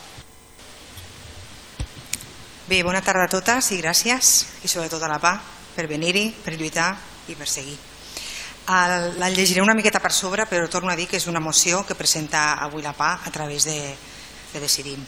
Bé, 2.66 2.82
bona 2.82 3.02
tarda 3.02 3.26
a 3.26 3.30
totes 3.30 3.72
i 3.74 3.82
gràcies, 3.82 4.32
i 4.62 4.70
sobretot 4.70 5.02
a 5.02 5.10
la 5.10 5.20
PA, 5.22 5.34
per 5.74 5.86
venir-hi, 5.90 6.30
per 6.44 6.54
lluitar 6.54 6.92
i 7.28 7.34
per 7.34 7.50
seguir. 7.50 7.76
La 8.66 9.30
llegiré 9.30 9.62
una 9.62 9.74
miqueta 9.74 10.00
per 10.02 10.10
sobre, 10.12 10.46
però 10.46 10.66
torno 10.68 10.90
a 10.90 10.96
dir 10.96 11.06
que 11.06 11.18
és 11.20 11.28
una 11.30 11.42
moció 11.42 11.84
que 11.86 11.94
presenta 11.94 12.54
avui 12.62 12.82
la 12.82 12.94
PA 12.94 13.20
a 13.24 13.30
través 13.30 13.66
de, 13.66 13.78
de 14.52 14.60
Decidim. 14.60 15.04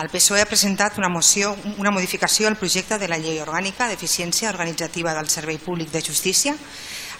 El 0.00 0.08
PSOE 0.08 0.40
ha 0.40 0.48
presentat 0.48 0.96
una, 0.96 1.10
moció, 1.12 1.52
una 1.76 1.90
modificació 1.92 2.48
al 2.48 2.56
projecte 2.56 2.96
de 2.98 3.08
la 3.12 3.18
Llei 3.20 3.42
Orgànica 3.44 3.86
d'Eficiència 3.90 4.48
Organitzativa 4.48 5.12
del 5.14 5.28
Servei 5.28 5.58
Públic 5.60 5.92
de 5.92 6.00
Justícia. 6.00 6.54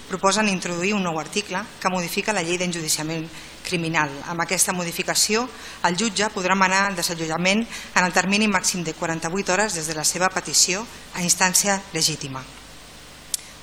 Proposen 0.09 0.49
introduir 0.49 0.95
un 0.97 1.05
nou 1.05 1.19
article 1.21 1.61
que 1.79 1.91
modifica 1.93 2.33
la 2.33 2.41
llei 2.43 2.57
d'enjudiciament 2.57 3.27
criminal. 3.63 4.11
Amb 4.27 4.41
aquesta 4.43 4.73
modificació, 4.73 5.45
el 5.87 5.95
jutge 6.01 6.27
podrà 6.33 6.57
manar 6.59 6.89
el 6.89 6.97
desallotjament 6.97 7.61
en 7.61 8.03
el 8.03 8.11
termini 8.11 8.49
màxim 8.49 8.83
de 8.83 8.97
48 8.97 9.53
hores 9.53 9.77
des 9.77 9.87
de 9.87 9.95
la 9.95 10.03
seva 10.03 10.33
petició 10.33 10.83
a 11.13 11.21
instància 11.21 11.77
legítima. 11.93 12.41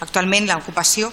Actualment, 0.01 0.47
l'ocupació 0.49 1.11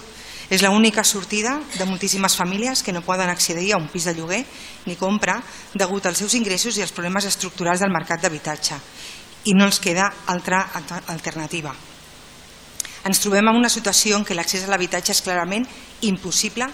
és 0.50 0.64
l'única 0.64 1.04
sortida 1.04 1.58
de 1.76 1.86
moltíssimes 1.86 2.38
famílies 2.40 2.84
que 2.84 2.94
no 2.96 3.04
poden 3.04 3.30
accedir 3.30 3.74
a 3.74 3.80
un 3.82 3.90
pis 3.92 4.06
de 4.08 4.16
lloguer 4.16 4.46
ni 4.86 4.96
compra 4.96 5.42
degut 5.74 6.06
als 6.06 6.24
seus 6.24 6.38
ingressos 6.40 6.78
i 6.78 6.82
als 6.86 6.96
problemes 6.96 7.28
estructurals 7.28 7.84
del 7.84 7.92
mercat 7.92 8.24
d'habitatge 8.24 8.80
i 9.52 9.56
no 9.56 9.68
els 9.68 9.80
queda 9.84 10.08
altra 10.28 10.64
alternativa. 11.08 11.76
Ens 13.08 13.20
trobem 13.24 13.48
en 13.48 13.60
una 13.60 13.72
situació 13.72 14.18
en 14.18 14.26
què 14.28 14.36
l'accés 14.36 14.64
a 14.64 14.72
l'habitatge 14.72 15.14
és 15.16 15.24
clarament 15.24 15.68
impossible 16.08 16.68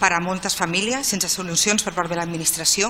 per 0.00 0.12
a 0.16 0.22
moltes 0.24 0.56
famílies 0.56 1.12
sense 1.12 1.28
solucions 1.28 1.84
per 1.84 1.92
part 1.96 2.08
de 2.08 2.16
l'administració 2.16 2.88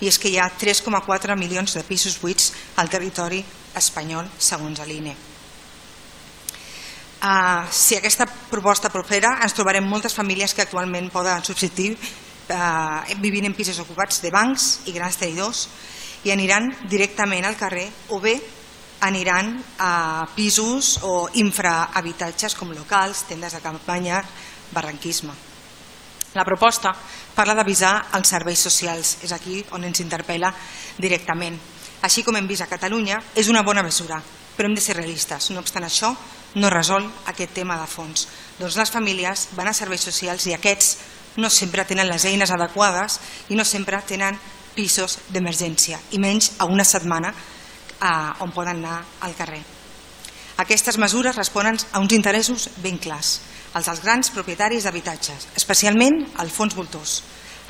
i 0.00 0.08
és 0.08 0.20
que 0.20 0.28
hi 0.28 0.36
ha 0.36 0.52
3,4 0.60 1.36
milions 1.40 1.76
de 1.76 1.84
pisos 1.88 2.20
buits 2.20 2.52
al 2.76 2.92
territori 2.92 3.42
espanyol 3.76 4.28
segons 4.38 4.84
l'INE. 4.84 5.29
Uh, 7.20 7.68
si 7.68 7.98
aquesta 7.98 8.24
proposta 8.24 8.88
propera 8.88 9.34
ens 9.44 9.52
trobarem 9.52 9.84
moltes 9.84 10.14
famílies 10.16 10.54
que 10.56 10.62
actualment 10.64 11.10
poden 11.12 11.44
subsistir 11.44 11.90
uh, 11.92 13.04
vivint 13.20 13.44
en 13.44 13.52
pisos 13.52 13.76
ocupats 13.82 14.22
de 14.24 14.30
bancs 14.32 14.86
i 14.88 14.94
grans 14.96 15.20
tenidors 15.20 15.66
i 16.24 16.32
aniran 16.32 16.70
directament 16.88 17.44
al 17.44 17.58
carrer 17.60 17.84
o 18.16 18.22
bé 18.24 18.38
aniran 19.04 19.52
a 19.84 20.24
pisos 20.32 20.98
o 21.04 21.28
infrahabitatges 21.40 22.56
com 22.56 22.72
locals, 22.72 23.26
tendes 23.28 23.52
de 23.52 23.60
campanya, 23.60 24.24
barranquisme. 24.72 25.36
La 26.36 26.44
proposta 26.44 26.92
parla 27.34 27.56
d'avisar 27.58 27.94
els 28.16 28.28
serveis 28.32 28.60
socials, 28.64 29.18
és 29.24 29.32
aquí 29.36 29.64
on 29.76 29.84
ens 29.84 30.00
interpel·la 30.00 30.52
directament. 30.96 31.56
Així 32.00 32.22
com 32.24 32.36
hem 32.36 32.48
vist 32.48 32.64
a 32.64 32.68
Catalunya, 32.70 33.20
és 33.34 33.48
una 33.48 33.64
bona 33.66 33.82
mesura, 33.82 34.20
però 34.56 34.68
hem 34.68 34.76
de 34.76 34.84
ser 34.84 34.96
realistes. 34.96 35.50
No 35.50 35.60
obstant 35.64 35.84
això, 35.88 36.14
no 36.54 36.70
resol 36.70 37.06
aquest 37.30 37.54
tema 37.54 37.78
de 37.80 37.86
fons. 37.86 38.26
Doncs 38.58 38.76
les 38.76 38.90
famílies 38.90 39.48
van 39.58 39.70
a 39.70 39.74
serveis 39.76 40.04
socials 40.04 40.46
i 40.46 40.54
aquests 40.56 40.96
no 41.36 41.50
sempre 41.50 41.84
tenen 41.86 42.10
les 42.10 42.24
eines 42.26 42.50
adequades 42.50 43.20
i 43.48 43.58
no 43.58 43.64
sempre 43.64 44.00
tenen 44.06 44.38
pisos 44.74 45.18
d'emergència 45.30 45.98
i 46.14 46.18
menys 46.22 46.52
a 46.58 46.66
una 46.66 46.84
setmana 46.84 47.32
eh, 47.32 48.42
on 48.42 48.52
poden 48.54 48.82
anar 48.82 49.02
al 49.20 49.36
carrer. 49.38 49.62
Aquestes 50.60 50.98
mesures 51.00 51.36
responen 51.36 51.78
a 51.92 52.00
uns 52.02 52.12
interessos 52.12 52.68
ben 52.84 52.98
clars, 53.00 53.38
els 53.74 53.86
dels 53.86 54.02
grans 54.04 54.30
propietaris 54.34 54.84
d'habitatges, 54.84 55.46
especialment 55.56 56.26
el 56.42 56.50
fons 56.52 56.74
voltors. 56.76 57.20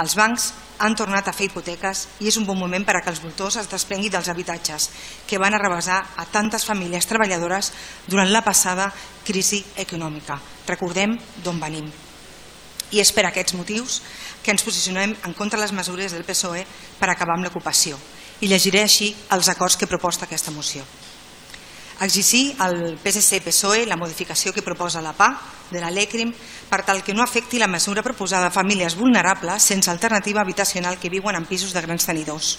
Els 0.01 0.15
bancs 0.17 0.47
han 0.81 0.95
tornat 0.97 1.27
a 1.29 1.33
fer 1.37 1.51
hipoteques 1.51 2.07
i 2.25 2.31
és 2.31 2.39
un 2.41 2.47
bon 2.49 2.57
moment 2.57 2.85
per 2.89 2.95
a 2.97 3.03
que 3.05 3.13
els 3.13 3.21
voltors 3.21 3.59
es 3.61 3.69
desprenguin 3.69 4.13
dels 4.15 4.31
habitatges 4.33 4.89
que 5.29 5.41
van 5.43 5.55
arrebasar 5.55 5.99
a 6.17 6.25
tantes 6.25 6.65
famílies 6.65 7.09
treballadores 7.11 7.73
durant 8.07 8.33
la 8.33 8.41
passada 8.47 8.89
crisi 9.27 9.61
econòmica. 9.77 10.39
Recordem 10.71 11.19
d'on 11.45 11.61
venim. 11.61 11.93
I 12.91 13.05
és 13.05 13.13
per 13.13 13.27
aquests 13.29 13.55
motius 13.55 14.01
que 14.43 14.55
ens 14.55 14.65
posicionem 14.65 15.13
en 15.29 15.37
contra 15.37 15.61
les 15.61 15.77
mesures 15.77 16.17
del 16.17 16.25
PSOE 16.25 16.65
per 16.99 17.11
acabar 17.11 17.37
amb 17.37 17.45
l'ocupació. 17.45 18.01
I 18.41 18.49
llegiré 18.49 18.81
així 18.87 19.13
els 19.37 19.53
acords 19.53 19.77
que 19.77 19.91
proposta 19.91 20.25
aquesta 20.25 20.55
moció 20.55 20.87
exigir 22.01 22.57
al 22.59 22.99
PSC-PSOE 22.99 23.87
la 23.87 23.99
modificació 24.01 24.53
que 24.53 24.65
proposa 24.65 25.03
la 25.05 25.13
PA 25.13 25.31
de 25.71 25.81
la 25.81 25.91
LECRIM 25.91 26.33
per 26.71 26.83
tal 26.85 27.05
que 27.05 27.15
no 27.15 27.23
afecti 27.23 27.59
la 27.59 27.69
mesura 27.69 28.03
proposada 28.03 28.49
a 28.49 28.55
famílies 28.55 28.97
vulnerables 28.97 29.63
sense 29.63 29.91
alternativa 29.91 30.41
habitacional 30.41 30.99
que 30.99 31.11
viuen 31.11 31.37
en 31.37 31.47
pisos 31.47 31.73
de 31.73 31.83
grans 31.83 32.07
tenidors. 32.07 32.59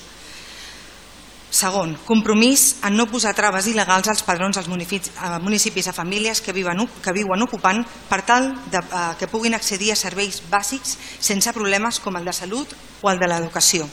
Segon, 1.51 1.97
compromís 2.07 2.77
en 2.87 2.95
no 2.95 3.09
posar 3.11 3.33
traves 3.35 3.65
il·legals 3.67 4.07
als 4.07 4.21
padrons 4.23 4.55
dels 4.55 4.69
municipis 4.71 5.89
a 5.89 5.91
famílies 5.91 6.39
que 6.39 6.53
viuen, 6.55 6.85
que 7.03 7.11
viuen 7.11 7.43
ocupant 7.43 7.83
per 8.07 8.21
tal 8.23 8.53
de, 8.71 8.79
eh, 8.79 9.01
que 9.19 9.27
puguin 9.27 9.57
accedir 9.57 9.91
a 9.91 9.99
serveis 9.99 10.39
bàsics 10.47 10.95
sense 11.19 11.51
problemes 11.51 11.99
com 11.99 12.15
el 12.15 12.23
de 12.23 12.31
salut 12.31 12.71
o 13.01 13.11
el 13.11 13.19
de 13.19 13.27
l'educació. 13.27 13.89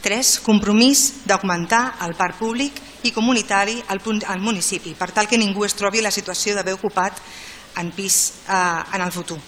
3. 0.00 0.40
Compromís 0.40 1.26
d'augmentar 1.28 1.98
el 2.04 2.16
parc 2.16 2.40
públic 2.40 2.80
i 3.04 3.12
comunitari 3.12 3.82
al, 3.88 4.00
al 4.26 4.40
municipi, 4.40 4.94
per 4.98 5.10
tal 5.12 5.28
que 5.28 5.38
ningú 5.38 5.64
es 5.64 5.76
trobi 5.76 6.02
la 6.02 6.12
situació 6.14 6.54
d'haver 6.54 6.76
ocupat 6.76 7.20
en 7.80 7.90
pis 7.92 8.44
eh, 8.48 8.82
en 8.94 9.02
el 9.02 9.12
futur. 9.12 9.38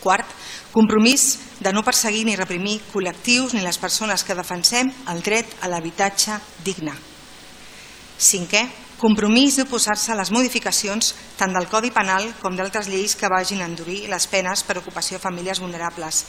Quart, 0.00 0.26
compromís 0.72 1.38
de 1.60 1.72
no 1.72 1.84
perseguir 1.84 2.24
ni 2.24 2.36
reprimir 2.38 2.78
col·lectius 2.92 3.52
ni 3.52 3.60
les 3.64 3.78
persones 3.78 4.24
que 4.24 4.36
defensem 4.38 4.88
el 5.12 5.20
dret 5.22 5.58
a 5.60 5.68
l'habitatge 5.68 6.38
digne. 6.64 6.94
Cinquè, 8.20 8.64
compromís 9.00 9.56
d'oposar-se 9.56 10.12
a 10.12 10.16
les 10.18 10.30
modificacions 10.32 11.14
tant 11.40 11.52
del 11.56 11.68
Codi 11.68 11.90
Penal 11.92 12.30
com 12.40 12.56
d'altres 12.56 12.88
lleis 12.88 13.16
que 13.16 13.28
vagin 13.32 13.60
a 13.60 13.68
endurir 13.68 14.06
les 14.12 14.26
penes 14.28 14.64
per 14.64 14.78
ocupació 14.80 15.16
a 15.16 15.24
famílies 15.24 15.60
vulnerables, 15.60 16.24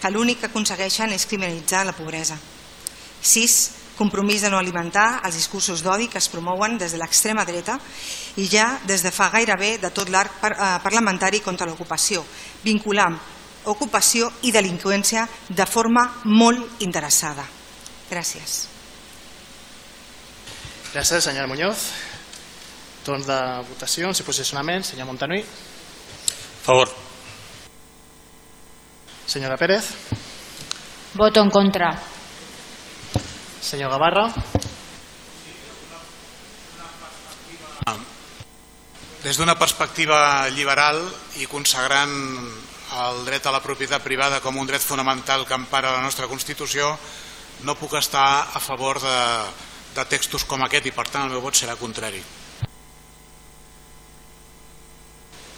que 0.00 0.12
l'únic 0.12 0.40
que 0.40 0.50
aconsegueixen 0.50 1.12
és 1.12 1.28
criminalitzar 1.28 1.84
la 1.86 1.96
pobresa. 1.96 2.36
6. 3.20 3.75
Compromís 3.96 4.42
de 4.44 4.50
no 4.52 4.58
alimentar 4.58 5.22
els 5.24 5.38
discursos 5.38 5.80
d'odi 5.82 6.10
que 6.12 6.18
es 6.20 6.28
promouen 6.28 6.76
des 6.78 6.92
de 6.92 7.00
l'extrema 7.00 7.46
dreta 7.48 7.78
i 8.36 8.44
ja 8.48 8.74
des 8.84 9.02
de 9.02 9.10
fa 9.10 9.30
gairebé 9.32 9.78
de 9.80 9.90
tot 9.90 10.10
l'arc 10.12 10.36
eh, 10.44 10.52
parlamentari 10.84 11.40
contra 11.40 11.66
l'ocupació, 11.66 12.24
vinculant 12.64 13.16
ocupació 13.66 14.30
i 14.46 14.52
delinqüència 14.54 15.26
de 15.48 15.66
forma 15.66 16.06
molt 16.24 16.82
interessada. 16.86 17.44
Gràcies. 18.10 18.66
Gràcies, 20.92 21.24
senyora 21.26 21.50
Muñoz. 21.50 21.88
Torn 23.06 23.22
de 23.26 23.38
votacions 23.68 24.20
i 24.20 24.26
posicionaments. 24.26 24.92
Senyor 24.94 25.06
Montanui. 25.06 25.42
Favor. 26.62 26.90
Senyora 29.26 29.58
Pérez. 29.58 29.90
Voto 31.14 31.42
en 31.42 31.50
contra. 31.50 32.15
Senyor 33.66 33.90
Gavarra. 33.90 34.30
Des 39.24 39.34
d'una 39.40 39.56
perspectiva 39.58 40.46
liberal 40.54 41.00
i 41.42 41.48
consagrant 41.50 42.12
el 43.02 43.24
dret 43.26 43.42
a 43.42 43.50
la 43.50 43.58
propietat 43.64 44.04
privada 44.04 44.38
com 44.44 44.60
un 44.62 44.70
dret 44.70 44.84
fonamental 44.84 45.42
que 45.48 45.58
empara 45.58 45.96
la 45.96 46.04
nostra 46.04 46.28
Constitució, 46.30 46.92
no 47.66 47.74
puc 47.74 47.96
estar 47.98 48.46
a 48.54 48.62
favor 48.62 49.02
de, 49.02 49.18
de 49.98 50.06
textos 50.14 50.46
com 50.46 50.62
aquest 50.62 50.86
i 50.86 50.94
per 50.94 51.08
tant 51.10 51.26
el 51.26 51.34
meu 51.34 51.42
vot 51.42 51.58
serà 51.58 51.74
contrari. 51.74 52.22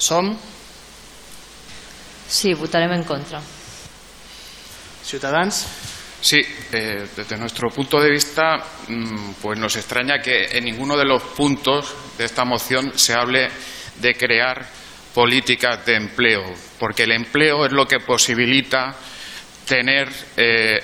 Som? 0.01 0.33
Sí, 2.25 2.57
votarem 2.57 2.97
en 2.97 3.05
contra. 3.05 3.45
Ciutadans. 5.05 5.67
Sí, 6.21 6.41
eh, 6.73 7.07
desde 7.17 7.37
nuestro 7.37 7.69
punto 7.71 8.01
de 8.01 8.11
vista, 8.11 8.57
mmm, 8.89 9.33
pues 9.41 9.59
nos 9.59 9.77
extraña 9.77 10.19
que 10.19 10.47
en 10.51 10.65
ninguno 10.65 10.97
de 10.97 11.05
los 11.05 11.23
puntos 11.23 11.95
de 12.19 12.25
esta 12.25 12.45
moción 12.45 12.93
se 12.99 13.15
hable 13.15 13.49
de 14.01 14.15
crear 14.15 14.67
políticas 15.15 15.85
de 15.87 15.95
empleo, 15.95 16.43
porque 16.79 17.05
el 17.05 17.13
empleo 17.13 17.65
es 17.67 17.73
lo 17.73 17.87
que 17.87 18.01
posibilita 18.01 18.97
tener 19.65 20.09
eh, 20.37 20.79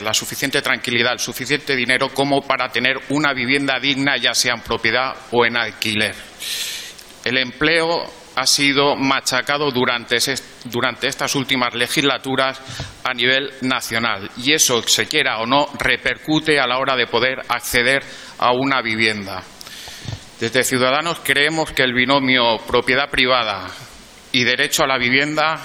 la 0.00 0.14
suficiente 0.14 0.62
tranquilidad, 0.62 1.14
el 1.14 1.18
suficiente 1.18 1.74
dinero 1.74 2.10
como 2.10 2.42
para 2.42 2.68
tener 2.68 2.96
una 3.08 3.32
vivienda 3.32 3.80
digna, 3.80 4.16
ya 4.16 4.34
sea 4.34 4.54
en 4.54 4.60
propiedad 4.60 5.14
o 5.32 5.44
en 5.44 5.56
alquiler. 5.56 6.14
El 7.24 7.38
empleo 7.38 8.04
ha 8.38 8.46
sido 8.46 8.94
machacado 8.94 9.70
durante, 9.70 10.16
estas 10.16 11.34
últimas 11.34 11.74
legislaturas 11.74 12.60
a 13.02 13.12
nivel 13.12 13.52
nacional 13.62 14.30
y 14.36 14.52
eso, 14.52 14.82
se 14.82 15.06
quiera 15.06 15.38
o 15.38 15.46
no, 15.46 15.66
repercute 15.78 16.60
a 16.60 16.66
la 16.66 16.78
hora 16.78 16.94
de 16.94 17.06
poder 17.06 17.40
acceder 17.48 18.02
a 18.38 18.52
una 18.52 18.80
vivienda. 18.80 19.42
Desde 20.38 20.62
Ciudadanos 20.62 21.18
creemos 21.24 21.72
que 21.72 21.82
el 21.82 21.92
binomio 21.92 22.58
propiedad 22.66 23.10
privada 23.10 23.66
y 24.30 24.44
derecho 24.44 24.84
a 24.84 24.86
la 24.86 24.98
vivienda 24.98 25.58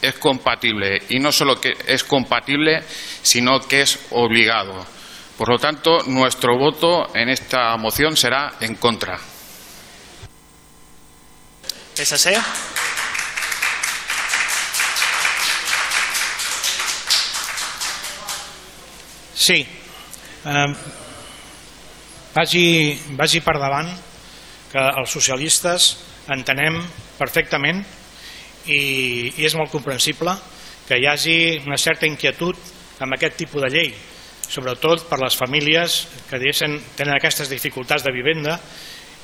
es 0.00 0.14
compatible 0.14 1.02
y 1.10 1.18
no 1.18 1.30
solo 1.30 1.60
que 1.60 1.74
es 1.86 2.04
compatible, 2.04 2.80
sino 3.22 3.60
que 3.60 3.82
es 3.82 3.98
obligado. 4.12 4.86
Por 5.36 5.50
lo 5.50 5.58
tanto, 5.58 5.98
nuestro 6.06 6.56
voto 6.56 7.14
en 7.14 7.28
esta 7.28 7.76
moción 7.76 8.16
será 8.16 8.54
en 8.60 8.76
contra. 8.76 9.18
PSC. 11.98 12.30
Sí. 19.34 19.66
Eh, 20.44 20.74
vagi, 22.34 23.00
vagi 23.18 23.40
per 23.42 23.56
davant 23.58 23.90
que 24.70 24.84
els 25.00 25.10
socialistes 25.10 25.88
entenem 26.30 26.78
perfectament 27.18 27.80
i, 28.68 28.78
i 29.34 29.46
és 29.48 29.56
molt 29.58 29.72
comprensible 29.72 30.36
que 30.86 31.00
hi 31.00 31.08
hagi 31.08 31.38
una 31.64 31.80
certa 31.80 32.06
inquietud 32.06 32.54
amb 33.02 33.16
aquest 33.16 33.40
tipus 33.42 33.64
de 33.64 33.72
llei, 33.74 33.90
sobretot 34.46 35.08
per 35.10 35.18
les 35.18 35.34
famílies 35.34 36.04
que 36.30 36.38
tenen 36.38 37.16
aquestes 37.16 37.50
dificultats 37.50 38.06
de 38.06 38.14
vivenda 38.14 38.60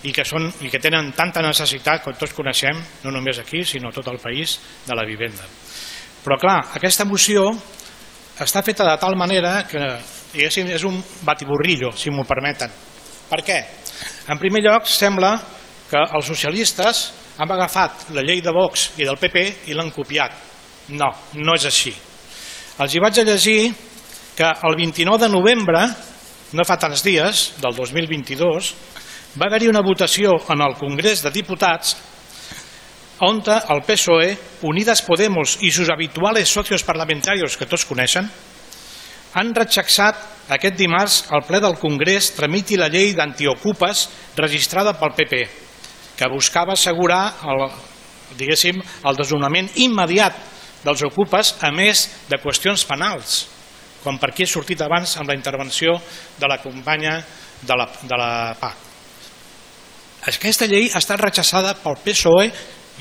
i 0.04 0.12
que, 0.12 0.24
són, 0.28 0.50
i 0.60 0.70
que 0.70 0.80
tenen 0.82 1.12
tanta 1.16 1.42
necessitat, 1.44 2.02
com 2.04 2.16
tots 2.18 2.34
coneixem, 2.36 2.80
no 3.04 3.12
només 3.14 3.40
aquí, 3.40 3.64
sinó 3.64 3.92
tot 3.92 4.08
el 4.12 4.20
país, 4.20 4.58
de 4.84 4.96
la 4.96 5.06
vivenda. 5.08 5.46
Però 6.24 6.36
clar, 6.40 6.58
aquesta 6.76 7.06
moció 7.08 7.48
està 8.40 8.62
feta 8.66 8.86
de 8.88 8.96
tal 9.00 9.16
manera 9.16 9.62
que 9.68 9.80
diguéssim, 10.34 10.68
és 10.74 10.84
un 10.84 10.98
batiburrillo, 11.24 11.92
si 11.96 12.10
m'ho 12.10 12.26
permeten. 12.28 12.72
Per 13.30 13.40
què? 13.46 13.58
En 14.32 14.40
primer 14.40 14.64
lloc, 14.64 14.88
sembla 14.90 15.36
que 15.90 16.00
els 16.00 16.26
socialistes 16.26 17.04
han 17.38 17.50
agafat 17.50 18.10
la 18.14 18.24
llei 18.24 18.42
de 18.42 18.52
Vox 18.54 18.90
i 18.98 19.06
del 19.06 19.18
PP 19.20 19.44
i 19.70 19.76
l'han 19.76 19.92
copiat. 19.94 20.34
No, 20.94 21.10
no 21.40 21.54
és 21.56 21.66
així. 21.68 21.94
Els 22.82 22.94
hi 22.94 23.02
vaig 23.02 23.20
a 23.20 23.26
llegir 23.26 23.72
que 24.34 24.50
el 24.66 24.76
29 24.76 25.22
de 25.22 25.30
novembre, 25.30 25.84
no 26.54 26.66
fa 26.66 26.76
tants 26.78 27.04
dies, 27.06 27.52
del 27.62 27.76
2022, 27.76 28.72
va 29.34 29.48
haver-hi 29.48 29.68
una 29.68 29.82
votació 29.82 30.36
en 30.52 30.62
el 30.62 30.76
Congrés 30.78 31.22
de 31.24 31.32
Diputats 31.34 31.96
on 33.24 33.40
el 33.46 33.82
PSOE, 33.86 34.36
Unidas 34.62 35.02
Podemos 35.02 35.56
i 35.62 35.70
sus 35.70 35.90
habituales 35.90 36.48
socios 36.48 36.82
parlamentarios 36.82 37.56
que 37.56 37.66
tots 37.66 37.86
coneixen, 37.86 38.28
han 39.34 39.54
rechazat 39.54 40.50
aquest 40.54 40.76
dimarts 40.76 41.16
al 41.30 41.42
ple 41.46 41.60
del 41.62 41.78
Congrés 41.80 42.32
tramiti 42.36 42.76
la 42.76 42.90
llei 42.92 43.14
d'antiocupes 43.14 44.08
registrada 44.36 44.94
pel 44.98 45.14
PP, 45.16 45.42
que 46.18 46.30
buscava 46.30 46.74
assegurar 46.74 47.22
el, 47.48 47.66
diguéssim, 48.38 48.82
el 48.82 49.18
desnonament 49.18 49.70
immediat 49.82 50.36
dels 50.84 51.02
ocupes 51.06 51.56
a 51.64 51.72
més 51.72 52.06
de 52.28 52.38
qüestions 52.42 52.84
penals, 52.86 53.44
com 54.04 54.18
per 54.20 54.30
aquí 54.30 54.44
he 54.44 54.50
sortit 54.50 54.82
abans 54.84 55.16
amb 55.16 55.30
la 55.30 55.38
intervenció 55.38 55.96
de 56.38 56.50
la 56.50 56.60
companya 56.62 57.22
de 57.62 57.78
la, 57.78 57.88
de 58.02 58.18
la 58.20 58.32
PAC. 58.60 58.83
Aquesta 60.24 60.64
llei 60.64 60.88
ha 60.88 61.02
estat 61.02 61.20
rechassada 61.20 61.74
pel 61.76 61.98
PSOE 62.00 62.46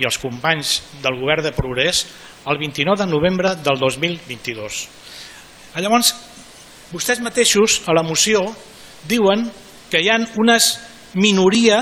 i 0.01 0.03
els 0.03 0.17
companys 0.19 0.81
del 0.99 1.15
govern 1.21 1.45
de 1.45 1.53
Progrés 1.55 2.03
el 2.51 2.59
29 2.59 2.99
de 2.99 3.07
novembre 3.07 3.53
del 3.63 3.79
2022. 3.79 4.79
Llavors, 5.79 6.11
vostès 6.91 7.23
mateixos 7.23 7.79
a 7.87 7.95
la 7.95 8.03
moció 8.03 8.43
diuen 9.07 9.47
que 9.89 10.03
hi 10.03 10.11
ha 10.11 10.19
una 10.41 10.57
minoria 11.15 11.79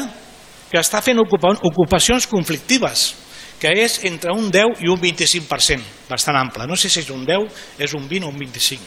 que 0.69 0.77
està 0.77 1.01
fent 1.01 1.19
ocupacions 1.19 2.29
conflictives, 2.29 3.09
que 3.57 3.73
és 3.81 3.97
entre 4.05 4.37
un 4.37 4.51
10 4.53 4.85
i 4.85 4.93
un 4.93 5.01
25%, 5.01 6.05
bastant 6.09 6.37
ample. 6.37 6.69
No 6.69 6.77
sé 6.77 6.89
si 6.89 7.01
és 7.01 7.09
un 7.09 7.25
10, 7.25 7.49
és 7.81 7.97
un 7.97 8.05
20 8.07 8.29
o 8.29 8.29
un 8.29 8.37
25. 8.37 8.85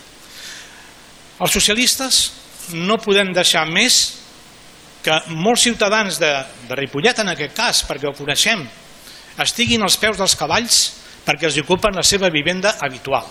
Els 1.43 1.51
socialistes 1.59 2.23
no 2.79 3.03
podem 3.03 3.35
deixar 3.35 3.67
més 3.67 4.24
que 5.05 5.21
molts 5.37 5.67
ciutadans 5.67 6.19
de, 6.21 6.31
de 6.69 6.77
Ripollet, 6.79 7.19
en 7.21 7.31
aquest 7.35 7.57
cas, 7.57 7.83
perquè 7.89 8.09
ho 8.09 8.17
coneixem, 8.17 8.65
estiguin 9.45 9.83
als 9.85 9.99
peus 10.01 10.19
dels 10.21 10.37
cavalls 10.39 10.85
perquè 11.25 11.49
els 11.49 11.59
ocupen 11.63 11.97
la 11.97 12.05
seva 12.05 12.31
vivenda 12.33 12.77
habitual. 12.85 13.27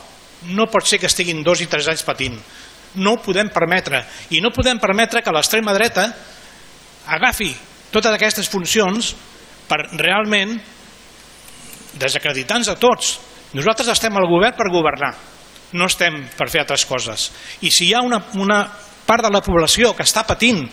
No 0.53 0.67
pot 0.69 0.88
ser 0.89 0.99
que 0.99 1.07
estiguin 1.07 1.43
dos 1.45 1.61
i 1.61 1.69
tres 1.71 1.88
anys 1.88 2.03
patint. 2.05 2.36
No 2.99 3.15
ho 3.15 3.21
podem 3.24 3.49
permetre. 3.53 4.03
I 4.34 4.41
no 4.41 4.51
podem 4.53 4.80
permetre 4.82 5.21
que 5.24 5.34
l'extrema 5.34 5.74
dreta 5.74 6.07
agafi 7.13 7.51
totes 7.93 8.13
aquestes 8.13 8.49
funcions 8.49 9.13
per 9.69 9.80
realment 10.01 10.57
desacreditar-nos 12.01 12.74
a 12.74 12.78
tots. 12.82 13.17
Nosaltres 13.53 13.91
estem 13.93 14.15
al 14.17 14.28
govern 14.30 14.57
per 14.57 14.71
governar, 14.74 15.11
no 15.78 15.86
estem 15.86 16.24
per 16.38 16.49
fer 16.49 16.63
altres 16.63 16.88
coses. 16.89 17.30
I 17.61 17.69
si 17.69 17.88
hi 17.88 17.93
ha 17.93 18.01
una, 18.01 18.17
una 18.41 18.63
part 19.05 19.26
de 19.26 19.30
la 19.34 19.43
població 19.45 19.93
que 19.93 20.05
està 20.05 20.26
patint 20.26 20.63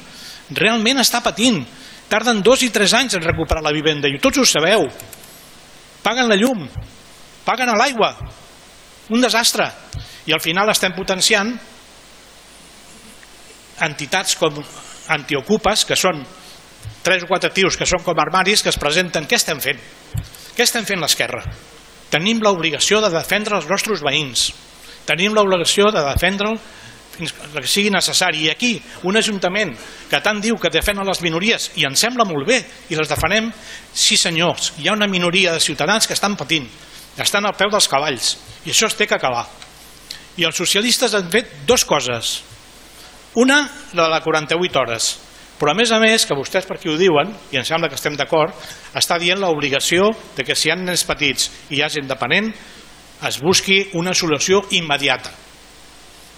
realment 0.57 1.01
està 1.03 1.23
patint. 1.25 1.63
Tarden 2.11 2.43
dos 2.43 2.63
i 2.67 2.71
tres 2.75 2.95
anys 2.97 3.15
en 3.15 3.23
recuperar 3.23 3.63
la 3.63 3.75
vivenda 3.75 4.11
i 4.11 4.19
tots 4.19 4.41
ho 4.41 4.47
sabeu. 4.47 4.89
Paguen 6.03 6.29
la 6.31 6.39
llum, 6.41 6.65
paguen 7.45 7.71
l'aigua, 7.79 8.15
un 9.11 9.21
desastre. 9.23 9.69
I 10.27 10.35
al 10.35 10.43
final 10.43 10.71
estem 10.73 10.95
potenciant 10.97 11.53
entitats 13.81 14.37
com 14.37 14.59
antiocupes, 15.11 15.85
que 15.89 15.97
són 15.97 16.21
tres 17.03 17.25
o 17.25 17.29
quatre 17.31 17.51
tios 17.55 17.77
que 17.77 17.89
són 17.89 18.03
com 18.05 18.19
armaris, 18.21 18.63
que 18.63 18.73
es 18.73 18.79
presenten. 18.79 19.27
Què 19.27 19.39
estem 19.39 19.61
fent? 19.63 19.81
Què 20.57 20.67
estem 20.67 20.87
fent 20.87 21.01
l'esquerra? 21.01 21.43
Tenim 22.11 22.43
l'obligació 22.43 23.01
de 23.01 23.13
defendre 23.13 23.57
els 23.61 23.69
nostres 23.71 24.03
veïns. 24.05 24.51
Tenim 25.07 25.35
l'obligació 25.35 25.91
de 25.95 26.03
defendre 26.05 26.57
fins 27.21 27.35
que 27.37 27.67
sigui 27.69 27.93
necessari. 27.93 28.47
I 28.47 28.51
aquí, 28.53 28.75
un 29.07 29.19
ajuntament 29.21 29.75
que 30.11 30.21
tant 30.25 30.41
diu 30.43 30.59
que 30.61 30.73
defenen 30.73 31.07
les 31.07 31.23
minories, 31.25 31.71
i 31.81 31.87
ens 31.89 32.01
sembla 32.01 32.27
molt 32.29 32.49
bé, 32.49 32.61
i 32.91 32.99
les 32.99 33.11
defenem, 33.11 33.51
sí 33.93 34.19
senyors, 34.21 34.75
hi 34.81 34.89
ha 34.89 34.97
una 34.97 35.09
minoria 35.11 35.55
de 35.55 35.63
ciutadans 35.63 36.09
que 36.09 36.17
estan 36.17 36.37
patint, 36.41 36.69
estan 37.21 37.47
al 37.47 37.57
peu 37.59 37.71
dels 37.73 37.89
cavalls, 37.91 38.37
i 38.65 38.73
això 38.73 38.89
es 38.89 38.97
té 38.97 39.07
que 39.07 39.19
acabar. 39.19 39.47
I 40.41 40.47
els 40.49 40.57
socialistes 40.57 41.15
han 41.15 41.29
fet 41.31 41.61
dues 41.69 41.85
coses. 41.85 42.39
Una, 43.39 43.63
la 43.95 44.09
de 44.15 44.23
48 44.25 44.81
hores, 44.81 45.11
però 45.61 45.75
a 45.75 45.77
més 45.77 45.91
a 45.93 46.01
més, 46.01 46.25
que 46.25 46.35
vostès 46.35 46.65
per 46.67 46.79
aquí 46.79 46.89
ho 46.89 46.97
diuen, 46.97 47.35
i 47.53 47.61
em 47.61 47.67
sembla 47.69 47.91
que 47.93 47.99
estem 47.99 48.17
d'acord, 48.17 48.57
està 48.97 49.19
dient 49.21 49.39
l'obligació 49.43 50.09
de 50.39 50.47
que 50.47 50.57
si 50.57 50.71
hi 50.71 50.73
ha 50.73 50.79
nens 50.81 51.05
petits 51.05 51.51
i 51.69 51.77
hi 51.77 51.85
ha 51.85 51.93
gent 51.93 52.09
dependent, 52.09 52.49
es 53.29 53.37
busqui 53.45 53.83
una 54.01 54.17
solució 54.17 54.63
immediata 54.73 55.35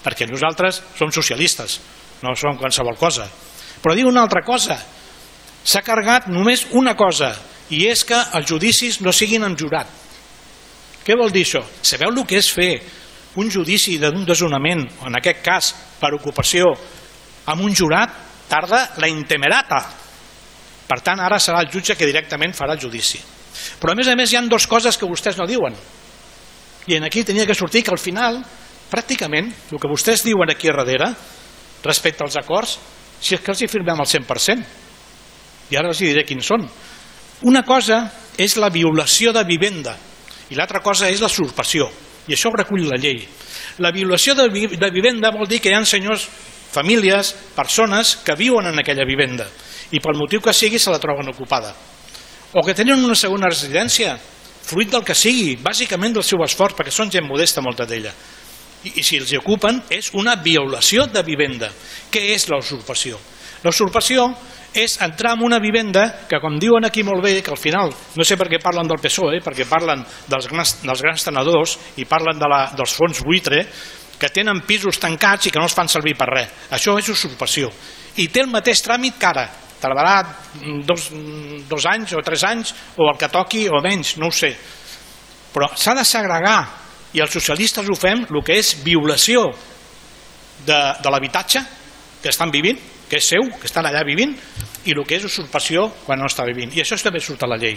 perquè 0.03 0.27
nosaltres 0.29 0.83
som 0.99 1.13
socialistes, 1.15 1.79
no 2.23 2.35
són 2.39 2.59
qualsevol 2.59 2.99
cosa. 2.99 3.27
Però 3.83 3.95
diu 3.95 4.09
una 4.11 4.23
altra 4.23 4.43
cosa, 4.47 4.79
s'ha 5.65 5.83
carregat 5.83 6.29
només 6.31 6.67
una 6.79 6.95
cosa, 6.99 7.33
i 7.73 7.87
és 7.89 8.05
que 8.05 8.19
els 8.37 8.49
judicis 8.49 9.01
no 9.01 9.15
siguin 9.15 9.47
en 9.47 9.57
jurat. 9.59 9.89
Què 11.03 11.17
vol 11.19 11.33
dir 11.35 11.47
això? 11.47 11.63
Sabeu 11.83 12.13
el 12.13 12.27
que 12.27 12.39
és 12.39 12.51
fer 12.53 12.73
un 13.41 13.49
judici 13.51 13.97
d'un 13.99 14.27
desonament, 14.29 14.85
en 15.07 15.17
aquest 15.19 15.41
cas 15.43 15.73
per 15.99 16.13
ocupació, 16.15 16.69
amb 17.47 17.65
un 17.65 17.75
jurat, 17.75 18.13
tarda 18.49 18.85
la 19.01 19.09
intemerata. 19.09 19.81
Per 20.87 21.01
tant, 21.01 21.21
ara 21.25 21.41
serà 21.41 21.63
el 21.65 21.71
jutge 21.73 21.97
que 21.97 22.07
directament 22.07 22.53
farà 22.55 22.77
el 22.77 22.83
judici. 22.83 23.19
Però 23.81 23.93
a 23.93 23.97
més 23.97 24.09
a 24.09 24.17
més 24.19 24.33
hi 24.33 24.39
han 24.39 24.51
dues 24.53 24.67
coses 24.69 24.99
que 24.99 25.09
vostès 25.09 25.39
no 25.41 25.49
diuen. 25.49 25.75
I 26.87 26.99
en 26.99 27.07
aquí 27.07 27.25
tenia 27.25 27.47
que 27.47 27.57
sortir 27.57 27.83
que 27.87 27.95
al 27.95 28.03
final, 28.03 28.43
pràcticament, 28.93 29.49
el 29.73 29.81
que 29.81 29.91
vostès 29.91 30.25
diuen 30.27 30.53
aquí 30.53 30.69
darrere, 30.69 31.09
respecte 31.83 32.25
als 32.25 32.37
acords, 32.37 32.77
si 33.23 33.37
és 33.37 33.43
que 33.43 33.53
els 33.55 33.63
hi 33.63 33.71
firmem 33.71 33.99
al 33.99 34.09
100%. 34.09 34.65
I 35.73 35.79
ara 35.79 35.91
els 35.93 36.03
diré 36.03 36.27
quins 36.29 36.47
són. 36.47 36.67
Una 37.49 37.63
cosa 37.65 38.05
és 38.39 38.57
la 38.61 38.71
violació 38.71 39.33
de 39.33 39.43
vivenda 39.49 39.97
i 40.51 40.59
l'altra 40.59 40.83
cosa 40.85 41.09
és 41.09 41.23
la 41.23 41.31
usurpació. 41.31 41.89
I 42.29 42.37
això 42.37 42.51
ho 42.51 42.57
recull 42.57 42.85
la 42.87 42.99
llei. 43.01 43.23
La 43.83 43.91
violació 43.91 44.35
de, 44.39 44.49
vi 44.53 44.67
de 44.69 44.91
vivenda 44.93 45.33
vol 45.35 45.49
dir 45.49 45.63
que 45.63 45.73
hi 45.73 45.75
ha 45.75 45.85
senyors, 45.89 46.29
famílies, 46.73 47.33
persones 47.57 48.19
que 48.25 48.37
viuen 48.39 48.69
en 48.71 48.79
aquella 48.79 49.09
vivenda 49.09 49.49
i 49.93 50.01
pel 50.01 50.17
motiu 50.17 50.41
que 50.41 50.55
sigui 50.57 50.79
se 50.81 50.93
la 50.93 51.01
troben 51.01 51.29
ocupada. 51.29 51.73
O 52.53 52.63
que 52.65 52.75
tenen 52.77 53.03
una 53.05 53.17
segona 53.17 53.49
residència, 53.51 54.15
fruit 54.63 54.91
del 54.93 55.05
que 55.05 55.17
sigui, 55.17 55.57
bàsicament 55.61 56.15
del 56.17 56.25
seu 56.25 56.41
esforç, 56.45 56.77
perquè 56.77 56.93
són 56.93 57.11
gent 57.13 57.27
modesta 57.29 57.65
molta 57.65 57.85
d'ella. 57.89 58.13
I, 58.85 59.03
si 59.03 59.21
els 59.21 59.33
ocupen 59.39 59.83
és 59.91 60.11
una 60.19 60.37
violació 60.43 61.07
de 61.07 61.23
vivenda. 61.27 61.71
Què 62.11 62.33
és 62.35 62.49
la 62.51 62.59
usurpació? 62.59 63.21
La 63.63 63.71
usurpació 63.71 64.27
és 64.75 64.97
entrar 65.05 65.35
en 65.37 65.45
una 65.45 65.61
vivenda 65.61 66.07
que, 66.29 66.41
com 66.41 66.57
diuen 66.59 66.87
aquí 66.89 67.05
molt 67.05 67.23
bé, 67.23 67.37
que 67.45 67.53
al 67.53 67.61
final, 67.61 67.93
no 68.17 68.25
sé 68.25 68.39
per 68.41 68.49
què 68.51 68.59
parlen 68.63 68.89
del 68.89 69.01
PSOE, 69.03 69.43
perquè 69.45 69.69
parlen 69.69 70.03
dels 70.29 70.49
grans, 70.51 70.79
dels 70.83 71.03
grans 71.05 71.27
tenedors 71.29 71.77
i 72.01 72.09
parlen 72.09 72.41
de 72.41 72.49
la, 72.49 72.63
dels 72.77 72.95
fons 72.97 73.23
buitre, 73.23 73.63
que 74.19 74.31
tenen 74.31 74.63
pisos 74.67 75.01
tancats 75.03 75.49
i 75.49 75.53
que 75.53 75.59
no 75.59 75.67
els 75.67 75.75
fan 75.77 75.91
servir 75.91 76.15
per 76.19 76.29
res. 76.31 76.51
Això 76.73 76.95
és 76.99 77.11
usurpació. 77.11 77.71
I 78.23 78.29
té 78.31 78.45
el 78.45 78.53
mateix 78.53 78.83
tràmit 78.85 79.19
que 79.19 79.29
ara. 79.29 79.49
Tardarà 79.83 80.21
dos, 80.87 81.09
dos 81.69 81.87
anys 81.91 82.15
o 82.15 82.23
tres 82.23 82.45
anys, 82.47 82.71
o 82.97 83.09
el 83.11 83.19
que 83.19 83.29
toqui, 83.33 83.67
o 83.67 83.83
menys, 83.83 84.15
no 84.23 84.31
ho 84.31 84.35
sé. 84.35 84.53
Però 85.53 85.69
s'ha 85.75 85.97
de 85.99 86.05
segregar, 86.07 86.61
i 87.13 87.21
els 87.21 87.33
socialistes 87.33 87.89
ho 87.89 87.97
fem, 87.99 88.25
el 88.29 88.45
que 88.45 88.57
és 88.57 88.75
violació 88.85 89.49
de, 90.67 90.79
de 91.03 91.13
l'habitatge 91.13 91.63
que 92.23 92.31
estan 92.31 92.53
vivint, 92.55 92.79
que 93.11 93.19
és 93.21 93.33
seu, 93.35 93.45
que 93.61 93.69
estan 93.69 93.85
allà 93.89 94.05
vivint, 94.09 94.33
i 94.87 94.95
el 94.95 95.03
que 95.07 95.19
és 95.19 95.27
usurpació 95.29 95.89
quan 96.07 96.23
no 96.23 96.31
està 96.31 96.47
vivint. 96.49 96.73
I 96.73 96.83
això 96.83 96.97
també 97.03 97.21
surt 97.21 97.45
a 97.45 97.51
la 97.51 97.59
llei. 97.61 97.77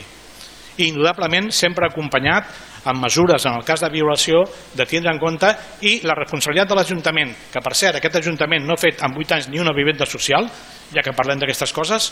I 0.76 0.90
indudablement 0.90 1.50
sempre 1.56 1.88
acompanyat 1.88 2.48
amb 2.86 3.02
mesures, 3.02 3.46
en 3.48 3.58
el 3.58 3.66
cas 3.66 3.82
de 3.82 3.90
violació, 3.90 4.44
de 4.76 4.86
tindre 4.86 5.12
en 5.12 5.20
compte 5.20 5.50
i 5.88 5.98
la 6.06 6.16
responsabilitat 6.18 6.70
de 6.70 6.78
l'Ajuntament, 6.78 7.32
que 7.52 7.64
per 7.64 7.74
cert 7.76 8.00
aquest 8.00 8.20
Ajuntament 8.22 8.66
no 8.68 8.76
ha 8.76 8.82
fet 8.82 9.02
en 9.04 9.16
8 9.18 9.38
anys 9.38 9.50
ni 9.50 9.60
una 9.60 9.74
vivenda 9.76 10.06
social, 10.06 10.48
ja 10.94 11.04
que 11.04 11.16
parlem 11.16 11.42
d'aquestes 11.42 11.74
coses, 11.74 12.12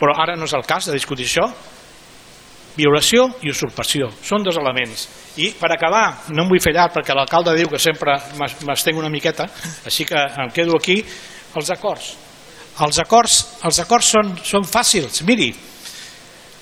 però 0.00 0.16
ara 0.18 0.36
no 0.36 0.48
és 0.48 0.56
el 0.56 0.66
cas 0.66 0.88
de 0.88 0.96
discutir 0.96 1.28
això, 1.28 1.46
violació 2.76 3.28
i 3.42 3.50
usurpació, 3.50 4.10
són 4.22 4.44
dos 4.46 4.58
elements. 4.60 5.06
I 5.38 5.52
per 5.58 5.70
acabar, 5.72 6.04
no 6.34 6.44
em 6.44 6.50
vull 6.50 6.62
fer 6.62 6.74
llarg 6.74 6.94
perquè 6.94 7.14
l'alcalde 7.14 7.56
diu 7.58 7.70
que 7.70 7.80
sempre 7.82 8.16
m'estenc 8.38 8.98
una 8.98 9.10
miqueta, 9.12 9.48
així 9.86 10.06
que 10.08 10.18
em 10.18 10.50
quedo 10.54 10.76
aquí, 10.78 11.00
els 11.56 11.70
acords. 11.74 12.12
Els 12.84 12.98
acords, 13.02 13.38
els 13.66 13.80
acords 13.82 14.12
són, 14.14 14.36
són 14.46 14.66
fàcils. 14.66 15.22
Miri, 15.26 15.48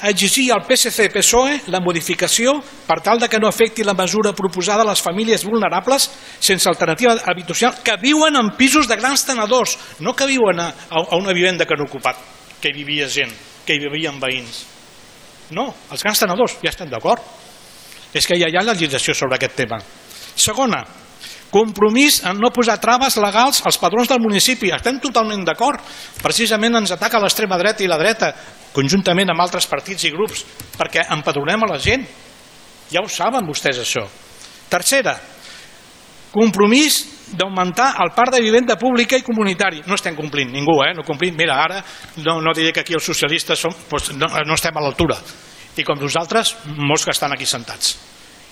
exigir 0.03 0.51
al 0.53 0.65
PSC-PSOE 0.69 1.71
la 1.73 1.81
modificació 1.81 2.57
per 2.87 3.01
tal 3.05 3.21
de 3.21 3.29
que 3.33 3.41
no 3.41 3.49
afecti 3.49 3.85
la 3.85 3.97
mesura 3.97 4.35
proposada 4.37 4.85
a 4.85 4.91
les 4.91 5.03
famílies 5.03 5.45
vulnerables 5.45 6.11
sense 6.39 6.69
alternativa 6.69 7.17
habitacional 7.25 7.83
que 7.83 7.97
viuen 8.01 8.37
en 8.37 8.53
pisos 8.57 8.89
de 8.89 8.97
grans 8.97 9.25
tenedors, 9.25 9.79
no 10.01 10.15
que 10.15 10.29
viuen 10.29 10.61
a, 10.61 10.73
a 10.91 11.17
una 11.17 11.33
vivenda 11.33 11.65
que 11.65 11.75
han 11.75 11.87
ocupat, 11.89 12.17
que 12.61 12.71
hi 12.71 12.77
vivia 12.85 13.09
gent, 13.09 13.33
que 13.65 13.77
hi 13.77 13.85
vivien 13.89 14.21
veïns. 14.21 14.76
No, 15.55 15.69
els 15.93 16.03
grans 16.03 16.23
tenedors 16.23 16.59
ja 16.63 16.73
estan 16.73 16.91
d'acord. 16.91 17.23
És 18.17 18.27
que 18.27 18.39
ja 18.39 18.49
hi 18.49 18.57
ha 18.57 18.65
legislació 18.65 19.15
sobre 19.15 19.37
aquest 19.37 19.55
tema. 19.59 19.79
Segona, 20.37 20.83
Compromís 21.51 22.19
en 22.27 22.41
no 22.43 22.51
posar 22.51 22.75
traves 22.83 23.17
legals 23.23 23.63
als 23.65 23.79
padrons 23.79 24.11
del 24.11 24.21
municipi. 24.21 24.73
Estem 24.75 24.99
totalment 25.01 25.45
d'acord. 25.47 25.81
Precisament 26.21 26.81
ens 26.83 26.93
ataca 26.93 27.21
l'extrema 27.23 27.59
dreta 27.61 27.85
i 27.85 27.89
la 27.89 27.99
dreta, 28.01 28.33
conjuntament 28.75 29.31
amb 29.31 29.45
altres 29.45 29.69
partits 29.71 30.05
i 30.05 30.13
grups, 30.13 30.43
perquè 30.77 31.07
empadronem 31.15 31.63
a 31.65 31.71
la 31.71 31.79
gent. 31.81 32.05
Ja 32.91 33.01
ho 33.03 33.09
saben 33.09 33.47
vostès, 33.47 33.79
això. 33.81 34.05
Tercera, 34.69 35.15
compromís 36.35 36.99
d'augmentar 37.35 37.95
el 38.05 38.13
parc 38.15 38.35
de 38.37 38.43
vivenda 38.45 38.77
pública 38.79 39.19
i 39.19 39.25
comunitari. 39.27 39.83
No 39.87 39.99
estem 39.99 40.17
complint, 40.17 40.53
ningú, 40.53 40.79
eh? 40.85 40.93
No 40.95 41.03
complim. 41.07 41.35
Mira, 41.37 41.59
ara 41.63 41.83
no, 42.23 42.41
no 42.41 42.55
diré 42.55 42.73
que 42.73 42.85
aquí 42.85 42.95
els 42.95 43.05
socialistes 43.05 43.59
som, 43.59 43.75
doncs 43.91 44.13
no, 44.15 44.31
no 44.47 44.55
estem 44.55 44.77
a 44.77 44.85
l'altura. 44.85 45.19
I 45.77 45.85
com 45.85 45.99
nosaltres, 46.01 46.55
molts 46.77 47.05
que 47.05 47.13
estan 47.13 47.35
aquí 47.35 47.47
sentats. 47.47 47.97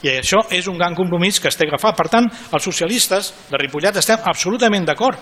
I 0.04 0.18
això 0.18 0.42
és 0.52 0.66
un 0.68 0.76
gran 0.76 0.94
compromís 0.94 1.38
que 1.40 1.48
es 1.48 1.56
té 1.56 1.64
agafat. 1.64 1.96
Per 1.96 2.08
tant, 2.12 2.26
els 2.28 2.66
socialistes 2.66 3.32
de 3.48 3.60
Ripollet 3.60 3.96
estem 3.96 4.26
absolutament 4.28 4.84
d'acord 4.84 5.20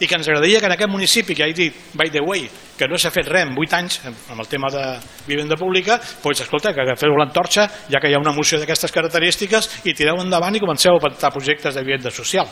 i 0.00 0.08
que 0.08 0.16
ens 0.16 0.28
agradaria 0.28 0.60
que 0.60 0.66
en 0.66 0.74
aquest 0.74 0.90
municipi, 0.90 1.34
que 1.34 1.44
ja 1.44 1.48
he 1.48 1.54
dit, 1.56 1.76
by 1.94 2.10
the 2.10 2.22
way, 2.24 2.46
que 2.76 2.88
no 2.88 2.98
s'ha 2.98 3.12
fet 3.12 3.28
res 3.28 3.44
en 3.44 3.52
8 3.52 3.76
anys 3.76 3.98
amb 4.08 4.40
el 4.40 4.48
tema 4.48 4.70
de 4.72 4.84
vivenda 5.26 5.58
pública, 5.60 5.98
doncs 6.22 6.44
escolta, 6.46 6.72
que 6.72 6.80
agafeu 6.80 7.12
l'entorxa, 7.18 7.68
ja 7.92 8.00
que 8.00 8.08
hi 8.08 8.16
ha 8.16 8.22
una 8.22 8.32
moció 8.32 8.58
d'aquestes 8.58 8.92
característiques, 8.92 9.68
i 9.84 9.94
tireu 9.94 10.20
endavant 10.22 10.56
i 10.56 10.62
comenceu 10.62 10.96
a 10.96 11.02
pentar 11.04 11.32
projectes 11.34 11.76
de 11.76 11.84
vivenda 11.84 12.10
social. 12.10 12.48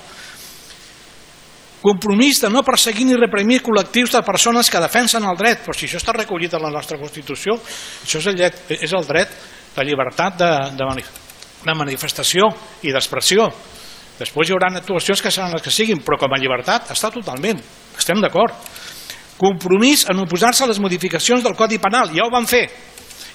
Compromís 1.80 2.42
de 2.42 2.50
no 2.50 2.64
perseguir 2.66 3.06
ni 3.06 3.16
reprimir 3.16 3.62
col·lectius 3.62 4.12
de 4.12 4.24
persones 4.26 4.68
que 4.68 4.82
defensen 4.82 5.24
el 5.24 5.38
dret, 5.38 5.62
però 5.64 5.76
si 5.76 5.86
això 5.86 6.02
està 6.02 6.12
recollit 6.12 6.58
en 6.58 6.66
la 6.66 6.74
nostra 6.74 6.98
Constitució, 7.00 7.54
això 8.02 8.20
és 8.20 8.28
el 8.28 8.36
dret, 8.36 8.60
és 8.76 8.92
el 8.92 9.06
dret 9.08 9.32
la 9.78 9.86
llibertat 9.86 10.36
de, 10.36 10.52
de 10.74 10.84
de 11.58 11.74
manifestació 11.74 12.48
i 12.86 12.92
d'expressió. 12.94 13.48
Després 14.18 14.48
hi 14.48 14.54
haurà 14.54 14.72
actuacions 14.74 15.22
que 15.22 15.30
seran 15.30 15.54
les 15.54 15.62
que 15.62 15.70
siguin, 15.70 16.02
però 16.02 16.18
com 16.18 16.34
a 16.34 16.40
llibertat 16.40 16.90
està 16.94 17.10
totalment, 17.14 17.60
estem 17.96 18.20
d'acord. 18.22 18.54
Compromís 19.38 20.04
en 20.10 20.18
oposar-se 20.24 20.64
a 20.64 20.68
les 20.70 20.80
modificacions 20.82 21.44
del 21.44 21.54
Codi 21.54 21.78
Penal, 21.78 22.10
ja 22.14 22.26
ho 22.26 22.32
van 22.34 22.48
fer. 22.50 22.66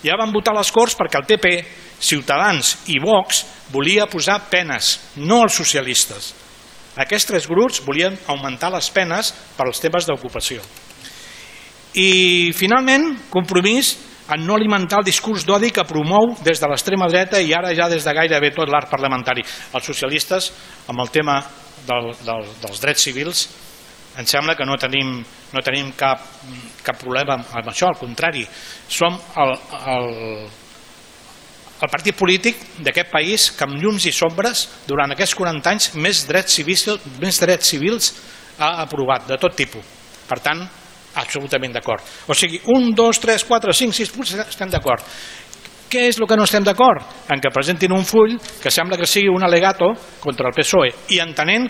Ja 0.03 0.19
van 0.19 0.33
votar 0.35 0.55
les 0.57 0.71
Corts 0.75 0.97
perquè 0.99 1.21
el 1.21 1.27
PP, 1.29 1.53
Ciutadans 2.03 2.75
i 2.91 2.99
Vox 2.99 3.45
volia 3.71 4.09
posar 4.11 4.41
penes, 4.51 4.97
no 5.15 5.45
els 5.45 5.55
socialistes. 5.55 6.33
Aquests 6.99 7.29
tres 7.29 7.47
grups 7.47 7.79
volien 7.85 8.17
augmentar 8.27 8.69
les 8.73 8.89
penes 8.93 9.31
per 9.55 9.65
als 9.65 9.79
temes 9.81 10.05
d'ocupació. 10.05 10.59
I 11.95 12.51
finalment, 12.57 13.13
compromís 13.31 13.95
en 14.31 14.45
no 14.47 14.55
alimentar 14.55 15.01
el 15.01 15.07
discurs 15.07 15.43
d'odi 15.45 15.71
que 15.75 15.83
promou 15.87 16.31
des 16.45 16.61
de 16.61 16.69
l'extrema 16.69 17.09
dreta 17.11 17.41
i 17.41 17.51
ara 17.53 17.73
ja 17.75 17.89
des 17.91 18.05
de 18.05 18.13
gairebé 18.15 18.53
tot 18.55 18.69
l'art 18.71 18.89
parlamentari. 18.89 19.43
Els 19.73 19.85
socialistes, 19.85 20.51
amb 20.87 21.03
el 21.03 21.11
tema 21.11 21.41
del, 21.87 22.11
del, 22.23 22.47
dels 22.61 22.81
drets 22.81 23.03
civils, 23.03 23.47
em 24.17 24.27
sembla 24.29 24.55
que 24.55 24.65
no 24.65 24.77
tenim, 24.77 25.15
no 25.53 25.61
tenim 25.65 25.91
cap, 25.97 26.21
cap 26.85 26.99
problema 27.01 27.39
amb 27.41 27.71
això, 27.71 27.89
al 27.89 27.97
contrari. 27.97 28.45
Som 28.87 29.17
el, 29.41 29.55
el, 29.95 30.09
el 31.81 31.91
partit 31.91 32.15
polític 32.15 32.61
d'aquest 32.85 33.09
país 33.11 33.49
que 33.57 33.65
amb 33.65 33.81
llums 33.81 34.05
i 34.05 34.13
sombres 34.15 34.67
durant 34.87 35.11
aquests 35.15 35.35
40 35.39 35.73
anys 35.73 35.89
més 35.97 36.23
drets 36.29 36.61
civils, 36.61 36.87
més 37.19 37.41
drets 37.41 37.73
civils 37.73 38.13
ha 38.59 38.75
aprovat, 38.85 39.27
de 39.27 39.39
tot 39.41 39.55
tipus. 39.57 39.83
Per 40.29 40.39
tant, 40.39 40.61
absolutament 41.19 41.73
d'acord. 41.75 42.03
O 42.27 42.35
sigui, 42.37 42.59
un, 42.73 42.91
dos, 42.95 43.19
tres, 43.21 43.45
quatre, 43.45 43.73
cinc, 43.73 43.93
sis 43.95 44.11
punts 44.13 44.33
estem 44.45 44.71
d'acord. 44.71 45.03
Què 45.93 46.07
és 46.09 46.17
el 46.17 46.25
que 46.25 46.37
no 46.39 46.47
estem 46.47 46.65
d'acord? 46.65 47.05
En 47.29 47.41
què 47.41 47.51
presentin 47.53 47.93
un 47.93 48.05
full 48.07 48.33
que 48.61 48.71
sembla 48.73 48.97
que 48.97 49.09
sigui 49.09 49.29
un 49.29 49.43
alegato 49.45 49.91
contra 50.23 50.49
el 50.49 50.55
PSOE 50.57 50.89
i 51.13 51.19
entenent, 51.21 51.67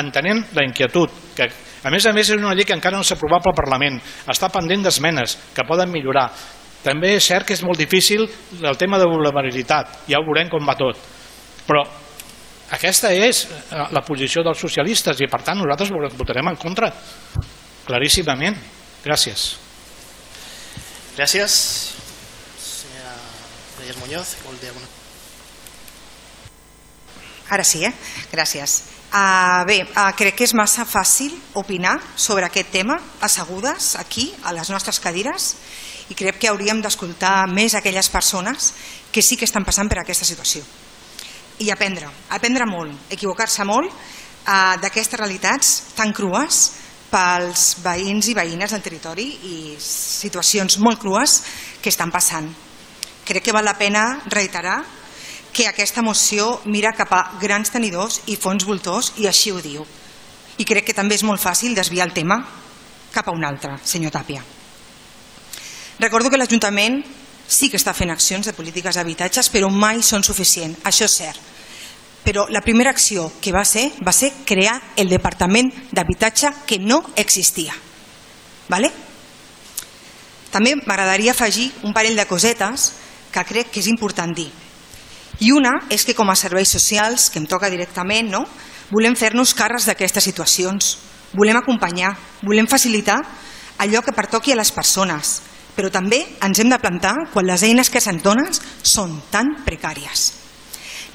entenent 0.00 0.46
la 0.56 0.64
inquietud, 0.64 1.12
que 1.36 1.50
a 1.84 1.92
més 1.92 2.06
a 2.08 2.12
més 2.16 2.30
és 2.30 2.40
una 2.40 2.54
llei 2.56 2.64
que 2.64 2.74
encara 2.76 2.96
no 2.96 3.04
s'ha 3.04 3.18
aprovat 3.18 3.44
pel 3.44 3.56
Parlament, 3.58 3.98
està 4.32 4.48
pendent 4.52 4.86
d'esmenes 4.86 5.36
que 5.54 5.66
poden 5.68 5.92
millorar. 5.92 6.30
També 6.86 7.16
és 7.18 7.28
cert 7.28 7.46
que 7.46 7.54
és 7.56 7.62
molt 7.66 7.78
difícil 7.78 8.24
el 8.62 8.80
tema 8.80 8.98
de 8.98 9.06
vulnerabilitat, 9.10 9.92
ja 10.08 10.18
ho 10.18 10.24
veurem 10.24 10.48
com 10.48 10.64
va 10.64 10.76
tot. 10.78 10.98
Però 11.66 11.84
aquesta 12.72 13.12
és 13.14 13.44
eh, 13.46 13.84
la 13.94 14.02
posició 14.06 14.42
dels 14.46 14.58
socialistes 14.58 15.20
i 15.22 15.28
per 15.30 15.42
tant 15.46 15.60
nosaltres 15.60 15.92
votarem 16.16 16.48
en 16.50 16.58
contra, 16.58 16.90
claríssimament. 17.86 18.56
Gràcies. 19.06 19.54
Gràcies. 21.14 21.52
Senyora 22.58 23.14
Reyes 23.78 23.96
Muñoz, 24.02 24.34
Ara 27.48 27.62
sí, 27.62 27.84
eh? 27.84 27.92
Gràcies. 28.32 28.82
Uh, 29.14 29.62
bé, 29.64 29.76
uh, 29.86 30.10
crec 30.18 30.34
que 30.34 30.44
és 30.44 30.54
massa 30.58 30.82
fàcil 30.84 31.30
opinar 31.54 32.00
sobre 32.16 32.48
aquest 32.48 32.72
tema 32.74 32.96
assegudes 33.22 33.94
aquí, 33.94 34.34
a 34.42 34.52
les 34.52 34.70
nostres 34.74 34.98
cadires, 34.98 35.54
i 36.10 36.14
crec 36.18 36.40
que 36.40 36.48
hauríem 36.50 36.82
d'escoltar 36.82 37.46
més 37.46 37.76
aquelles 37.78 38.10
persones 38.10 38.72
que 39.12 39.22
sí 39.22 39.36
que 39.36 39.46
estan 39.46 39.64
passant 39.64 39.88
per 39.88 40.00
aquesta 40.00 40.26
situació. 40.26 40.64
I 41.62 41.70
aprendre, 41.70 42.10
aprendre 42.28 42.66
molt, 42.66 43.06
equivocar-se 43.14 43.62
molt 43.64 43.86
uh, 43.86 44.74
d'aquestes 44.82 45.20
realitats 45.20 45.94
tan 45.94 46.10
crues 46.12 46.85
pels 47.10 47.76
veïns 47.84 48.28
i 48.30 48.34
veïnes 48.34 48.72
del 48.74 48.82
territori 48.82 49.26
i 49.46 49.56
situacions 49.80 50.78
molt 50.82 51.00
crues 51.02 51.40
que 51.82 51.92
estan 51.92 52.12
passant. 52.12 52.48
Crec 53.26 53.44
que 53.46 53.54
val 53.54 53.66
la 53.66 53.78
pena 53.78 54.22
reiterar 54.30 54.80
que 55.56 55.66
aquesta 55.66 56.02
moció 56.02 56.60
mira 56.66 56.92
cap 56.92 57.12
a 57.16 57.22
grans 57.40 57.72
tenidors 57.72 58.20
i 58.26 58.36
fons 58.36 58.66
voltors 58.68 59.14
i 59.22 59.26
així 59.26 59.54
ho 59.54 59.62
diu. 59.64 59.86
I 60.58 60.64
crec 60.68 60.88
que 60.88 60.96
també 60.96 61.16
és 61.16 61.24
molt 61.24 61.40
fàcil 61.40 61.74
desviar 61.74 62.06
el 62.06 62.14
tema 62.16 62.42
cap 63.12 63.28
a 63.28 63.32
un 63.32 63.44
altre, 63.44 63.78
senyor 63.84 64.12
Tàpia. 64.12 64.42
Recordo 65.98 66.28
que 66.28 66.36
l'Ajuntament 66.36 67.00
sí 67.48 67.70
que 67.72 67.78
està 67.80 67.94
fent 67.96 68.12
accions 68.12 68.44
de 68.44 68.52
polítiques 68.52 68.98
d'habitatges, 68.98 69.48
però 69.48 69.70
mai 69.72 70.02
són 70.04 70.24
suficients, 70.26 70.82
això 70.84 71.08
és 71.08 71.16
cert. 71.22 71.40
Però 72.26 72.48
la 72.50 72.60
primera 72.60 72.90
acció 72.90 73.28
que 73.40 73.54
va 73.54 73.62
ser 73.64 73.86
va 74.02 74.12
ser 74.12 74.32
crear 74.44 74.74
el 74.98 75.08
Departament 75.08 75.70
d'Habitatge 75.94 76.50
que 76.66 76.80
no 76.82 76.98
existia. 77.14 77.74
Vale? 78.66 78.90
També 80.50 80.74
m'agradaria 80.74 81.36
afegir 81.36 81.68
un 81.86 81.94
parell 81.94 82.18
de 82.18 82.26
cosetes 82.26 82.90
que 83.30 83.44
crec 83.46 83.70
que 83.70 83.78
és 83.78 83.86
important 83.86 84.32
dir. 84.34 84.48
I 85.38 85.52
una 85.52 85.74
és 85.92 86.02
que 86.02 86.16
com 86.18 86.30
a 86.32 86.34
serveis 86.34 86.72
socials, 86.72 87.28
que 87.30 87.38
em 87.38 87.46
toca 87.46 87.70
directament, 87.70 88.30
no? 88.32 88.46
volem 88.90 89.14
fer-nos 89.18 89.54
càrrecs 89.54 89.86
d'aquestes 89.86 90.24
situacions, 90.24 90.96
volem 91.36 91.58
acompanyar, 91.60 92.14
volem 92.42 92.66
facilitar 92.66 93.18
allò 93.78 94.02
que 94.02 94.14
pertoqui 94.16 94.54
a 94.54 94.58
les 94.58 94.72
persones, 94.72 95.40
però 95.76 95.92
també 95.92 96.22
ens 96.42 96.58
hem 96.58 96.72
de 96.72 96.80
plantar 96.80 97.14
quan 97.34 97.46
les 97.46 97.62
eines 97.66 97.92
que 97.92 98.00
se'n 98.00 98.22
donen 98.24 98.50
són 98.82 99.20
tan 99.30 99.58
precàries. 99.66 100.35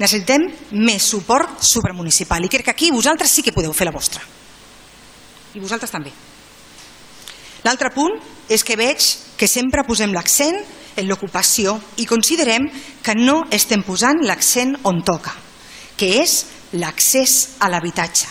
Necessitem 0.02 0.48
més 0.82 1.04
suport 1.06 1.60
supramunicipal 1.62 2.42
i 2.42 2.50
crec 2.50 2.66
que 2.66 2.74
aquí 2.74 2.90
vosaltres 2.90 3.30
sí 3.30 3.44
que 3.46 3.54
podeu 3.54 3.74
fer 3.76 3.86
la 3.86 3.94
vostra. 3.94 4.22
I 5.54 5.60
vosaltres 5.62 5.92
també. 5.94 6.10
L'altre 7.62 7.92
punt 7.94 8.16
és 8.50 8.64
que 8.66 8.74
veig 8.74 9.04
que 9.38 9.46
sempre 9.46 9.84
posem 9.86 10.10
l'accent 10.10 10.58
en 10.98 11.06
l'ocupació 11.06 11.76
i 12.02 12.06
considerem 12.10 12.66
que 13.04 13.14
no 13.14 13.44
estem 13.54 13.84
posant 13.86 14.24
l'accent 14.26 14.74
on 14.88 15.04
toca, 15.06 15.36
que 15.96 16.10
és 16.24 16.40
l'accés 16.74 17.36
a 17.62 17.70
l'habitatge. 17.70 18.26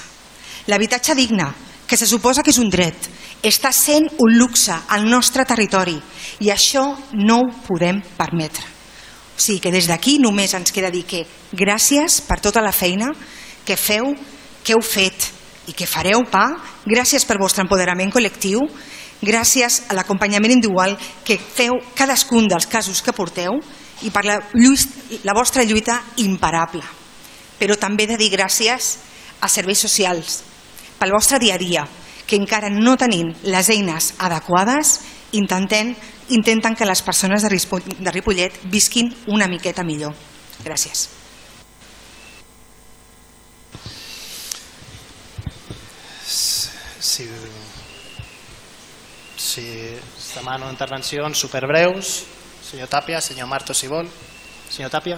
L'habitatge 0.67 1.15
digne, 1.15 1.47
que 1.88 1.97
se 1.97 2.09
suposa 2.09 2.43
que 2.43 2.51
és 2.51 2.59
un 2.59 2.69
dret, 2.69 3.07
està 3.41 3.72
sent 3.72 4.09
un 4.19 4.36
luxe 4.38 4.76
al 4.91 5.07
nostre 5.07 5.47
territori 5.47 5.95
i 6.43 6.51
això 6.51 6.86
no 7.15 7.39
ho 7.39 7.49
podem 7.65 8.03
permetre. 8.19 8.80
O 9.41 9.43
sigui 9.43 9.57
que 9.57 9.71
des 9.73 9.87
d'aquí 9.89 10.19
només 10.21 10.51
ens 10.53 10.69
queda 10.69 10.91
dir 10.93 11.01
que 11.09 11.23
gràcies 11.57 12.19
per 12.21 12.35
tota 12.45 12.61
la 12.61 12.69
feina 12.69 13.07
que 13.65 13.73
feu, 13.73 14.11
que 14.61 14.75
heu 14.75 14.83
fet 14.85 15.31
i 15.65 15.73
que 15.73 15.87
fareu 15.89 16.21
pa, 16.29 16.43
gràcies 16.85 17.25
per 17.25 17.39
vostre 17.41 17.63
empoderament 17.65 18.13
col·lectiu, 18.13 18.61
gràcies 19.25 19.79
a 19.89 19.97
l'acompanyament 19.97 20.53
individual 20.53 20.93
que 21.25 21.39
feu 21.41 21.73
cadascun 21.97 22.45
dels 22.53 22.69
casos 22.69 23.01
que 23.01 23.15
porteu 23.17 23.57
i 24.05 24.13
per 24.13 24.27
la, 24.29 24.37
la 25.25 25.33
vostra 25.33 25.65
lluita 25.65 25.97
imparable. 26.21 26.85
Però 27.57 27.79
també 27.81 28.05
he 28.05 28.11
de 28.13 28.21
dir 28.21 28.29
gràcies 28.37 28.91
a 29.41 29.49
serveis 29.49 29.81
socials, 29.81 30.43
pel 31.01 31.17
vostre 31.17 31.41
dia 31.41 31.57
a 31.57 31.63
dia, 31.65 31.87
que 32.29 32.37
encara 32.37 32.69
no 32.69 32.93
tenim 32.93 33.33
les 33.49 33.73
eines 33.73 34.13
adequades, 34.21 34.99
intenten, 35.33 35.95
intenten 36.32 36.75
que 36.75 36.86
les 36.86 37.01
persones 37.01 37.43
de 37.43 38.11
Ripollet 38.11 38.59
visquin 38.71 39.11
una 39.27 39.47
miqueta 39.47 39.84
millor. 39.84 40.15
Gràcies. 40.65 41.09
Si 47.01 47.27
si 49.51 49.67
es 49.67 50.36
demano 50.36 50.69
intervencions 50.71 51.38
superbreus. 51.38 52.23
Senyor 52.63 52.88
Tapia, 52.88 53.19
senyor 53.19 53.47
Marto, 53.47 53.73
si 53.73 53.88
vol. 53.88 54.07
Senyor 54.69 54.91
Tapia. 54.91 55.17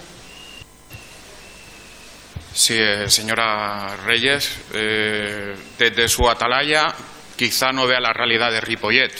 Sí, 2.53 2.76
eh, 2.80 3.09
señora 3.09 3.95
Reyes, 4.05 4.49
eh, 4.74 5.53
desde 5.78 6.07
su 6.07 6.28
atalaya 6.28 6.93
quizá 7.36 7.72
no 7.72 7.86
vea 7.86 7.99
la 7.99 8.14
realidad 8.14 8.51
de 8.51 8.61
Ripollet, 8.61 9.11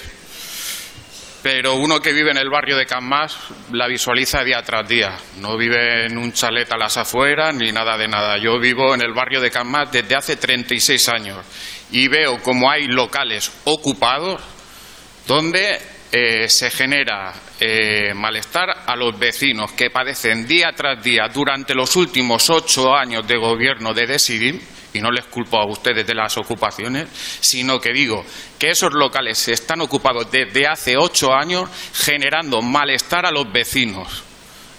pero 1.44 1.76
uno 1.76 2.00
que 2.00 2.14
vive 2.14 2.32
en 2.32 2.38
el 2.38 2.50
barrio 2.50 2.78
de 2.78 2.86
Canmas 2.86 3.38
la 3.74 3.88
visualiza 3.88 4.46
día 4.46 4.62
tras 4.64 4.88
día. 4.88 5.18
No 5.42 5.58
vive 5.58 6.06
en 6.06 6.18
un 6.18 6.32
chalet 6.32 6.72
a 6.72 6.78
las 6.78 6.96
afueras 6.96 7.54
ni 7.54 7.70
nada 7.74 7.98
de 7.98 8.08
nada. 8.08 8.38
Yo 8.38 8.58
vivo 8.60 8.96
en 8.96 9.02
el 9.02 9.14
barrio 9.14 9.42
de 9.42 9.52
Canmas 9.52 9.92
desde 9.92 10.16
hace 10.16 10.38
36 10.38 11.10
años 11.10 11.46
y 11.92 12.08
veo 12.08 12.42
como 12.42 12.72
hay 12.72 12.88
locales 12.88 13.52
ocupados 13.66 14.42
donde 15.28 15.80
eh, 16.14 16.48
se 16.48 16.72
genera 16.72 17.34
eh, 17.60 18.14
malestar 18.14 18.70
a 18.86 18.96
los 18.96 19.20
vecinos 19.20 19.74
que 19.74 19.90
padecen 19.90 20.48
día 20.48 20.72
tras 20.74 21.04
día 21.04 21.28
durante 21.34 21.76
los 21.76 21.96
últimos 21.98 22.50
ocho 22.50 22.96
años 22.96 23.28
de 23.28 23.38
gobierno 23.38 23.94
de 23.94 24.08
Decidim, 24.08 24.60
y 24.94 25.02
no 25.02 25.12
les 25.12 25.26
culpo 25.26 25.58
a 25.58 25.66
ustedes 25.66 26.06
de 26.06 26.16
las 26.16 26.38
ocupaciones, 26.38 27.08
sino 27.40 27.80
que 27.80 27.92
digo 27.92 28.24
que 28.60 28.70
esos 28.70 28.94
locales 28.94 29.48
están 29.48 29.82
ocupados 29.82 30.32
desde 30.32 30.68
hace 30.68 30.96
ocho 30.98 31.34
años 31.34 31.70
generando 31.94 32.62
malestar 32.62 33.26
a 33.26 33.32
los 33.32 33.52
vecinos 33.52 34.24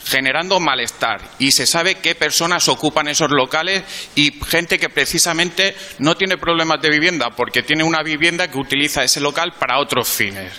generando 0.06 0.60
malestar 0.60 1.20
y 1.38 1.50
se 1.50 1.66
sabe 1.66 1.94
qué 1.96 2.14
personas 2.14 2.68
ocupan 2.68 3.08
esos 3.08 3.30
locales 3.30 3.82
y 4.14 4.32
gente 4.46 4.78
que 4.78 4.90
precisamente 4.90 5.74
no 5.98 6.14
tiene 6.14 6.36
problemas 6.36 6.80
de 6.82 6.90
vivienda 6.90 7.30
porque 7.30 7.62
tiene 7.62 7.84
una 7.84 8.02
vivienda 8.02 8.48
que 8.48 8.58
utiliza 8.58 9.02
ese 9.02 9.20
local 9.20 9.54
para 9.58 9.80
otros 9.80 10.06
fines 10.06 10.52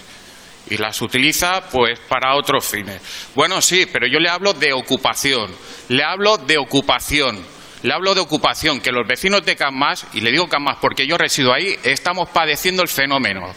y 0.70 0.78
las 0.78 1.02
utiliza 1.02 1.62
pues 1.72 2.00
para 2.00 2.36
otros 2.36 2.66
fines. 2.66 3.00
Bueno, 3.36 3.62
sí, 3.62 3.86
pero 3.92 4.08
yo 4.08 4.20
le 4.20 4.30
hablo 4.30 4.54
de 4.54 4.74
ocupación, 4.74 5.52
le 5.90 6.04
hablo 6.04 6.38
de 6.38 6.58
ocupación. 6.58 7.55
Le 7.86 7.94
hablo 7.94 8.16
de 8.16 8.22
ocupación, 8.22 8.82
que 8.82 8.92
los 8.92 9.08
vecinos 9.08 9.46
de 9.46 9.56
Camas, 9.56 10.08
y 10.14 10.22
le 10.22 10.32
digo 10.32 10.50
Camas 10.50 10.80
porque 10.82 11.06
yo 11.06 11.20
resido 11.20 11.54
ahí, 11.54 11.78
estamos 11.84 12.30
padeciendo 12.30 12.82
el 12.82 12.88
fenómeno. 12.88 13.54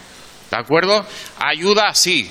¿De 0.50 0.56
acuerdo? 0.58 1.06
Ayuda 1.38 1.94
sí, 1.94 2.30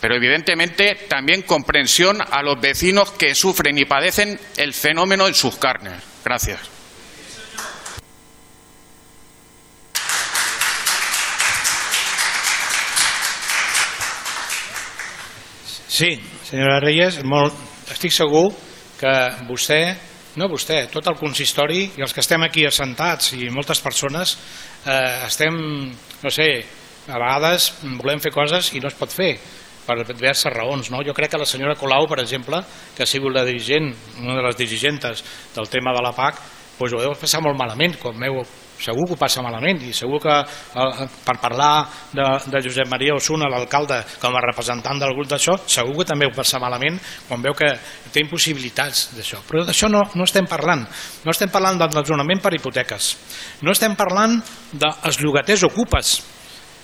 pero 0.00 0.14
evidentemente 0.14 0.94
también 1.08 1.42
comprensión 1.42 2.20
a 2.22 2.42
los 2.42 2.60
vecinos 2.60 3.10
que 3.10 3.34
sufren 3.34 3.76
y 3.76 3.86
padecen 3.86 4.38
el 4.56 4.72
fenómeno 4.72 5.26
en 5.26 5.34
sus 5.34 5.56
carnes. 5.56 6.00
Gracias. 6.24 6.60
Sí, 15.88 16.20
senyora 16.44 16.78
Reyes, 16.78 17.24
molt, 17.24 17.52
estic 17.90 18.12
que 19.00 19.12
vostè, 19.48 19.96
no 20.36 20.48
vostè, 20.52 20.82
tot 20.92 21.06
el 21.08 21.16
consistori 21.20 21.82
i 21.96 22.02
els 22.04 22.12
que 22.12 22.20
estem 22.20 22.42
aquí 22.44 22.66
assentats 22.68 23.32
i 23.36 23.48
moltes 23.52 23.80
persones 23.84 24.36
eh, 24.84 25.26
estem, 25.26 25.56
no 26.22 26.32
sé, 26.32 26.50
a 27.06 27.16
vegades 27.16 27.70
volem 28.00 28.20
fer 28.20 28.34
coses 28.34 28.72
i 28.74 28.82
no 28.82 28.90
es 28.90 28.98
pot 28.98 29.12
fer 29.12 29.34
per 29.86 30.00
diverses 30.02 30.52
raons. 30.52 30.90
No? 30.90 31.00
Jo 31.06 31.14
crec 31.14 31.30
que 31.32 31.40
la 31.40 31.46
senyora 31.48 31.78
Colau, 31.78 32.08
per 32.10 32.18
exemple, 32.20 32.60
que 32.96 33.04
ha 33.04 33.08
sigut 33.08 33.32
la 33.34 33.44
dirigent, 33.46 33.92
una 34.20 34.34
de 34.34 34.44
les 34.48 34.58
dirigentes 34.58 35.22
del 35.54 35.70
tema 35.70 35.94
de 35.94 36.02
la 36.02 36.12
PAC, 36.16 36.40
doncs 36.76 36.92
ho 36.92 37.02
deu 37.04 37.14
passar 37.16 37.40
molt 37.44 37.56
malament, 37.58 37.94
com 38.02 38.18
meu, 38.18 38.42
segur 38.82 39.06
que 39.06 39.16
ho 39.16 39.18
passa 39.20 39.42
malament 39.44 39.80
i 39.86 39.92
segur 39.96 40.20
que 40.22 40.34
eh, 40.36 41.06
per 41.24 41.36
parlar 41.42 41.86
de, 42.12 42.26
de 42.52 42.62
Josep 42.64 42.90
Maria 42.90 43.16
Osuna, 43.16 43.50
l'alcalde, 43.52 44.02
com 44.22 44.36
a 44.36 44.44
representant 44.44 45.00
del 45.00 45.14
grup 45.16 45.30
d'això, 45.30 45.56
segur 45.66 45.98
que 46.00 46.08
també 46.12 46.28
ho 46.28 46.34
passa 46.36 46.60
malament 46.62 46.98
quan 47.28 47.44
veu 47.44 47.56
que 47.56 47.70
té 48.12 48.22
impossibilitats 48.24 49.10
d'això. 49.16 49.42
Però 49.48 49.64
d'això 49.66 49.90
no, 49.92 50.02
no 50.14 50.26
estem 50.28 50.48
parlant. 50.48 50.86
No 51.24 51.34
estem 51.34 51.52
parlant 51.52 51.80
del 51.80 51.94
desnonament 51.94 52.42
per 52.44 52.54
hipoteques. 52.56 53.12
No 53.66 53.74
estem 53.74 53.96
parlant 53.98 54.40
dels 54.72 55.20
llogaters 55.22 55.66
ocupes, 55.68 56.18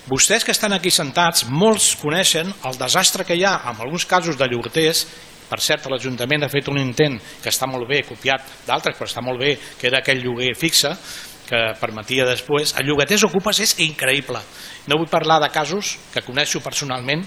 vostès 0.09 0.43
que 0.43 0.51
estan 0.51 0.73
aquí 0.75 0.91
sentats, 0.91 1.45
molts 1.47 1.93
coneixen 2.01 2.49
el 2.67 2.79
desastre 2.79 3.23
que 3.27 3.37
hi 3.39 3.45
ha 3.47 3.59
en 3.71 3.79
alguns 3.79 4.05
casos 4.09 4.37
de 4.39 4.49
llogaters 4.51 5.05
per 5.53 5.59
cert, 5.61 5.85
l'Ajuntament 5.91 6.45
ha 6.45 6.49
fet 6.49 6.69
un 6.71 6.79
intent 6.81 7.19
que 7.43 7.51
està 7.51 7.67
molt 7.69 7.85
bé, 7.85 8.01
copiat 8.07 8.47
d'altres, 8.65 8.95
però 8.97 9.09
està 9.09 9.21
molt 9.21 9.37
bé, 9.37 9.51
que 9.77 9.89
era 9.89 9.99
aquell 9.99 10.23
lloguer 10.23 10.53
fixe, 10.57 10.93
que 11.47 11.61
permetia 11.79 12.25
després. 12.27 12.75
El 12.79 12.87
llogaters 12.87 13.25
ocupes 13.27 13.59
és 13.63 13.75
increïble. 13.85 14.41
No 14.87 14.99
vull 14.99 15.11
parlar 15.11 15.39
de 15.43 15.51
casos 15.53 15.97
que 16.13 16.23
coneixo 16.25 16.63
personalment 16.63 17.23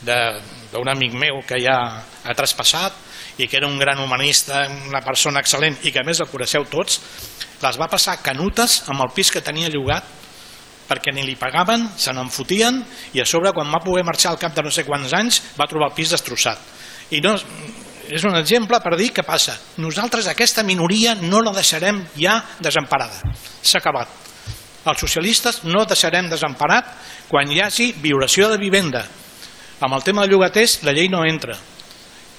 d'un 0.00 0.88
amic 0.88 1.16
meu 1.18 1.42
que 1.46 1.58
ja 1.60 1.76
ha 2.24 2.36
traspassat 2.36 2.94
i 3.40 3.48
que 3.48 3.58
era 3.58 3.68
un 3.68 3.78
gran 3.78 4.00
humanista, 4.00 4.64
una 4.88 5.02
persona 5.04 5.42
excel·lent 5.44 5.82
i 5.84 5.92
que 5.92 6.00
a 6.00 6.06
més 6.06 6.20
el 6.20 6.28
coneixeu 6.32 6.64
tots, 6.70 7.00
les 7.60 7.78
va 7.80 7.88
passar 7.92 8.20
canutes 8.24 8.82
amb 8.88 9.04
el 9.04 9.12
pis 9.16 9.32
que 9.32 9.44
tenia 9.44 9.68
llogat 9.72 10.16
perquè 10.90 11.12
ni 11.14 11.22
li 11.22 11.36
pagaven, 11.38 11.86
se 12.00 12.10
n'enfotien 12.10 12.80
i 13.14 13.22
a 13.22 13.28
sobre 13.28 13.52
quan 13.54 13.70
va 13.70 13.82
poder 13.84 14.02
marxar 14.08 14.32
al 14.32 14.40
cap 14.42 14.56
de 14.56 14.64
no 14.66 14.72
sé 14.74 14.82
quants 14.88 15.12
anys 15.14 15.38
va 15.60 15.68
trobar 15.70 15.92
el 15.92 15.96
pis 15.96 16.10
destrossat. 16.10 16.58
I 17.14 17.20
no, 17.22 17.36
és 18.10 18.24
un 18.26 18.34
exemple 18.36 18.80
per 18.82 18.96
dir 18.98 19.12
què 19.14 19.24
passa. 19.26 19.54
Nosaltres 19.78 20.28
aquesta 20.30 20.64
minoria 20.66 21.14
no 21.20 21.42
la 21.44 21.54
deixarem 21.54 22.02
ja 22.18 22.40
desemparada. 22.60 23.22
S'ha 23.62 23.78
acabat. 23.78 24.10
Els 24.90 25.00
socialistes 25.00 25.62
no 25.68 25.84
deixarem 25.84 26.30
desemparat 26.30 26.94
quan 27.28 27.50
hi 27.50 27.60
hagi 27.60 27.92
violació 28.00 28.48
de 28.50 28.58
vivenda. 28.58 29.04
Amb 29.80 29.94
el 29.96 30.04
tema 30.04 30.24
de 30.24 30.32
llogaters 30.32 30.80
la 30.84 30.96
llei 30.96 31.08
no 31.12 31.24
entra 31.24 31.56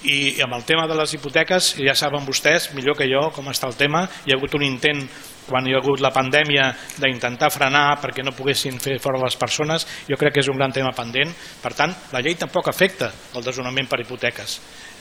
i 0.03 0.41
amb 0.41 0.55
el 0.57 0.63
tema 0.65 0.87
de 0.89 0.95
les 0.97 1.13
hipoteques 1.13 1.75
ja 1.77 1.93
saben 1.93 2.25
vostès 2.25 2.71
millor 2.73 2.97
que 2.97 3.05
jo 3.09 3.27
com 3.35 3.51
està 3.51 3.67
el 3.69 3.77
tema 3.77 4.07
hi 4.25 4.33
ha 4.33 4.37
hagut 4.39 4.55
un 4.57 4.65
intent 4.65 5.03
quan 5.45 5.67
hi 5.67 5.75
ha 5.75 5.81
hagut 5.81 6.01
la 6.01 6.09
pandèmia 6.13 6.71
d'intentar 6.97 7.51
frenar 7.53 7.99
perquè 8.01 8.25
no 8.25 8.33
poguessin 8.33 8.79
fer 8.81 8.97
fora 9.03 9.21
les 9.21 9.37
persones 9.37 9.85
jo 10.09 10.17
crec 10.17 10.33
que 10.33 10.41
és 10.41 10.49
un 10.49 10.57
gran 10.57 10.73
tema 10.73 10.93
pendent 10.97 11.33
per 11.61 11.73
tant 11.77 11.93
la 12.13 12.21
llei 12.21 12.33
tampoc 12.33 12.71
afecta 12.71 13.11
el 13.35 13.45
desnonament 13.45 13.89
per 13.89 14.01
hipoteques 14.01 14.57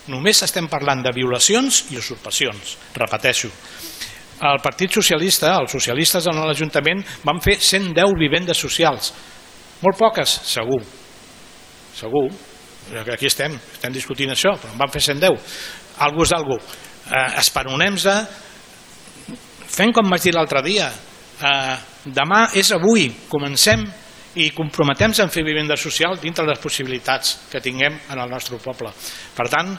només 0.08 0.42
estem 0.42 0.68
parlant 0.68 1.02
de 1.04 1.12
violacions 1.14 1.84
i 1.92 1.98
usurpacions 2.00 2.76
repeteixo. 2.96 3.50
El 4.40 4.60
Partit 4.64 4.94
Socialista, 4.96 5.52
els 5.60 5.72
socialistes 5.74 6.26
en 6.30 6.38
l'Ajuntament 6.40 7.02
van 7.26 7.42
fer 7.44 7.58
110 7.60 8.14
vivendes 8.16 8.56
socials. 8.56 9.12
Molt 9.84 9.98
poques, 10.00 10.38
segur. 10.48 10.80
Segur. 11.96 12.28
Aquí 13.04 13.28
estem, 13.28 13.58
estem 13.74 13.92
discutint 13.92 14.32
això, 14.32 14.54
però 14.56 14.72
en 14.72 14.80
van 14.80 14.92
fer 14.92 15.02
110. 15.04 15.36
Algú 16.06 16.24
és 16.24 16.32
algú. 16.32 16.56
Eh, 16.56 17.26
Esperonem-se, 17.42 18.16
fem 19.70 19.92
com 19.92 20.08
vaig 20.08 20.24
dir 20.24 20.32
l'altre 20.34 20.62
dia, 20.64 20.88
eh, 20.88 21.76
demà 22.06 22.46
és 22.56 22.72
avui, 22.72 23.10
comencem 23.28 23.84
i 24.38 24.50
comprometem 24.54 25.14
en 25.18 25.30
fer 25.30 25.42
vivenda 25.42 25.76
social 25.76 26.18
dintre 26.20 26.46
les 26.46 26.60
possibilitats 26.62 27.48
que 27.50 27.60
tinguem 27.60 27.96
en 28.10 28.20
el 28.20 28.30
nostre 28.30 28.58
poble. 28.62 28.92
Per 29.36 29.48
tant, 29.50 29.74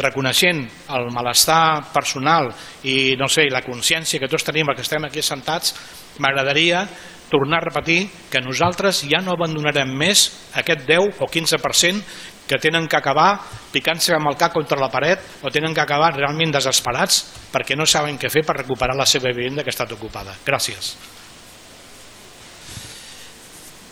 reconeixent 0.00 0.62
el 0.96 1.10
malestar 1.12 1.92
personal 1.92 2.48
i 2.88 3.14
no 3.20 3.28
sé, 3.28 3.48
la 3.52 3.64
consciència 3.66 4.20
que 4.20 4.28
tots 4.28 4.46
tenim 4.46 4.70
que 4.74 4.84
estem 4.84 5.04
aquí 5.04 5.22
sentats, 5.22 5.74
m'agradaria 6.18 6.86
tornar 7.28 7.58
a 7.58 7.66
repetir 7.66 8.08
que 8.30 8.40
nosaltres 8.40 9.02
ja 9.04 9.20
no 9.20 9.34
abandonarem 9.36 9.92
més 9.92 10.30
aquest 10.56 10.86
10 10.88 11.20
o 11.20 11.28
15% 11.28 12.02
que 12.48 12.56
tenen 12.56 12.88
que 12.88 12.96
acabar 12.96 13.42
picant-se 13.74 14.16
amb 14.16 14.30
el 14.30 14.40
cap 14.40 14.56
contra 14.56 14.80
la 14.80 14.88
paret 14.88 15.20
o 15.44 15.52
tenen 15.52 15.76
que 15.76 15.84
acabar 15.84 16.14
realment 16.16 16.56
desesperats 16.56 17.20
perquè 17.52 17.76
no 17.76 17.84
saben 17.84 18.16
què 18.16 18.32
fer 18.32 18.46
per 18.48 18.56
recuperar 18.62 18.96
la 18.96 19.06
seva 19.06 19.28
vivenda 19.28 19.62
que 19.62 19.68
ha 19.68 19.76
estat 19.76 19.92
ocupada. 19.92 20.32
Gràcies. 20.46 21.17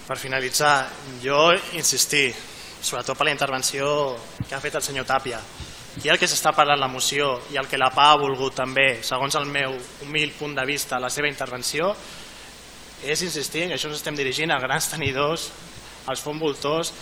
Per 0.07 0.15
finalitzar, 0.15 0.87
jo 1.19 1.51
insistir, 1.75 2.29
sobretot 2.79 3.19
per 3.19 3.27
la 3.27 3.33
intervenció 3.35 3.89
que 4.47 4.55
ha 4.55 4.61
fet 4.63 4.77
el 4.79 4.85
senyor 4.87 5.07
Tàpia, 5.09 5.41
i 6.05 6.13
el 6.13 6.21
que 6.21 6.29
s'està 6.31 6.53
parlant 6.55 6.79
la 6.79 6.91
moció 6.93 7.41
i 7.51 7.59
el 7.59 7.67
que 7.67 7.81
la 7.81 7.89
PA 7.91 8.13
ha 8.13 8.21
volgut 8.21 8.55
també, 8.55 9.01
segons 9.03 9.35
el 9.35 9.49
meu 9.51 9.75
humil 10.05 10.31
punt 10.39 10.55
de 10.55 10.67
vista, 10.69 11.01
la 11.03 11.11
seva 11.11 11.27
intervenció, 11.27 11.91
és 13.03 13.27
insistir 13.27 13.65
en 13.65 13.73
que 13.73 13.81
això 13.81 13.91
ens 13.91 13.99
estem 13.99 14.15
dirigint 14.15 14.55
a 14.55 14.61
grans 14.63 14.91
tenidors, 14.93 15.51
als 16.07 16.23
fons 16.23 16.39
voltors, 16.39 16.93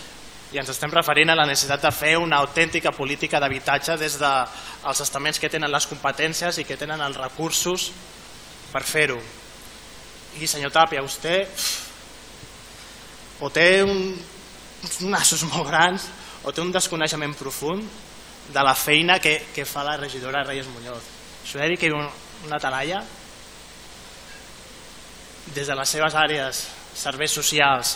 i 0.53 0.57
ens 0.57 0.73
estem 0.73 0.89
referint 0.89 1.29
a 1.29 1.37
la 1.37 1.45
necessitat 1.45 1.85
de 1.85 1.93
fer 1.93 2.15
una 2.17 2.39
autèntica 2.41 2.93
política 2.95 3.37
d'habitatge 3.43 3.99
des 4.01 4.17
dels 4.17 5.01
estaments 5.05 5.37
que 5.37 5.49
tenen 5.53 5.69
les 5.69 5.85
competències 5.91 6.57
i 6.57 6.65
que 6.65 6.77
tenen 6.79 7.05
els 7.05 7.21
recursos 7.21 7.91
per 8.71 8.81
fer-ho. 8.81 9.21
I 10.41 10.47
senyor 10.49 10.73
Tàpia, 10.73 11.05
vostè 11.05 11.43
o 13.41 13.49
té 13.51 13.83
un, 13.83 14.15
uns 14.85 15.01
nassos 15.09 15.43
molt 15.49 15.67
grans 15.67 16.07
o 16.45 16.53
té 16.53 16.61
un 16.61 16.71
desconeixement 16.71 17.33
profund 17.37 17.83
de 18.53 18.63
la 18.63 18.75
feina 18.77 19.19
que, 19.19 19.39
que 19.53 19.65
fa 19.65 19.83
la 19.83 19.97
regidora 19.97 20.43
Reyes 20.45 20.67
Muñoz. 20.69 21.03
Això 21.43 21.59
de 21.59 21.69
dir 21.71 21.79
que 21.81 21.89
hi 21.89 21.93
ha 21.93 22.03
una 22.45 22.59
talaia 22.61 23.01
des 25.55 25.67
de 25.67 25.75
les 25.77 25.89
seves 25.89 26.15
àrees, 26.17 26.61
serveis 26.95 27.33
socials, 27.33 27.95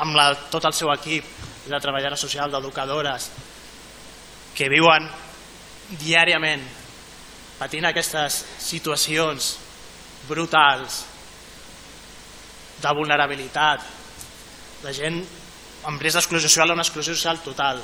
amb 0.00 0.16
la, 0.16 0.32
tot 0.52 0.64
el 0.64 0.76
seu 0.76 0.92
equip 0.92 1.26
de 1.66 1.80
treballadores 1.80 2.20
socials, 2.20 2.52
d'educadores, 2.52 3.28
que 4.54 4.68
viuen 4.70 5.08
diàriament 6.00 6.62
patint 7.58 7.84
aquestes 7.88 8.40
situacions 8.62 9.54
brutals 10.28 11.02
de 12.80 12.92
vulnerabilitat, 12.96 13.84
de 14.82 14.92
gent 14.96 15.20
amb 15.88 16.02
risc 16.02 16.18
d'exclusió 16.18 16.48
social 16.48 16.70
o 16.70 16.76
una 16.76 16.84
exclusió 16.84 17.14
social 17.14 17.40
total. 17.44 17.80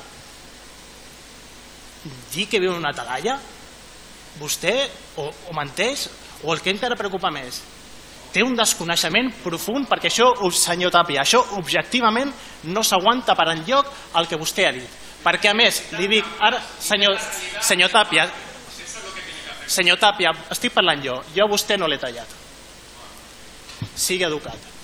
Dir 2.33 2.47
que 2.49 2.61
viu 2.61 2.73
en 2.73 2.81
una 2.81 2.93
talalla, 2.95 3.37
vostè 4.37 4.75
o, 5.17 5.27
o 5.27 5.57
menteix 5.57 6.07
o 6.43 6.53
el 6.53 6.61
que 6.61 6.71
encara 6.73 6.97
preocupa 6.99 7.31
més, 7.33 7.61
té 8.33 8.43
un 8.45 8.55
desconeixement 8.57 9.31
profund 9.41 9.87
perquè 9.89 10.11
això, 10.11 10.29
senyor 10.53 10.93
Tàpia, 10.93 11.23
això 11.23 11.41
objectivament 11.57 12.31
no 12.69 12.83
s'aguanta 12.85 13.35
per 13.35 13.49
enlloc 13.55 13.89
el 14.19 14.29
que 14.29 14.39
vostè 14.39 14.67
ha 14.67 14.75
dit. 14.75 15.03
Perquè 15.23 15.51
a 15.51 15.57
més, 15.57 15.81
li 15.97 16.07
dic, 16.11 16.27
ara, 16.45 16.61
senyor, 16.79 17.17
senyor 17.65 17.91
Tàpia, 17.91 18.27
senyor 19.67 19.99
Tàpia, 19.99 20.35
estic 20.53 20.75
parlant 20.75 21.01
jo, 21.03 21.19
jo 21.35 21.47
a 21.47 21.51
vostè 21.51 21.79
no 21.79 21.89
l'he 21.89 21.99
tallat. 21.99 22.35
Sigui 23.97 24.27
educat. 24.27 24.76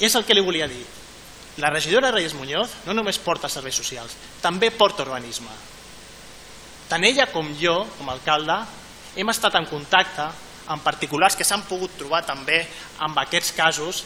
És 0.00 0.14
el 0.14 0.24
que 0.24 0.34
li 0.34 0.44
volia 0.44 0.68
dir. 0.70 0.84
La 1.58 1.70
regidora 1.70 2.12
Reyes 2.14 2.36
Muñoz 2.38 2.70
no 2.86 2.94
només 2.94 3.18
porta 3.18 3.50
serveis 3.50 3.74
socials, 3.74 4.14
també 4.40 4.70
porta 4.70 5.02
urbanisme. 5.02 5.50
Tant 6.88 7.04
ella 7.04 7.26
com 7.32 7.48
jo, 7.58 7.80
com 7.98 8.08
a 8.08 8.14
alcalde, 8.14 8.58
hem 9.18 9.32
estat 9.32 9.58
en 9.58 9.66
contacte 9.66 10.28
en 10.70 10.80
particulars 10.84 11.34
que 11.36 11.44
s'han 11.44 11.64
pogut 11.66 11.96
trobar 11.98 12.22
també 12.28 12.60
amb 13.04 13.18
aquests 13.18 13.50
casos 13.56 14.04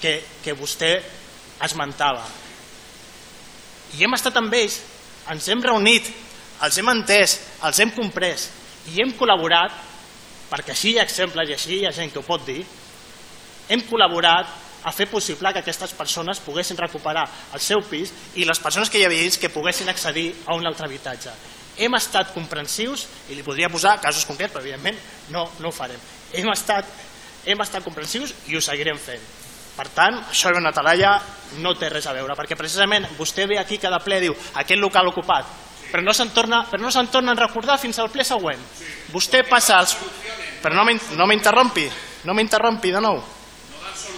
que, 0.00 0.16
que 0.44 0.56
vostè 0.56 0.94
esmentava. 1.66 2.24
I 3.98 4.04
hem 4.04 4.16
estat 4.16 4.38
amb 4.40 4.54
ells, 4.54 4.78
ens 5.28 5.48
hem 5.52 5.62
reunit, 5.64 6.08
els 6.64 6.78
hem 6.80 6.88
entès, 6.94 7.36
els 7.68 7.80
hem 7.82 7.92
comprès 7.94 8.48
i 8.94 9.02
hem 9.02 9.12
col·laborat, 9.18 9.74
perquè 10.48 10.72
així 10.72 10.94
hi 10.94 10.98
ha 10.98 11.04
exemples 11.04 11.50
i 11.50 11.56
així 11.56 11.80
hi 11.80 11.86
ha 11.86 11.92
gent 11.92 12.14
que 12.14 12.22
ho 12.22 12.26
pot 12.26 12.46
dir, 12.46 12.62
hem 13.68 13.84
col·laborat 13.90 14.67
a 14.84 14.92
fer 14.92 15.08
possible 15.10 15.52
que 15.52 15.62
aquestes 15.62 15.92
persones 15.96 16.40
poguessin 16.44 16.78
recuperar 16.78 17.26
el 17.54 17.60
seu 17.60 17.82
pis 17.82 18.12
i 18.36 18.46
les 18.46 18.60
persones 18.62 18.90
que 18.90 19.00
hi 19.00 19.06
havia 19.08 19.24
dins 19.26 19.38
que 19.38 19.52
poguessin 19.52 19.88
accedir 19.88 20.32
a 20.46 20.54
un 20.54 20.66
altre 20.66 20.86
habitatge 20.86 21.34
hem 21.78 21.94
estat 21.94 22.32
comprensius, 22.34 23.06
i 23.30 23.36
li 23.38 23.44
podria 23.46 23.70
posar 23.70 23.98
casos 24.02 24.26
concrets, 24.26 24.52
però 24.52 24.64
evidentment 24.64 24.98
no, 25.30 25.46
no 25.62 25.70
ho 25.70 25.74
farem. 25.74 26.00
Hem 26.34 26.50
estat, 26.52 26.88
hem 27.46 27.62
estat 27.62 27.86
comprensius 27.86 28.34
i 28.50 28.58
ho 28.58 28.62
seguirem 28.64 28.98
fent. 28.98 29.22
Per 29.78 29.86
tant, 29.94 30.18
això 30.32 30.50
de 30.50 30.58
una 30.58 30.74
talalla 30.74 31.14
no 31.62 31.76
té 31.78 31.90
res 31.92 32.08
a 32.10 32.14
veure, 32.16 32.34
perquè 32.34 32.58
precisament 32.58 33.06
vostè 33.18 33.46
ve 33.46 33.60
aquí 33.60 33.78
cada 33.78 34.02
ple 34.02 34.18
diu 34.26 34.34
aquest 34.34 34.82
local 34.82 35.12
ocupat, 35.12 35.46
però 35.92 36.02
no 36.02 36.12
se'n 36.12 36.34
torna, 36.34 36.64
però 36.68 36.82
no 36.82 36.90
se'n 36.92 37.08
torna 37.14 37.32
a 37.32 37.38
recordar 37.38 37.78
fins 37.78 38.00
al 38.02 38.10
ple 38.10 38.26
següent. 38.26 38.60
Vostè 39.14 39.44
passa 39.48 39.78
els... 39.78 39.96
Però 40.58 40.74
no 40.74 41.26
m'interrompi, 41.30 41.84
no 42.26 42.34
m'interrompi 42.34 42.90
de 42.90 43.00
nou. 43.00 43.20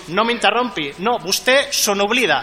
No 0.08 0.24
m'interrompi, 0.24 0.90
no, 1.04 1.18
vostè 1.22 1.68
se 1.72 1.94
n'oblida. 1.94 2.40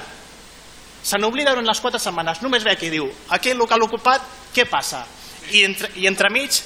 Se 1.03 1.17
n'oblida 1.17 1.53
durant 1.53 1.67
les 1.67 1.79
quatre 1.79 1.99
setmanes, 2.01 2.41
només 2.43 2.63
ve 2.63 2.73
aquí 2.73 2.89
i 2.89 2.93
diu 2.97 3.07
aquest 3.35 3.57
local 3.57 3.85
ocupat 3.85 4.23
què 4.55 4.67
passa? 4.69 5.05
I, 5.51 5.63
entre, 5.63 5.89
i 5.95 6.07
entremig, 6.09 6.59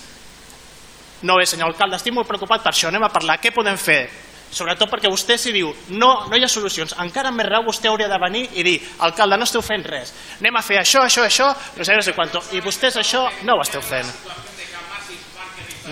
no 1.28 1.38
bé, 1.38 1.46
senyor 1.46 1.70
alcalde, 1.70 2.00
estic 2.00 2.16
molt 2.16 2.30
preocupat 2.30 2.64
per 2.64 2.72
això, 2.74 2.90
anem 2.90 3.06
a 3.06 3.12
parlar, 3.14 3.38
què 3.42 3.54
podem 3.54 3.78
fer? 3.78 4.02
Sobretot 4.52 4.90
perquè 4.92 5.08
vostè 5.08 5.38
si 5.40 5.54
diu 5.56 5.70
no, 5.96 6.10
no 6.28 6.36
hi 6.36 6.44
ha 6.44 6.50
solucions, 6.52 6.96
encara 7.00 7.32
més 7.32 7.48
rau 7.48 7.64
vostè 7.64 7.88
hauria 7.88 8.10
de 8.12 8.18
venir 8.20 8.44
i 8.60 8.66
dir, 8.68 8.78
alcalde, 9.06 9.38
no 9.40 9.48
esteu 9.48 9.64
fent 9.64 9.86
res, 9.88 10.12
anem 10.42 10.58
a 10.60 10.64
fer 10.66 10.82
això, 10.82 11.06
això, 11.08 11.24
això, 11.24 11.48
no 11.78 11.86
sé, 11.88 11.96
no 11.96 12.04
sé 12.04 12.16
quanto, 12.18 12.42
i 12.52 12.64
vostès 12.66 12.98
això 13.00 13.24
no 13.48 13.56
ho 13.56 13.64
esteu 13.64 13.84
fent. 13.86 14.10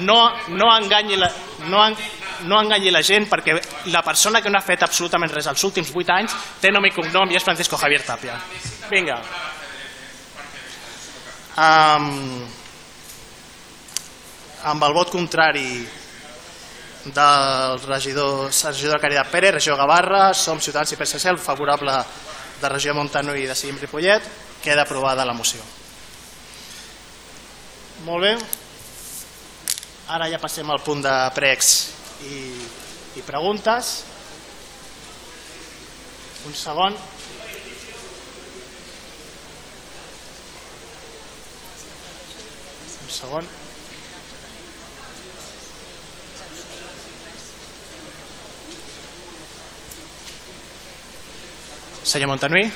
No, 0.04 0.20
no, 0.52 0.68
enganyi 0.76 1.18
la, 1.20 1.30
no, 1.72 1.86
no 2.48 2.62
enganyi 2.62 2.92
la 2.92 3.04
gent 3.04 3.28
perquè 3.30 3.58
la 3.92 4.04
persona 4.06 4.42
que 4.42 4.50
no 4.50 4.60
ha 4.60 4.66
fet 4.66 4.84
absolutament 4.84 5.32
res 5.34 5.48
els 5.52 5.64
últims 5.68 5.92
8 5.96 6.16
anys 6.16 6.36
té 6.62 6.72
nom 6.72 6.86
i 6.86 6.94
cognom 6.96 7.32
i 7.32 7.40
és 7.40 7.44
Francisco 7.44 7.78
Javier 7.78 8.04
Tapia. 8.08 8.40
Vinga 8.90 9.22
amb, 11.60 12.48
amb 14.64 14.86
el 14.88 14.94
vot 14.96 15.12
contrari 15.12 15.88
del 17.10 17.82
regidor, 17.88 18.50
regidor 18.52 19.02
Caritat 19.02 19.32
Pérez, 19.32 19.54
regió 19.58 19.76
Gavarra, 19.80 20.34
som 20.34 20.60
Ciutadans 20.60 20.94
i 20.94 21.00
PSC, 21.00 21.30
el 21.32 21.40
favorable 21.40 21.96
de 22.62 22.70
regió 22.70 22.94
Montano 22.94 23.36
i 23.36 23.48
de 23.48 23.56
Seguim 23.56 23.80
Ripollet, 23.80 24.24
queda 24.64 24.84
aprovada 24.84 25.26
la 25.26 25.34
moció. 25.34 25.64
Molt 28.06 28.24
bé. 28.24 28.34
Ara 30.10 30.28
ja 30.32 30.40
passem 30.42 30.70
al 30.72 30.82
punt 30.84 31.04
de 31.06 31.16
pregs 31.36 31.99
i, 32.24 32.40
i 33.16 33.22
preguntes. 33.24 34.04
Un 36.48 36.56
segon. 36.56 36.96
Un 43.04 43.10
segon. 43.12 43.50
Senyor 52.04 52.32
Montanui. 52.32 52.72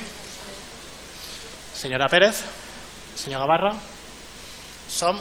Senyora 1.74 2.08
Pérez. 2.08 2.44
Senyor 3.16 3.40
Gavarra. 3.40 3.74
Som. 4.88 5.18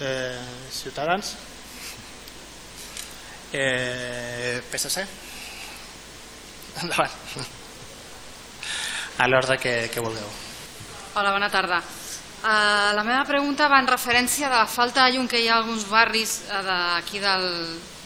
Eh, 0.00 0.38
Ciutadans. 0.70 1.47
Eh, 3.52 4.60
PSC. 4.70 5.06
Endavant. 6.82 7.10
A 9.18 9.26
l'ordre 9.26 9.56
que, 9.58 9.88
que 9.90 10.00
vulgueu. 10.00 10.28
Hola, 11.14 11.32
bona 11.32 11.48
tarda. 11.50 11.80
Uh, 12.38 12.94
la 12.94 13.02
meva 13.02 13.24
pregunta 13.26 13.66
va 13.66 13.80
en 13.82 13.88
referència 13.90 14.46
de 14.46 14.54
la 14.54 14.68
falta 14.70 15.02
de 15.04 15.16
llum 15.16 15.26
que 15.26 15.40
hi 15.42 15.48
ha 15.48 15.56
alguns 15.58 15.88
barris 15.90 16.36
uh, 16.46 16.60
d'aquí 16.62 17.18
del, 17.18 17.48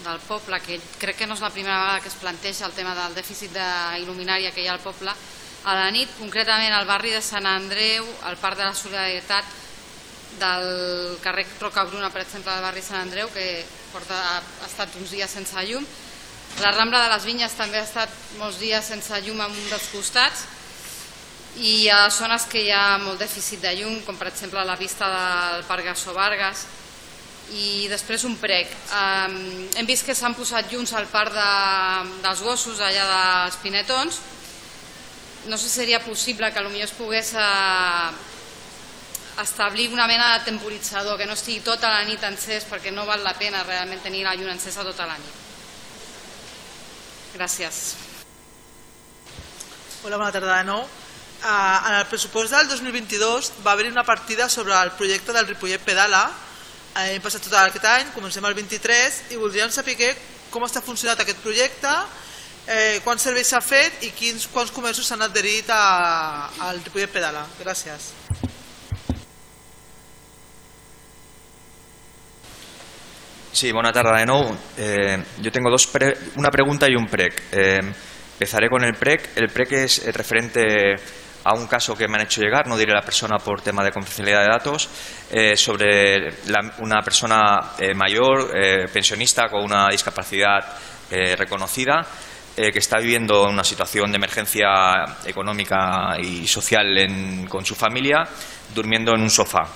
del 0.01 0.23
poble, 0.25 0.57
que 0.63 0.79
crec 0.97 1.19
que 1.19 1.27
no 1.29 1.35
és 1.37 1.43
la 1.43 1.51
primera 1.53 1.77
vegada 1.83 1.99
que 2.01 2.09
es 2.09 2.17
planteja 2.17 2.65
el 2.65 2.73
tema 2.73 2.95
del 2.97 3.13
dèficit 3.13 3.53
d'il·luminària 3.53 4.49
que 4.55 4.63
hi 4.63 4.71
ha 4.71 4.73
al 4.73 4.81
poble. 4.81 5.13
A 5.69 5.75
la 5.77 5.91
nit, 5.93 6.09
concretament 6.17 6.73
al 6.73 6.89
barri 6.89 7.13
de 7.13 7.21
Sant 7.21 7.45
Andreu, 7.45 8.07
al 8.25 8.39
Parc 8.41 8.57
de 8.57 8.65
la 8.65 8.73
Solidaritat, 8.73 9.45
del 10.39 11.17
carrer 11.23 11.45
Rocabruna, 11.59 12.09
per 12.13 12.23
exemple, 12.23 12.51
del 12.51 12.65
barri 12.65 12.81
Sant 12.85 13.01
Andreu, 13.01 13.29
que 13.33 13.63
porta, 13.91 14.17
ha 14.39 14.67
estat 14.67 14.95
uns 14.99 15.13
dies 15.13 15.31
sense 15.31 15.67
llum. 15.69 15.85
La 16.61 16.73
Rambla 16.73 17.05
de 17.05 17.13
les 17.13 17.25
Vinyes 17.25 17.55
també 17.57 17.79
ha 17.79 17.87
estat 17.87 18.11
molts 18.37 18.59
dies 18.61 18.85
sense 18.85 19.21
llum 19.25 19.41
en 19.41 19.49
un 19.49 19.69
dels 19.71 19.89
costats 19.93 20.45
i 21.57 21.83
hi 21.83 21.89
ha 21.89 22.09
zones 22.09 22.47
que 22.49 22.63
hi 22.65 22.71
ha 22.73 22.97
molt 23.01 23.19
dèficit 23.21 23.61
de 23.61 23.73
llum, 23.77 23.99
com 24.05 24.17
per 24.17 24.31
exemple 24.31 24.63
la 24.65 24.77
vista 24.77 25.09
del 25.09 25.65
Parc 25.69 25.85
Gassó 25.85 26.13
Vargas, 26.13 26.65
i 27.53 27.87
després 27.91 28.23
un 28.25 28.35
prec. 28.41 28.71
Hem 28.89 29.85
vist 29.85 30.07
que 30.07 30.15
s'han 30.17 30.33
posat 30.33 30.71
llums 30.71 30.93
al 30.97 31.05
parc 31.11 31.35
de, 31.35 31.49
dels 32.23 32.41
gossos 32.41 32.81
allà 32.81 33.05
dels 33.09 33.59
Pinetons. 33.61 34.21
No 35.45 35.57
sé 35.57 35.67
si 35.67 35.81
seria 35.81 35.99
possible 36.01 36.49
que 36.53 36.63
potser 36.63 36.85
es 36.87 36.95
pogués 36.97 37.33
uh, 37.35 38.13
establir 39.43 39.91
una 39.93 40.07
mena 40.07 40.33
de 40.33 40.45
temporitzador, 40.45 41.17
que 41.17 41.27
no 41.27 41.37
estigui 41.37 41.61
tota 41.65 41.91
la 41.91 42.03
nit 42.07 42.23
encès, 42.23 42.65
perquè 42.69 42.91
no 42.91 43.05
val 43.05 43.23
la 43.23 43.35
pena 43.37 43.63
realment 43.63 44.01
tenir 44.03 44.23
la 44.25 44.35
llum 44.35 44.49
encesa 44.51 44.85
tota 44.87 45.07
la 45.09 45.17
nit. 45.19 45.39
Gràcies. 47.33 47.83
Hola, 50.03 50.17
bona 50.17 50.31
tarda 50.31 50.57
de 50.57 50.67
nou. 50.67 50.83
Uh, 51.43 51.77
en 51.89 51.95
el 51.99 52.05
pressupost 52.07 52.53
del 52.55 52.69
2022 52.71 53.51
va 53.65 53.73
haver-hi 53.73 53.91
una 53.91 54.05
partida 54.07 54.47
sobre 54.49 54.73
el 54.79 54.91
projecte 54.95 55.33
del 55.35 55.47
Ripollet 55.47 55.83
Pedala. 55.83 56.25
Uh, 56.93 57.09
hem 57.11 57.23
passat 57.23 57.43
tot 57.43 57.57
aquest 57.59 57.83
any, 57.89 58.13
comencem 58.15 58.45
el 58.47 58.55
23 58.55 59.23
i 59.35 59.39
voldríem 59.41 59.71
saber 59.71 59.97
com 60.53 60.63
està 60.63 60.83
funcionat 60.85 61.19
aquest 61.19 61.41
projecte, 61.41 61.91
eh, 62.67 62.99
quants 63.03 63.25
serveis 63.25 63.49
s'ha 63.49 63.61
fet 63.63 64.03
i 64.07 64.11
quins, 64.15 64.45
quants 64.53 64.71
comerços 64.71 65.07
s'han 65.07 65.25
adherit 65.25 65.69
a, 65.73 66.49
al 66.69 66.83
Ripollet 66.83 67.11
Pedala. 67.11 67.47
Gràcies. 67.59 68.11
Sí, 73.53 73.71
buena 73.71 73.91
tarde 73.91 74.19
de 74.19 74.25
nuevo. 74.25 74.57
Eh, 74.75 75.23
yo 75.39 75.51
tengo 75.51 75.69
dos 75.69 75.85
pre 75.85 76.11
una 76.37 76.49
pregunta 76.49 76.87
y 76.89 76.95
un 76.95 77.05
PREC. 77.05 77.43
Eh, 77.51 77.81
empezaré 78.33 78.67
con 78.67 78.83
el 78.83 78.95
PREC. 78.95 79.29
El 79.35 79.49
PREC 79.49 79.73
es 79.73 80.11
referente 80.11 80.95
a 81.43 81.53
un 81.53 81.67
caso 81.67 81.95
que 81.95 82.07
me 82.07 82.15
han 82.15 82.21
hecho 82.23 82.41
llegar, 82.41 82.65
no 82.67 82.75
diré 82.75 82.93
la 82.93 83.03
persona 83.03 83.37
por 83.37 83.61
tema 83.61 83.83
de 83.83 83.91
confidencialidad 83.91 84.41
de 84.41 84.47
datos, 84.47 84.89
eh, 85.29 85.55
sobre 85.55 86.29
una 86.79 87.01
persona 87.01 87.73
eh, 87.77 87.93
mayor, 87.93 88.57
eh, 88.57 88.87
pensionista, 88.91 89.47
con 89.49 89.63
una 89.63 89.87
discapacidad 89.89 90.59
eh, 91.11 91.35
reconocida, 91.35 92.01
eh, 92.57 92.71
que 92.71 92.79
está 92.79 92.97
viviendo 92.97 93.43
una 93.43 93.63
situación 93.63 94.09
de 94.09 94.17
emergencia 94.17 94.67
económica 95.25 96.17
y 96.19 96.47
social 96.47 96.97
en, 96.97 97.45
con 97.45 97.63
su 97.63 97.75
familia, 97.75 98.23
durmiendo 98.73 99.13
en 99.13 99.21
un 99.21 99.29
sofá. 99.29 99.67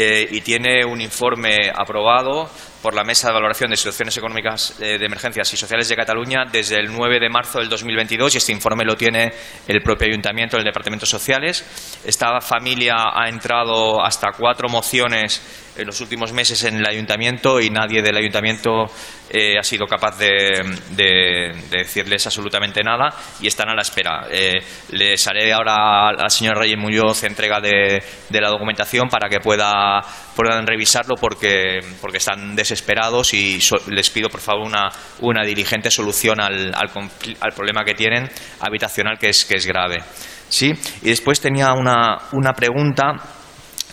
Eh, 0.00 0.28
y 0.30 0.42
tiene 0.42 0.84
un 0.84 1.00
informe 1.00 1.56
aprobado 1.74 2.48
por 2.82 2.94
la 2.94 3.04
Mesa 3.04 3.28
de 3.28 3.34
Valoración 3.34 3.70
de 3.70 3.76
Situaciones 3.76 4.16
Económicas 4.16 4.76
eh, 4.80 4.98
de 4.98 5.06
Emergencias 5.06 5.52
y 5.52 5.56
Sociales 5.56 5.88
de 5.88 5.96
Cataluña 5.96 6.44
desde 6.50 6.76
el 6.76 6.92
9 6.92 7.18
de 7.20 7.28
marzo 7.28 7.58
del 7.58 7.68
2022 7.68 8.34
y 8.34 8.38
este 8.38 8.52
informe 8.52 8.84
lo 8.84 8.96
tiene 8.96 9.32
el 9.66 9.82
propio 9.82 10.08
Ayuntamiento, 10.08 10.56
el 10.56 10.64
Departamento 10.64 11.04
de 11.04 11.10
Sociales. 11.10 12.00
Esta 12.04 12.40
familia 12.40 12.94
ha 13.12 13.28
entrado 13.28 14.04
hasta 14.04 14.32
cuatro 14.32 14.68
mociones 14.68 15.66
en 15.76 15.86
los 15.86 16.00
últimos 16.00 16.32
meses 16.32 16.62
en 16.64 16.76
el 16.76 16.86
Ayuntamiento 16.86 17.60
y 17.60 17.70
nadie 17.70 18.02
del 18.02 18.16
Ayuntamiento 18.16 18.86
eh, 19.30 19.56
ha 19.58 19.62
sido 19.62 19.86
capaz 19.86 20.18
de, 20.18 20.28
de, 20.90 21.52
de, 21.70 21.78
decirles 21.78 22.26
absolutamente 22.26 22.82
nada 22.82 23.14
y 23.40 23.46
están 23.46 23.68
a 23.68 23.74
la 23.74 23.82
espera. 23.82 24.26
Eh, 24.30 24.54
les 24.90 25.26
haré 25.26 25.52
ahora 25.52 26.08
al 26.10 26.30
señor 26.30 26.58
Reyes 26.58 26.78
Muñoz 26.78 27.22
entrega 27.24 27.60
de 27.60 28.02
la 28.30 28.48
documentación 28.48 29.08
para 29.08 29.28
que 29.28 29.38
pueda, 29.38 30.00
puedan 30.38 30.68
revisarlo 30.68 31.16
porque, 31.16 31.80
porque 32.00 32.18
están 32.18 32.54
desesperados 32.54 33.34
y 33.34 33.58
les 33.88 34.08
pido 34.08 34.28
por 34.28 34.40
favor 34.40 34.68
una, 34.68 34.88
una 35.18 35.44
diligente 35.44 35.90
solución 35.90 36.40
al, 36.40 36.72
al, 36.72 36.90
al, 37.40 37.52
problema 37.52 37.82
que 37.84 37.94
tienen 37.94 38.30
habitacional 38.60 39.18
que 39.18 39.30
es, 39.30 39.44
que 39.44 39.56
es 39.56 39.66
grave. 39.66 39.96
¿Sí? 40.48 40.72
Y 41.02 41.08
después 41.08 41.40
tenía 41.40 41.72
una, 41.72 42.28
una 42.34 42.52
pregunta 42.52 43.16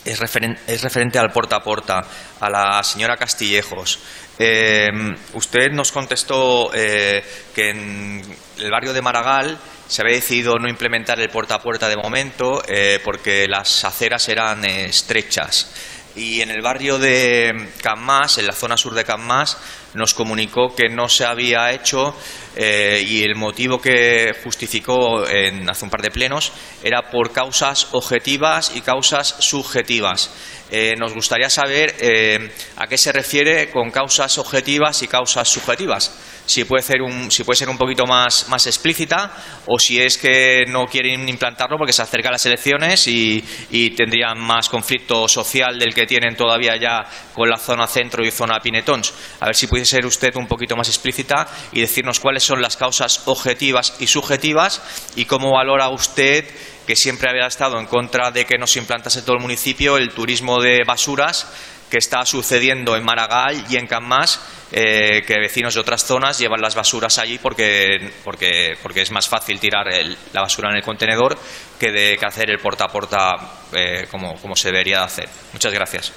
es, 0.05 0.19
referen 0.19 0.55
es, 0.67 0.83
referente 0.83 1.17
al 1.17 1.31
porta 1.31 1.55
a 1.55 1.63
porta, 1.63 2.01
a 2.39 2.49
la 2.49 2.83
señora 2.83 3.17
Castillejos. 3.17 3.99
Eh, 4.37 4.87
usted 5.33 5.71
nos 5.71 5.91
contestó 5.91 6.69
eh, 6.75 7.23
que 7.55 7.71
en 7.71 8.21
el 8.59 8.69
barrio 8.69 8.93
de 8.93 9.01
Maragall 9.01 9.57
se 9.87 10.01
había 10.01 10.15
decidido 10.15 10.57
no 10.59 10.69
implementar 10.69 11.19
el 11.19 11.29
puerta 11.29 11.55
a 11.55 11.59
puerta 11.59 11.89
de 11.89 11.95
momento 11.95 12.61
eh, 12.67 12.99
porque 13.03 13.47
las 13.47 13.83
aceras 13.83 14.29
eran 14.29 14.63
estrechas. 14.65 15.71
Y 16.15 16.41
en 16.41 16.49
el 16.49 16.61
barrio 16.61 16.97
de 16.97 17.71
Canmas, 17.81 18.37
en 18.37 18.47
la 18.47 18.53
zona 18.53 18.77
sur 18.77 18.93
de 18.93 19.03
Canmas, 19.03 19.57
nos 19.95 20.13
comunicó 20.13 20.73
que 20.73 20.87
no 20.89 21.09
se 21.09 21.25
había 21.25 21.71
hecho 21.71 22.15
eh, 22.55 23.03
y 23.05 23.21
el 23.23 23.35
motivo 23.35 23.81
que 23.81 24.33
justificó 24.43 25.27
en, 25.27 25.69
hace 25.69 25.83
un 25.83 25.91
par 25.91 26.01
de 26.01 26.11
plenos 26.11 26.53
era 26.81 27.09
por 27.11 27.33
causas 27.33 27.89
objetivas 27.91 28.71
y 28.75 28.81
causas 28.81 29.35
subjetivas. 29.39 30.31
Eh, 30.71 30.95
nos 30.97 31.13
gustaría 31.13 31.49
saber 31.49 31.95
eh, 31.99 32.51
a 32.77 32.87
qué 32.87 32.97
se 32.97 33.11
refiere 33.11 33.69
con 33.69 33.91
causas 33.91 34.37
objetivas 34.37 35.03
y 35.03 35.07
causas 35.07 35.49
subjetivas. 35.49 36.11
Si 36.45 36.63
puede 36.63 36.83
ser 36.83 37.01
un, 37.01 37.31
si 37.31 37.43
puede 37.43 37.57
ser 37.57 37.69
un 37.69 37.77
poquito 37.77 38.05
más, 38.05 38.47
más 38.49 38.67
explícita 38.67 39.31
o 39.65 39.79
si 39.79 40.01
es 40.01 40.17
que 40.17 40.63
no 40.67 40.85
quieren 40.85 41.27
implantarlo 41.27 41.77
porque 41.77 41.93
se 41.93 42.01
acercan 42.01 42.31
las 42.31 42.45
elecciones 42.45 43.07
y, 43.07 43.43
y 43.71 43.91
tendrían 43.91 44.39
más 44.39 44.69
conflicto 44.69 45.27
social 45.27 45.77
del 45.79 45.93
que 45.93 46.05
tienen 46.05 46.35
todavía 46.35 46.75
ya 46.75 47.03
con 47.33 47.49
la 47.49 47.57
zona 47.57 47.87
centro 47.87 48.25
y 48.25 48.31
zona 48.31 48.59
Pinetons. 48.59 49.13
A 49.39 49.47
ver 49.47 49.55
si 49.55 49.67
puede 49.67 49.85
ser 49.85 50.05
usted 50.05 50.35
un 50.35 50.47
poquito 50.47 50.75
más 50.75 50.87
explícita 50.87 51.47
y 51.71 51.81
decirnos 51.81 52.19
cuáles 52.19 52.43
son 52.43 52.61
las 52.61 52.77
causas 52.77 53.23
objetivas 53.25 53.95
y 53.99 54.07
subjetivas 54.07 54.81
y 55.15 55.25
cómo 55.25 55.51
valora 55.53 55.89
usted 55.89 56.45
que 56.85 56.95
siempre 56.95 57.29
había 57.29 57.47
estado 57.47 57.79
en 57.79 57.87
contra 57.87 58.31
de 58.31 58.45
que 58.45 58.57
no 58.57 58.67
se 58.67 58.79
implantase 58.79 59.23
todo 59.23 59.35
el 59.35 59.41
municipio 59.41 59.97
el 59.97 60.13
turismo 60.13 60.61
de 60.61 60.83
basuras 60.85 61.47
que 61.89 61.97
está 61.97 62.25
sucediendo 62.25 62.95
en 62.95 63.03
Maragall 63.03 63.63
y 63.69 63.77
en 63.77 63.87
Canmas, 63.87 64.39
eh, 64.71 65.23
que 65.25 65.35
vecinos 65.39 65.75
de 65.75 65.79
otras 65.79 66.03
zonas 66.03 66.37
llevan 66.39 66.61
las 66.61 66.75
basuras 66.75 67.17
allí 67.19 67.37
porque, 67.37 68.11
porque, 68.23 68.73
porque 68.81 69.01
es 69.01 69.11
más 69.11 69.27
fácil 69.27 69.59
tirar 69.59 69.85
la 70.33 70.41
basura 70.41 70.69
en 70.71 70.77
el 70.77 70.83
contenedor 70.83 71.37
que, 71.79 71.91
de, 71.91 72.17
que 72.17 72.25
hacer 72.25 72.49
el 72.49 72.59
porta 72.59 72.85
a 72.85 72.87
porta 72.87 73.35
eh, 73.73 74.07
como, 74.09 74.35
como 74.41 74.55
se 74.55 74.69
debería 74.69 75.03
hacer. 75.03 75.29
Muchas 75.53 75.73
gracias. 75.73 76.11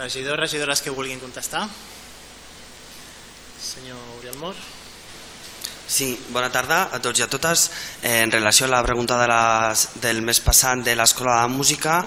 Regidors, 0.00 0.40
regidores 0.40 0.80
que 0.80 0.88
vulguin 0.88 1.20
contestar. 1.20 1.68
Senyor 3.60 3.98
Uriel 4.18 4.36
Mor. 4.40 4.54
Sí, 5.90 6.14
bona 6.32 6.48
tarda 6.48 6.86
a 6.88 7.00
tots 7.04 7.20
i 7.20 7.24
a 7.26 7.28
totes. 7.28 7.66
Eh, 8.00 8.22
en 8.22 8.32
relació 8.32 8.64
a 8.64 8.70
la 8.72 8.80
pregunta 8.86 9.18
de 9.20 9.26
les, 9.28 9.82
del 10.00 10.22
mes 10.24 10.40
passat 10.40 10.80
de 10.86 10.94
l'Escola 10.96 11.42
de 11.42 11.52
Música, 11.52 11.98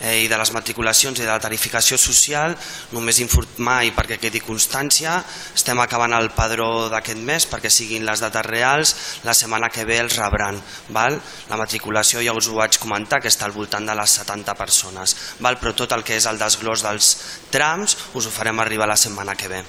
eh, 0.00 0.24
i 0.24 0.28
de 0.28 0.38
les 0.38 0.52
matriculacions 0.54 1.18
i 1.18 1.24
de 1.24 1.30
la 1.30 1.40
tarificació 1.42 1.98
social, 1.98 2.54
només 2.92 3.20
informar 3.22 3.80
i 3.86 3.92
perquè 3.96 4.18
quedi 4.20 4.42
constància, 4.44 5.18
estem 5.54 5.80
acabant 5.82 6.14
el 6.16 6.30
padró 6.36 6.88
d'aquest 6.92 7.22
mes 7.24 7.48
perquè 7.50 7.70
siguin 7.72 8.06
les 8.06 8.22
dates 8.22 8.46
reals, 8.46 8.94
la 9.24 9.34
setmana 9.34 9.70
que 9.72 9.86
ve 9.88 9.98
els 10.02 10.18
rebran. 10.18 10.60
Val? 10.94 11.18
La 11.50 11.58
matriculació 11.60 12.22
ja 12.24 12.36
us 12.36 12.48
ho 12.48 12.58
vaig 12.58 12.78
comentar, 12.78 13.20
que 13.22 13.32
està 13.32 13.48
al 13.48 13.56
voltant 13.56 13.86
de 13.86 13.96
les 13.98 14.16
70 14.22 14.54
persones, 14.58 15.16
val? 15.40 15.58
però 15.58 15.74
tot 15.74 15.92
el 15.96 16.04
que 16.06 16.16
és 16.16 16.26
el 16.30 16.38
desglòs 16.38 16.84
dels 16.86 17.12
trams 17.50 17.96
us 18.14 18.26
ho 18.26 18.32
farem 18.32 18.60
arribar 18.60 18.88
la 18.88 18.96
setmana 18.96 19.34
que 19.34 19.50
ve. 19.50 19.62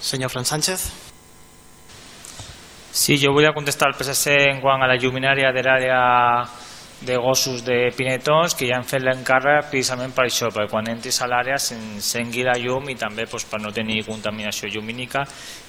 Senyor 0.00 0.30
Fran 0.30 0.46
Sánchez. 0.46 0.86
Sí, 2.92 3.18
jo 3.20 3.32
volia 3.32 3.52
contestar 3.52 3.88
al 3.88 3.96
PSC 3.98 4.32
en 4.48 4.62
quant 4.62 4.82
a 4.82 4.88
la 4.88 4.96
lluminària 4.98 5.52
de 5.54 5.62
l'àrea 5.62 5.98
de 7.00 7.16
gossos 7.16 7.64
de 7.64 7.92
Pinetons 7.96 8.56
que 8.58 8.66
ja 8.66 8.78
han 8.78 8.86
fet 8.86 9.04
l'encàrrec 9.04 9.68
precisament 9.70 10.10
per 10.16 10.24
això, 10.26 10.48
perquè 10.50 10.70
quan 10.72 10.88
entris 10.90 11.20
a 11.22 11.28
l'àrea 11.30 11.58
s'encengui 11.62 12.42
la 12.46 12.56
llum 12.58 12.90
i 12.90 12.96
també 12.98 13.26
doncs, 13.28 13.46
per 13.46 13.60
no 13.62 13.70
tenir 13.74 14.02
contaminació 14.06 14.70
llumínica 14.72 15.22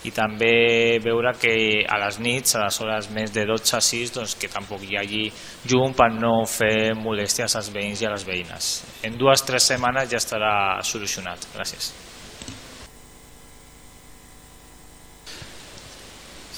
i 0.09 0.11
també 0.15 0.97
veure 1.03 1.35
que 1.37 1.53
a 1.85 1.99
les 2.01 2.19
nits, 2.19 2.55
a 2.55 2.63
les 2.65 2.81
hores 2.81 3.09
més 3.13 3.33
de 3.35 3.45
12 3.45 3.77
a 3.77 3.81
6, 3.81 4.13
doncs, 4.17 4.35
que 4.41 4.49
tampoc 4.49 4.81
hi 4.87 4.97
hagi 4.97 5.23
llum 5.69 5.93
per 5.93 6.09
no 6.15 6.45
fer 6.49 6.95
molèsties 6.97 7.55
als 7.59 7.69
veïns 7.75 8.01
i 8.01 8.09
a 8.09 8.13
les 8.15 8.25
veïnes. 8.25 8.71
En 9.05 9.17
dues 9.19 9.43
o 9.43 9.49
tres 9.51 9.69
setmanes 9.69 10.09
ja 10.09 10.17
estarà 10.17 10.53
solucionat. 10.81 11.45
Gràcies. 11.53 11.93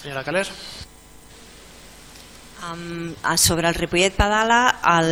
Senyora 0.02 0.24
Caler. 0.24 0.48
Um, 2.62 3.16
sobre 3.38 3.68
el 3.68 3.74
Ripollet 3.74 4.14
Pedala 4.14 4.60
el, 4.86 5.08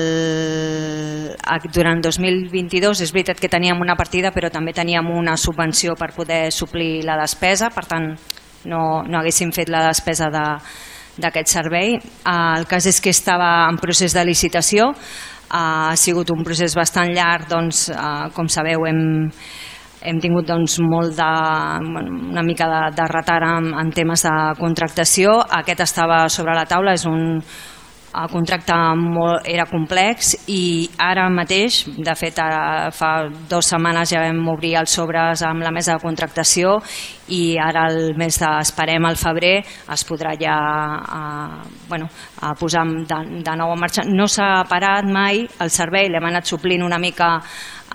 durant 1.73 1.97
2022 2.05 3.01
és 3.01 3.09
veritat 3.09 3.39
que 3.41 3.49
teníem 3.49 3.79
una 3.81 3.95
partida 3.97 4.29
però 4.29 4.51
també 4.53 4.69
teníem 4.77 5.09
una 5.09 5.33
subvenció 5.33 5.95
per 5.97 6.11
poder 6.13 6.51
suplir 6.53 7.01
la 7.07 7.15
despesa 7.17 7.71
per 7.73 7.87
tant 7.89 8.11
no, 8.69 9.01
no 9.01 9.17
haguéssim 9.17 9.49
fet 9.55 9.71
la 9.73 9.81
despesa 9.87 10.29
d'aquest 10.29 11.49
de, 11.49 11.55
servei. 11.55 11.97
Uh, 12.21 12.59
el 12.59 12.69
cas 12.69 12.85
és 12.85 13.01
que 13.01 13.09
estava 13.09 13.65
en 13.65 13.81
procés 13.81 14.13
de 14.13 14.27
licitació 14.29 14.91
uh, 14.93 15.89
ha 15.89 15.97
sigut 15.97 16.29
un 16.29 16.45
procés 16.45 16.77
bastant 16.77 17.09
llarg 17.17 17.49
doncs, 17.49 17.87
uh, 17.89 18.29
com 18.35 18.45
sabeu 18.45 18.85
hem, 18.85 19.01
hem 20.01 20.19
tingut 20.23 20.47
doncs, 20.47 20.79
molt 20.83 21.17
de, 21.17 21.31
una 22.29 22.43
mica 22.45 22.69
de, 22.71 22.83
de 22.95 23.09
retard 23.11 23.47
en, 23.49 23.73
en 23.81 23.91
temes 23.95 24.23
de 24.27 24.37
contractació. 24.59 25.39
Aquest 25.59 25.83
estava 25.87 26.23
sobre 26.29 26.55
la 26.55 26.67
taula, 26.69 26.95
és 26.95 27.05
un 27.09 27.41
el 28.09 28.29
contracte 28.31 28.73
molt, 28.97 29.45
era 29.45 29.67
complex 29.69 30.33
i 30.49 30.89
ara 30.97 31.27
mateix, 31.29 31.83
de 31.97 32.15
fet 32.17 32.39
ara, 32.41 32.89
fa 32.95 33.11
dues 33.29 33.69
setmanes 33.69 34.09
ja 34.09 34.23
vam 34.23 34.41
obrir 34.49 34.75
els 34.79 34.95
sobres 34.97 35.43
amb 35.45 35.63
la 35.65 35.71
mesa 35.71 35.95
de 35.95 36.03
contractació 36.03 36.77
i 37.29 37.57
ara 37.61 37.85
el 37.91 38.15
mes 38.17 38.39
de, 38.41 38.49
esperem 38.63 39.05
al 39.05 39.19
febrer 39.19 39.59
es 39.61 40.05
podrà 40.09 40.33
ja 40.39 40.57
a, 40.57 41.23
bueno, 41.89 42.09
a 42.41 42.55
posar 42.57 42.87
de, 42.89 43.19
de 43.45 43.57
nou 43.59 43.75
en 43.75 43.83
marxa. 43.83 44.05
No 44.07 44.27
s'ha 44.27 44.65
parat 44.69 45.05
mai 45.05 45.45
el 45.61 45.73
servei, 45.73 46.09
l'hem 46.09 46.29
anat 46.31 46.49
suplint 46.49 46.85
una 46.85 46.97
mica 46.97 47.35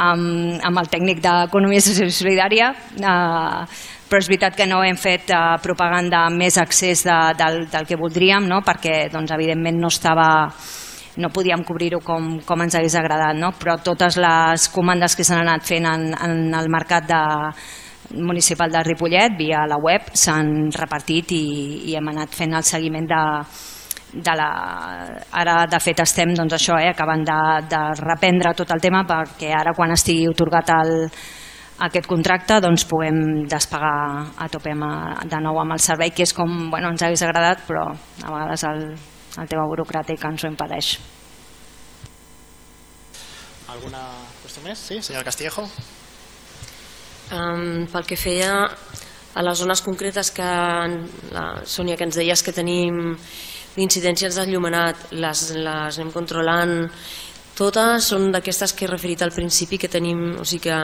amb, 0.00 0.60
amb 0.64 0.80
el 0.80 0.88
tècnic 0.92 1.20
d'Economia 1.24 1.82
Social 1.84 2.10
i 2.10 2.14
Solidària, 2.14 2.70
eh, 2.98 3.60
però 4.08 4.20
és 4.20 4.30
veritat 4.30 4.56
que 4.56 4.68
no 4.70 4.82
hem 4.84 4.98
fet 5.00 5.30
eh, 5.34 5.42
propaganda 5.62 6.24
amb 6.28 6.42
més 6.44 6.58
accés 6.58 7.04
de, 7.06 7.18
del, 7.38 7.64
del 7.72 7.86
que 7.88 8.00
voldríem, 8.00 8.48
no? 8.50 8.62
perquè 8.66 9.08
doncs, 9.12 9.34
evidentment 9.34 9.80
no 9.80 9.92
estava 9.92 10.28
no 11.14 11.30
podíem 11.30 11.62
cobrir-ho 11.62 12.00
com, 12.02 12.40
com 12.42 12.62
ens 12.64 12.74
hagués 12.74 12.96
agradat, 12.98 13.38
no? 13.38 13.52
però 13.54 13.76
totes 13.78 14.18
les 14.18 14.66
comandes 14.74 15.14
que 15.14 15.22
s'han 15.22 15.44
anat 15.44 15.62
fent 15.66 15.86
en, 15.86 16.08
en 16.10 16.54
el 16.58 16.70
mercat 16.72 17.06
de, 17.06 17.22
municipal 18.18 18.70
de 18.70 18.82
Ripollet 18.82 19.36
via 19.38 19.62
la 19.68 19.78
web 19.80 20.10
s'han 20.12 20.72
repartit 20.74 21.32
i, 21.32 21.44
i 21.90 21.94
hem 21.96 22.10
anat 22.12 22.34
fent 22.34 22.54
el 22.58 22.66
seguiment 22.66 23.06
de, 23.08 23.22
de 24.14 24.34
la... 24.38 24.50
Ara, 25.32 25.54
de 25.70 25.80
fet, 25.82 26.00
estem 26.04 26.34
doncs, 26.36 26.54
això, 26.56 26.76
eh, 26.78 26.90
acabant 26.92 27.24
de, 27.26 27.38
de 27.70 27.80
reprendre 28.00 28.54
tot 28.54 28.70
el 28.74 28.82
tema 28.82 29.04
perquè 29.08 29.50
ara, 29.54 29.74
quan 29.76 29.94
estigui 29.94 30.28
otorgat 30.30 30.70
el, 30.76 30.94
aquest 31.88 32.06
contracte, 32.06 32.60
doncs 32.62 32.86
puguem 32.86 33.46
despegar 33.50 33.96
a 34.38 34.48
tope 34.52 34.74
amb, 34.74 34.86
de 35.30 35.40
nou 35.42 35.58
amb 35.60 35.74
el 35.74 35.82
servei, 35.82 36.12
que 36.14 36.22
és 36.26 36.34
com 36.36 36.70
bueno, 36.70 36.92
ens 36.92 37.02
hagués 37.02 37.24
agradat, 37.26 37.64
però 37.66 37.88
a 37.90 38.30
vegades 38.30 38.64
el, 38.70 38.86
el 39.42 39.50
tema 39.50 39.66
burocràtic 39.70 40.22
ens 40.30 40.44
ho 40.44 40.52
impedeix. 40.52 40.94
Alguna 43.74 44.04
qüestió 44.42 44.62
més? 44.62 44.78
Sí, 44.78 45.00
senyora 45.02 45.26
Castillejo. 45.26 45.66
Um, 47.34 47.86
pel 47.90 48.06
que 48.06 48.18
feia 48.20 48.52
a 49.34 49.42
les 49.42 49.58
zones 49.58 49.80
concretes 49.82 50.30
que 50.30 50.46
la 51.34 51.44
Sònia 51.66 51.96
que 51.98 52.06
ens 52.06 52.18
deies 52.20 52.42
que 52.44 52.54
tenim 52.54 53.16
d'incidències 53.74 54.36
d'enllumenat 54.38 55.12
les, 55.12 55.44
les 55.56 55.98
anem 55.98 56.12
controlant. 56.14 56.74
Totes 57.54 58.10
són 58.10 58.32
d'aquestes 58.34 58.74
que 58.74 58.86
he 58.86 58.90
referit 58.90 59.22
al 59.22 59.34
principi 59.34 59.78
que 59.78 59.90
tenim, 59.90 60.34
o 60.40 60.44
sigui 60.44 60.66
que 60.68 60.78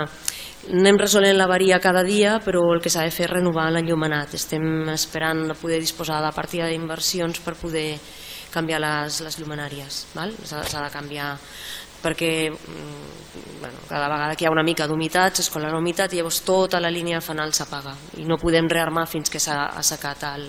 anem 0.71 0.99
resolent 1.01 1.39
l'avaria 1.39 1.81
cada 1.81 2.03
dia 2.05 2.35
però 2.45 2.63
el 2.75 2.83
que 2.85 2.93
s'ha 2.93 3.07
de 3.07 3.15
fer 3.15 3.27
és 3.27 3.33
renovar 3.33 3.71
l'enllumenat. 3.73 4.35
Estem 4.39 4.89
esperant 4.93 5.49
poder 5.61 5.81
disposar 5.81 6.21
de 6.23 6.35
partida 6.37 6.69
d'inversions 6.71 7.41
per 7.43 7.57
poder 7.59 7.89
canviar 8.51 8.81
les, 8.83 9.21
les 9.25 9.39
llumenàries 9.39 10.05
s'ha 10.15 10.83
de 10.83 10.91
canviar 10.93 11.35
perquè 12.01 12.51
mm, 12.51 13.61
bueno, 13.61 13.83
cada 13.89 14.09
vegada 14.09 14.35
que 14.35 14.45
hi 14.45 14.49
ha 14.49 14.55
una 14.55 14.65
mica 14.67 14.89
d'humitat 14.89 15.39
s'escola 15.39 15.71
l'humitat 15.71 16.13
i 16.13 16.21
llavors 16.21 16.43
tota 16.49 16.81
la 16.81 16.91
línia 16.91 17.21
de 17.21 17.25
fanal 17.25 17.53
s'apaga 17.55 17.95
i 18.19 18.27
no 18.27 18.41
podem 18.41 18.69
rearmar 18.69 19.07
fins 19.07 19.31
que 19.31 19.41
s'ha 19.43 19.67
assecat 19.77 20.25
el, 20.33 20.49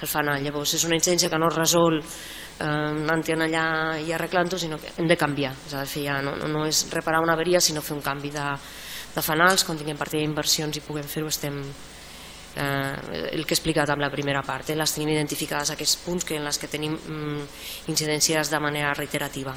el 0.00 0.08
fanal. 0.08 0.42
Llavors 0.44 0.74
és 0.78 0.84
una 0.88 0.96
incidència 0.98 1.30
que 1.30 1.38
no 1.38 1.48
es 1.50 1.56
resol 1.58 2.00
eh, 2.00 2.66
anant 2.66 3.24
allà 3.46 3.64
i 4.00 4.12
arreglant-ho, 4.12 4.58
sinó 4.58 4.78
que 4.78 4.92
hem 4.96 5.08
de 5.08 5.16
canviar. 5.16 5.54
S'ha 5.68 5.84
de 5.84 5.90
fer 5.90 6.04
ja, 6.08 6.20
no, 6.22 6.36
no, 6.36 6.48
no 6.48 6.66
és 6.66 6.86
reparar 6.92 7.22
una 7.24 7.34
averia, 7.38 7.60
sinó 7.60 7.82
fer 7.82 7.96
un 7.96 8.04
canvi 8.04 8.30
de, 8.34 8.46
de 9.14 9.22
fanals, 9.22 9.64
quan 9.64 9.78
tinguem 9.78 9.98
partida 9.98 10.22
d'inversions 10.24 10.76
i 10.76 10.84
puguem 10.84 11.08
fer-ho 11.08 11.30
estem 11.30 11.60
eh, 12.56 12.94
el 13.32 13.44
que 13.46 13.54
he 13.54 13.58
explicat 13.58 13.90
amb 13.90 14.02
la 14.02 14.10
primera 14.10 14.42
part, 14.46 14.70
eh, 14.70 14.78
les 14.78 14.94
tenim 14.94 15.12
identificades 15.14 15.72
aquests 15.74 16.00
punts 16.04 16.26
que 16.26 16.38
en 16.38 16.46
les 16.46 16.58
que 16.58 16.70
tenim 16.70 16.96
mm, 16.96 17.44
incidències 17.92 18.50
de 18.50 18.60
manera 18.60 18.94
reiterativa. 18.94 19.54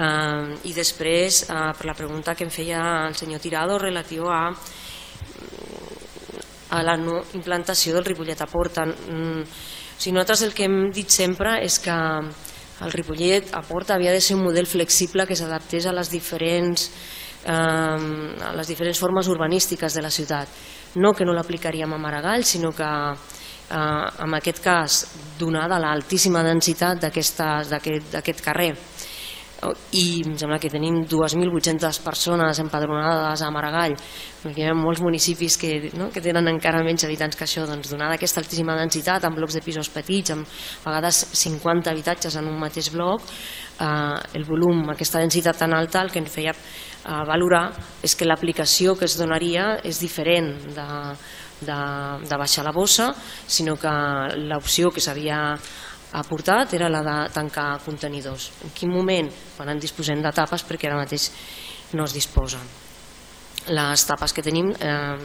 Eh, 0.00 0.54
I 0.64 0.72
després, 0.76 1.42
eh, 1.48 1.64
per 1.76 1.88
la 1.88 1.96
pregunta 1.96 2.34
que 2.34 2.46
em 2.46 2.52
feia 2.52 2.82
el 3.08 3.16
senyor 3.18 3.40
Tirado 3.40 3.78
relatiu 3.78 4.30
a 4.30 4.44
a 6.70 6.82
la 6.86 6.96
no 6.96 7.20
implantació 7.34 7.94
del 7.96 8.06
Ripollet 8.06 8.40
a 8.40 8.48
Porta. 8.50 8.86
Mm, 8.86 9.42
o 9.42 10.00
sigui, 10.00 10.14
nosaltres 10.14 10.42
el 10.46 10.54
que 10.54 10.66
hem 10.68 10.90
dit 10.94 11.10
sempre 11.10 11.58
és 11.64 11.78
que 11.82 11.96
el 12.80 12.92
Ripollet 12.92 13.50
a 13.52 13.62
Porta 13.66 13.94
havia 13.94 14.12
de 14.12 14.20
ser 14.20 14.36
un 14.38 14.44
model 14.46 14.66
flexible 14.66 15.26
que 15.26 15.36
s'adaptés 15.36 15.86
a 15.86 15.92
les 15.92 16.10
diferents 16.10 16.88
eh, 17.44 17.52
a 17.52 18.52
les 18.56 18.68
diferents 18.68 18.98
formes 18.98 19.28
urbanístiques 19.28 19.94
de 19.94 20.02
la 20.02 20.10
ciutat. 20.10 20.48
No 20.96 21.12
que 21.14 21.24
no 21.24 21.34
l'aplicaríem 21.36 21.92
a 21.92 21.98
Maragall, 21.98 22.44
sinó 22.44 22.72
que 22.72 22.84
eh, 22.84 23.76
en 24.24 24.34
aquest 24.34 24.62
cas, 24.64 25.00
donada 25.38 25.78
l'altíssima 25.78 26.42
densitat 26.42 27.00
d'aquest 27.00 28.44
carrer, 28.44 28.72
i 29.92 30.22
em 30.24 30.36
sembla 30.40 30.58
que 30.60 30.70
tenim 30.72 31.02
2.800 31.08 32.00
persones 32.04 32.60
empadronades 32.62 33.42
a 33.44 33.50
Maragall 33.52 33.96
hi 34.48 34.64
ha 34.64 34.72
molts 34.76 35.02
municipis 35.04 35.58
que, 35.60 35.90
no, 36.00 36.08
que 36.14 36.22
tenen 36.24 36.48
encara 36.48 36.80
menys 36.84 37.04
habitants 37.04 37.36
que 37.36 37.44
això. 37.44 37.66
Doncs 37.68 37.90
donada 37.92 38.16
aquesta 38.16 38.40
altíssima 38.40 38.76
densitat 38.78 39.26
amb 39.28 39.36
blocs 39.36 39.58
de 39.58 39.64
pisos 39.64 39.90
petits 39.92 40.32
amb 40.32 40.46
a 40.46 40.88
vegades 40.88 41.26
50 41.42 41.92
habitatges 41.92 42.38
en 42.40 42.48
un 42.48 42.56
mateix 42.60 42.88
bloc 42.94 43.26
eh, 43.28 44.38
el 44.38 44.46
volum, 44.48 44.86
aquesta 44.94 45.20
densitat 45.20 45.60
tan 45.60 45.76
alta 45.76 46.00
el 46.00 46.12
que 46.14 46.22
ens 46.22 46.32
feia 46.32 46.54
eh, 46.54 47.20
valorar 47.28 47.66
és 48.02 48.16
que 48.16 48.28
l'aplicació 48.28 48.96
que 48.96 49.04
es 49.08 49.18
donaria 49.20 49.74
és 49.84 50.00
diferent 50.00 50.54
de, 50.72 50.88
de, 51.60 51.78
de 52.24 52.40
baixar 52.40 52.64
la 52.64 52.72
bossa 52.72 53.10
sinó 53.46 53.76
que 53.80 53.92
l'opció 54.40 54.90
que 54.90 55.04
s'havia 55.04 55.42
ha 56.12 56.22
portat 56.26 56.74
era 56.74 56.88
la 56.90 57.02
de 57.06 57.16
tancar 57.34 57.78
contenidors. 57.84 58.50
En 58.64 58.74
quin 58.74 58.90
moment? 58.90 59.30
Quan 59.56 59.70
en 59.70 59.80
disposem 59.82 60.22
de 60.22 60.32
tapes 60.34 60.64
perquè 60.66 60.90
ara 60.90 60.98
mateix 60.98 61.30
no 61.94 62.06
es 62.06 62.14
disposen. 62.14 62.62
Les 63.70 64.04
tapes 64.08 64.32
que 64.34 64.42
tenim 64.42 64.72
eh, 64.72 65.16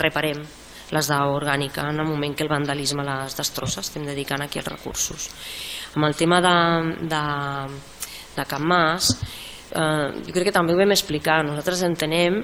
reparem 0.00 0.42
les 0.94 1.08
d'orgànica 1.08 1.86
en 1.90 2.00
el 2.00 2.06
moment 2.06 2.34
que 2.36 2.44
el 2.44 2.50
vandalisme 2.50 3.04
les 3.06 3.36
destrossa, 3.38 3.82
estem 3.82 4.04
dedicant 4.06 4.42
aquí 4.44 4.60
els 4.60 4.68
recursos. 4.68 5.30
Amb 5.94 6.08
el 6.08 6.16
tema 6.18 6.40
de, 6.44 6.54
de, 7.10 7.24
de 8.36 8.46
Can 8.50 8.66
Mas, 8.68 9.14
eh, 9.70 10.08
jo 10.26 10.34
crec 10.34 10.50
que 10.50 10.56
també 10.56 10.74
ho 10.74 10.80
vam 10.80 10.94
explicar, 10.94 11.42
nosaltres 11.46 11.84
entenem 11.86 12.42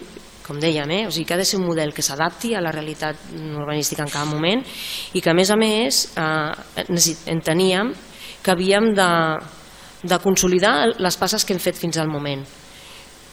com 0.50 0.58
dèiem, 0.58 0.90
eh? 0.90 1.06
o 1.06 1.14
sigui 1.14 1.28
que 1.28 1.38
ha 1.38 1.40
de 1.40 1.46
ser 1.46 1.60
un 1.62 1.68
model 1.68 1.94
que 1.94 2.02
s'adapti 2.02 2.56
a 2.58 2.64
la 2.64 2.74
realitat 2.74 3.30
urbanística 3.38 4.02
en 4.02 4.10
cada 4.10 4.26
moment 4.26 4.66
i 5.14 5.22
que 5.22 5.30
a 5.30 5.36
més 5.38 5.54
a 5.54 5.58
més 5.60 6.02
eh, 6.18 6.84
enteníem 7.30 7.94
que 8.42 8.54
havíem 8.54 8.90
de 8.98 9.08
de 10.02 10.18
consolidar 10.18 10.88
les 10.98 11.16
passes 11.16 11.44
que 11.44 11.54
hem 11.54 11.60
fet 11.60 11.76
fins 11.76 11.98
al 12.00 12.08
moment. 12.08 12.42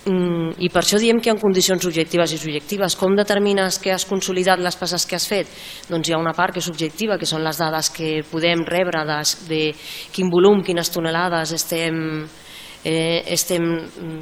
Mm, 0.07 0.56
I 0.64 0.69
per 0.72 0.84
això 0.84 0.99
diem 0.99 1.19
que 1.19 1.30
hi 1.30 1.34
ha 1.34 1.39
condicions 1.39 1.84
objectives 1.88 2.31
i 2.31 2.39
subjectives. 2.39 2.95
Com 2.95 3.15
determines 3.15 3.80
que 3.84 3.91
has 3.91 4.06
consolidat 4.07 4.60
les 4.64 4.76
passes 4.80 5.06
que 5.06 5.18
has 5.18 5.27
fet? 5.27 5.52
Doncs 5.89 6.07
hi 6.07 6.15
ha 6.15 6.19
una 6.19 6.35
part 6.35 6.53
que 6.53 6.64
és 6.64 6.68
subjectiva, 6.68 7.18
que 7.19 7.27
són 7.27 7.44
les 7.44 7.60
dades 7.60 7.89
que 7.91 8.22
podem 8.31 8.64
rebre 8.68 9.03
de, 9.07 9.19
de 9.49 9.61
quin 10.15 10.31
volum, 10.31 10.64
quines 10.64 10.91
tonelades 10.91 11.56
estem 11.56 12.27
eh, 12.84 13.24
estem 13.34 13.66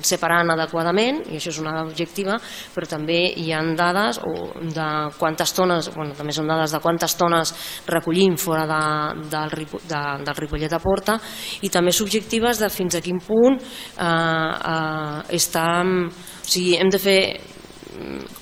separant 0.06 0.53
adequadament 0.53 1.22
i 1.30 1.40
això 1.40 1.52
és 1.53 1.60
una 1.61 1.77
objectiva 1.84 2.38
però 2.76 2.90
també 2.90 3.19
hi 3.41 3.52
han 3.56 3.73
dades 3.77 4.19
o 4.23 4.34
de 4.76 4.90
quantes 5.19 5.53
tones, 5.56 5.90
bueno, 5.95 6.15
també 6.18 6.36
són 6.36 6.48
dades 6.49 6.76
de 6.76 6.82
quantes 6.84 7.18
tones 7.19 7.53
recollim 7.88 8.38
fora 8.38 8.65
de, 8.69 8.84
del, 9.32 9.57
de, 9.76 10.03
del 10.26 10.40
Ripollet 10.40 10.73
a 10.73 10.82
Porta 10.84 11.18
i 11.61 11.72
també 11.73 11.94
subjectives 11.95 12.61
de 12.61 12.72
fins 12.73 12.95
a 12.95 13.03
quin 13.06 13.19
punt 13.23 13.60
eh, 13.60 14.06
eh, 14.06 15.19
està, 15.40 15.68
o 15.84 16.48
sigui, 16.48 16.76
hem 16.80 16.91
de 16.94 17.02
fer 17.02 17.19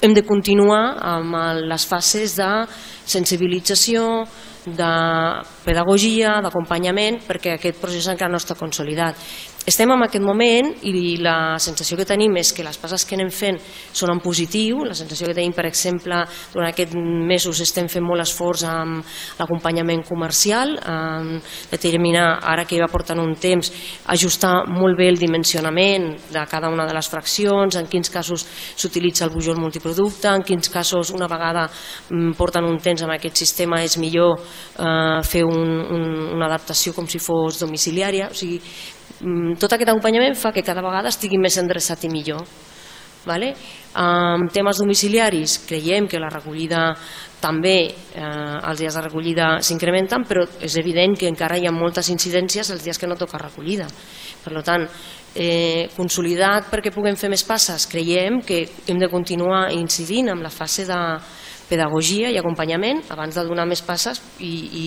hem 0.01 0.13
de 0.17 0.23
continuar 0.25 0.95
amb 1.13 1.35
les 1.69 1.85
fases 1.85 2.33
de 2.39 2.49
sensibilització, 3.05 4.23
de 4.63 4.91
pedagogia, 5.65 6.37
d'acompanyament, 6.43 7.19
perquè 7.27 7.57
aquest 7.57 7.81
procés 7.81 8.07
encara 8.07 8.31
no 8.31 8.39
està 8.39 8.55
consolidat 8.55 9.19
estem 9.65 9.91
en 9.93 10.03
aquest 10.03 10.23
moment 10.25 10.69
i 10.83 11.15
la 11.23 11.55
sensació 11.61 11.97
que 11.99 12.07
tenim 12.07 12.35
és 12.39 12.51
que 12.55 12.65
les 12.65 12.77
passes 12.79 13.05
que 13.07 13.15
anem 13.15 13.29
fent 13.31 13.59
són 13.95 14.11
en 14.13 14.21
positiu, 14.23 14.83
la 14.83 14.95
sensació 14.97 15.29
que 15.29 15.35
tenim 15.37 15.53
per 15.55 15.65
exemple 15.69 16.19
durant 16.53 16.69
aquests 16.69 16.97
mesos 17.29 17.61
estem 17.63 17.87
fent 17.91 18.05
molt 18.05 18.23
esforç 18.23 18.65
amb 18.67 19.01
l'acompanyament 19.39 20.03
comercial 20.07 20.75
en 20.77 21.37
determinar, 21.71 22.39
ara 22.41 22.65
que 22.67 22.81
va 22.81 22.91
portant 22.91 23.21
un 23.23 23.35
temps 23.39 23.71
ajustar 24.11 24.65
molt 24.71 24.97
bé 24.99 25.07
el 25.11 25.21
dimensionament 25.21 26.09
de 26.33 26.45
cada 26.49 26.69
una 26.69 26.87
de 26.87 26.95
les 26.95 27.09
fraccions 27.09 27.79
en 27.79 27.87
quins 27.87 28.11
casos 28.11 28.45
s'utilitza 28.75 29.25
el 29.27 29.33
bujol 29.33 29.61
multiproducte 29.61 30.27
en 30.27 30.43
quins 30.43 30.69
casos 30.69 31.13
una 31.15 31.29
vegada 31.31 31.69
mm, 32.09 32.35
porten 32.37 32.67
un 32.67 32.79
temps 32.83 33.03
amb 33.03 33.15
aquest 33.15 33.39
sistema 33.39 33.81
és 33.83 33.97
millor 34.01 34.35
eh, 34.39 35.21
fer 35.23 35.43
un, 35.47 35.63
un, 35.95 36.05
una 36.35 36.49
adaptació 36.49 36.93
com 36.95 37.07
si 37.09 37.21
fos 37.21 37.59
domiciliària. 37.61 38.29
O 38.31 38.37
sigui, 38.37 38.59
tot 39.59 39.71
aquest 39.71 39.89
acompanyament 39.89 40.35
fa 40.35 40.51
que 40.51 40.65
cada 40.65 40.83
vegada 40.83 41.11
estigui 41.13 41.39
més 41.39 41.57
endreçat 41.61 42.03
i 42.03 42.11
millor. 42.11 42.43
Vale? 43.23 43.53
En 43.95 44.49
temes 44.51 44.81
domiciliaris 44.81 45.61
creiem 45.67 46.09
que 46.11 46.19
la 46.19 46.31
recollida 46.31 46.89
també 47.43 47.77
eh, 47.87 48.23
els 48.23 48.79
dies 48.79 48.95
de 48.95 49.03
recollida 49.03 49.47
s'incrementen 49.63 50.25
però 50.27 50.43
és 50.63 50.75
evident 50.79 51.15
que 51.19 51.29
encara 51.31 51.59
hi 51.59 51.67
ha 51.67 51.75
moltes 51.75 52.09
incidències 52.11 52.71
els 52.73 52.83
dies 52.83 52.99
que 52.99 53.07
no 53.07 53.19
toca 53.19 53.39
recollida 53.39 53.87
per 54.43 54.63
tant, 54.63 54.83
eh, 55.35 55.89
consolidat 55.95 56.67
perquè 56.71 56.91
puguem 56.95 57.15
fer 57.19 57.29
més 57.31 57.43
passes 57.47 57.87
creiem 57.91 58.41
que 58.47 58.63
hem 58.87 58.99
de 58.99 59.11
continuar 59.11 59.69
incidint 59.75 60.31
amb 60.33 60.43
la 60.43 60.51
fase 60.51 60.87
de, 60.87 60.99
pedagogia 61.69 62.29
i 62.31 62.37
acompanyament 62.39 63.01
abans 63.13 63.35
de 63.35 63.43
donar 63.47 63.65
més 63.69 63.81
passes 63.85 64.19
i, 64.39 64.51
i, 64.51 64.85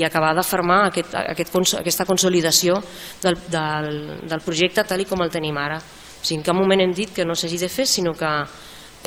i 0.00 0.04
acabar 0.04 0.32
de 0.36 0.44
fermar 0.46 0.82
aquest, 0.88 1.14
aquest, 1.14 1.56
aquesta 1.80 2.06
consolidació 2.08 2.76
del, 3.22 3.38
del, 3.50 3.90
del 4.28 4.44
projecte 4.44 4.84
tal 4.84 5.02
i 5.02 5.08
com 5.08 5.22
el 5.24 5.32
tenim 5.32 5.58
ara. 5.58 5.80
O 5.80 6.24
sigui, 6.24 6.40
en 6.40 6.46
cap 6.46 6.56
moment 6.56 6.84
hem 6.84 6.92
dit 6.96 7.14
que 7.16 7.24
no 7.24 7.34
s'hagi 7.34 7.58
de 7.60 7.70
fer, 7.72 7.88
sinó 7.88 8.12
que 8.16 8.30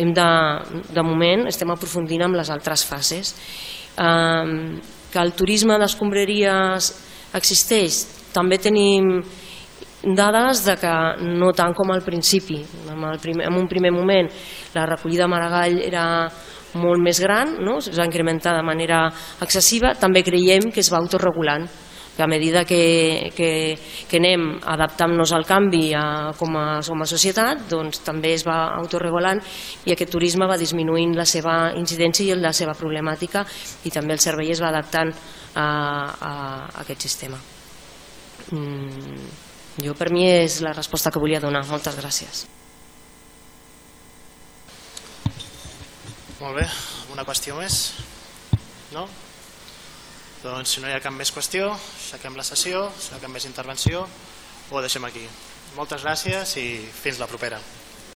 hem 0.01 0.13
de, 0.17 0.27
de 0.89 1.05
moment 1.05 1.47
estem 1.51 1.69
aprofundint 1.69 2.25
amb 2.25 2.39
les 2.39 2.49
altres 2.53 2.85
fases. 2.89 3.35
Eh, 3.93 4.81
que 5.13 5.21
el 5.21 5.35
turisme 5.37 5.77
d'escombraries 5.77 6.89
existeix, 7.37 8.01
també 8.33 8.57
tenim 8.57 9.19
dades 10.03 10.65
de 10.65 10.75
que 10.81 10.93
no 11.37 11.51
tant 11.55 11.73
com 11.77 11.93
al 11.93 12.01
principi. 12.03 12.59
En, 12.91 13.03
el 13.07 13.19
primer, 13.21 13.47
en 13.47 13.59
un 13.61 13.69
primer 13.69 13.93
moment 13.93 14.29
la 14.75 14.87
recollida 14.89 15.29
Maragall 15.31 15.79
era 15.79 16.05
molt 16.79 17.01
més 17.03 17.19
gran, 17.21 17.57
no? 17.63 17.77
es 17.79 17.93
va 17.97 18.07
incrementar 18.09 18.55
de 18.57 18.65
manera 18.65 19.05
excessiva, 19.41 19.93
també 19.99 20.23
creiem 20.23 20.71
que 20.71 20.81
es 20.81 20.91
va 20.93 21.01
autorregulant 21.01 21.67
que 22.15 22.21
a 22.21 22.27
mesura 22.27 22.63
que, 22.63 23.31
que, 23.35 23.77
que 24.07 24.19
anem 24.21 24.59
adaptant-nos 24.61 25.33
al 25.33 25.47
canvi 25.49 25.93
a, 25.97 26.31
com, 26.37 26.55
a, 26.57 26.65
com 26.85 27.01
a 27.01 27.07
societat, 27.09 27.65
doncs 27.71 28.03
també 28.05 28.35
es 28.37 28.45
va 28.45 28.75
autorregulant 28.77 29.41
i 29.87 29.95
aquest 29.95 30.13
turisme 30.13 30.47
va 30.49 30.59
disminuint 30.61 31.15
la 31.17 31.25
seva 31.25 31.73
incidència 31.79 32.27
i 32.29 32.37
la 32.37 32.53
seva 32.53 32.77
problemàtica 32.77 33.41
i 33.83 33.93
també 33.93 34.13
el 34.13 34.21
servei 34.21 34.53
es 34.53 34.61
va 34.61 34.69
adaptant 34.69 35.09
a, 35.55 35.65
a, 35.65 35.65
a 36.29 36.33
aquest 36.85 37.09
sistema. 37.09 37.39
Mm, 38.53 39.29
jo 39.81 39.95
per 39.97 40.11
mi 40.13 40.27
és 40.29 40.61
la 40.61 40.75
resposta 40.77 41.09
que 41.09 41.21
volia 41.21 41.41
donar. 41.41 41.65
Moltes 41.69 41.97
gràcies. 41.97 42.45
Molt 46.43 46.57
bé, 46.59 46.63
alguna 46.67 47.23
qüestió 47.23 47.53
més? 47.55 47.75
No? 48.91 49.05
Doncs 50.41 50.73
si 50.73 50.81
no 50.83 50.89
hi 50.89 50.91
ha 50.91 50.99
cap 50.99 51.15
més 51.15 51.29
qüestió, 51.31 51.69
aixequem 51.71 52.35
la 52.35 52.43
sessió, 52.43 52.81
si 52.97 53.13
no 53.13 53.15
hi 53.15 53.21
ha 53.21 53.23
cap 53.23 53.31
més 53.31 53.45
intervenció, 53.47 54.01
ho 54.67 54.81
deixem 54.83 55.07
aquí. 55.07 55.23
Moltes 55.77 56.03
gràcies 56.03 56.57
i 56.59 56.65
fins 56.97 57.23
la 57.23 57.29
propera. 57.31 57.61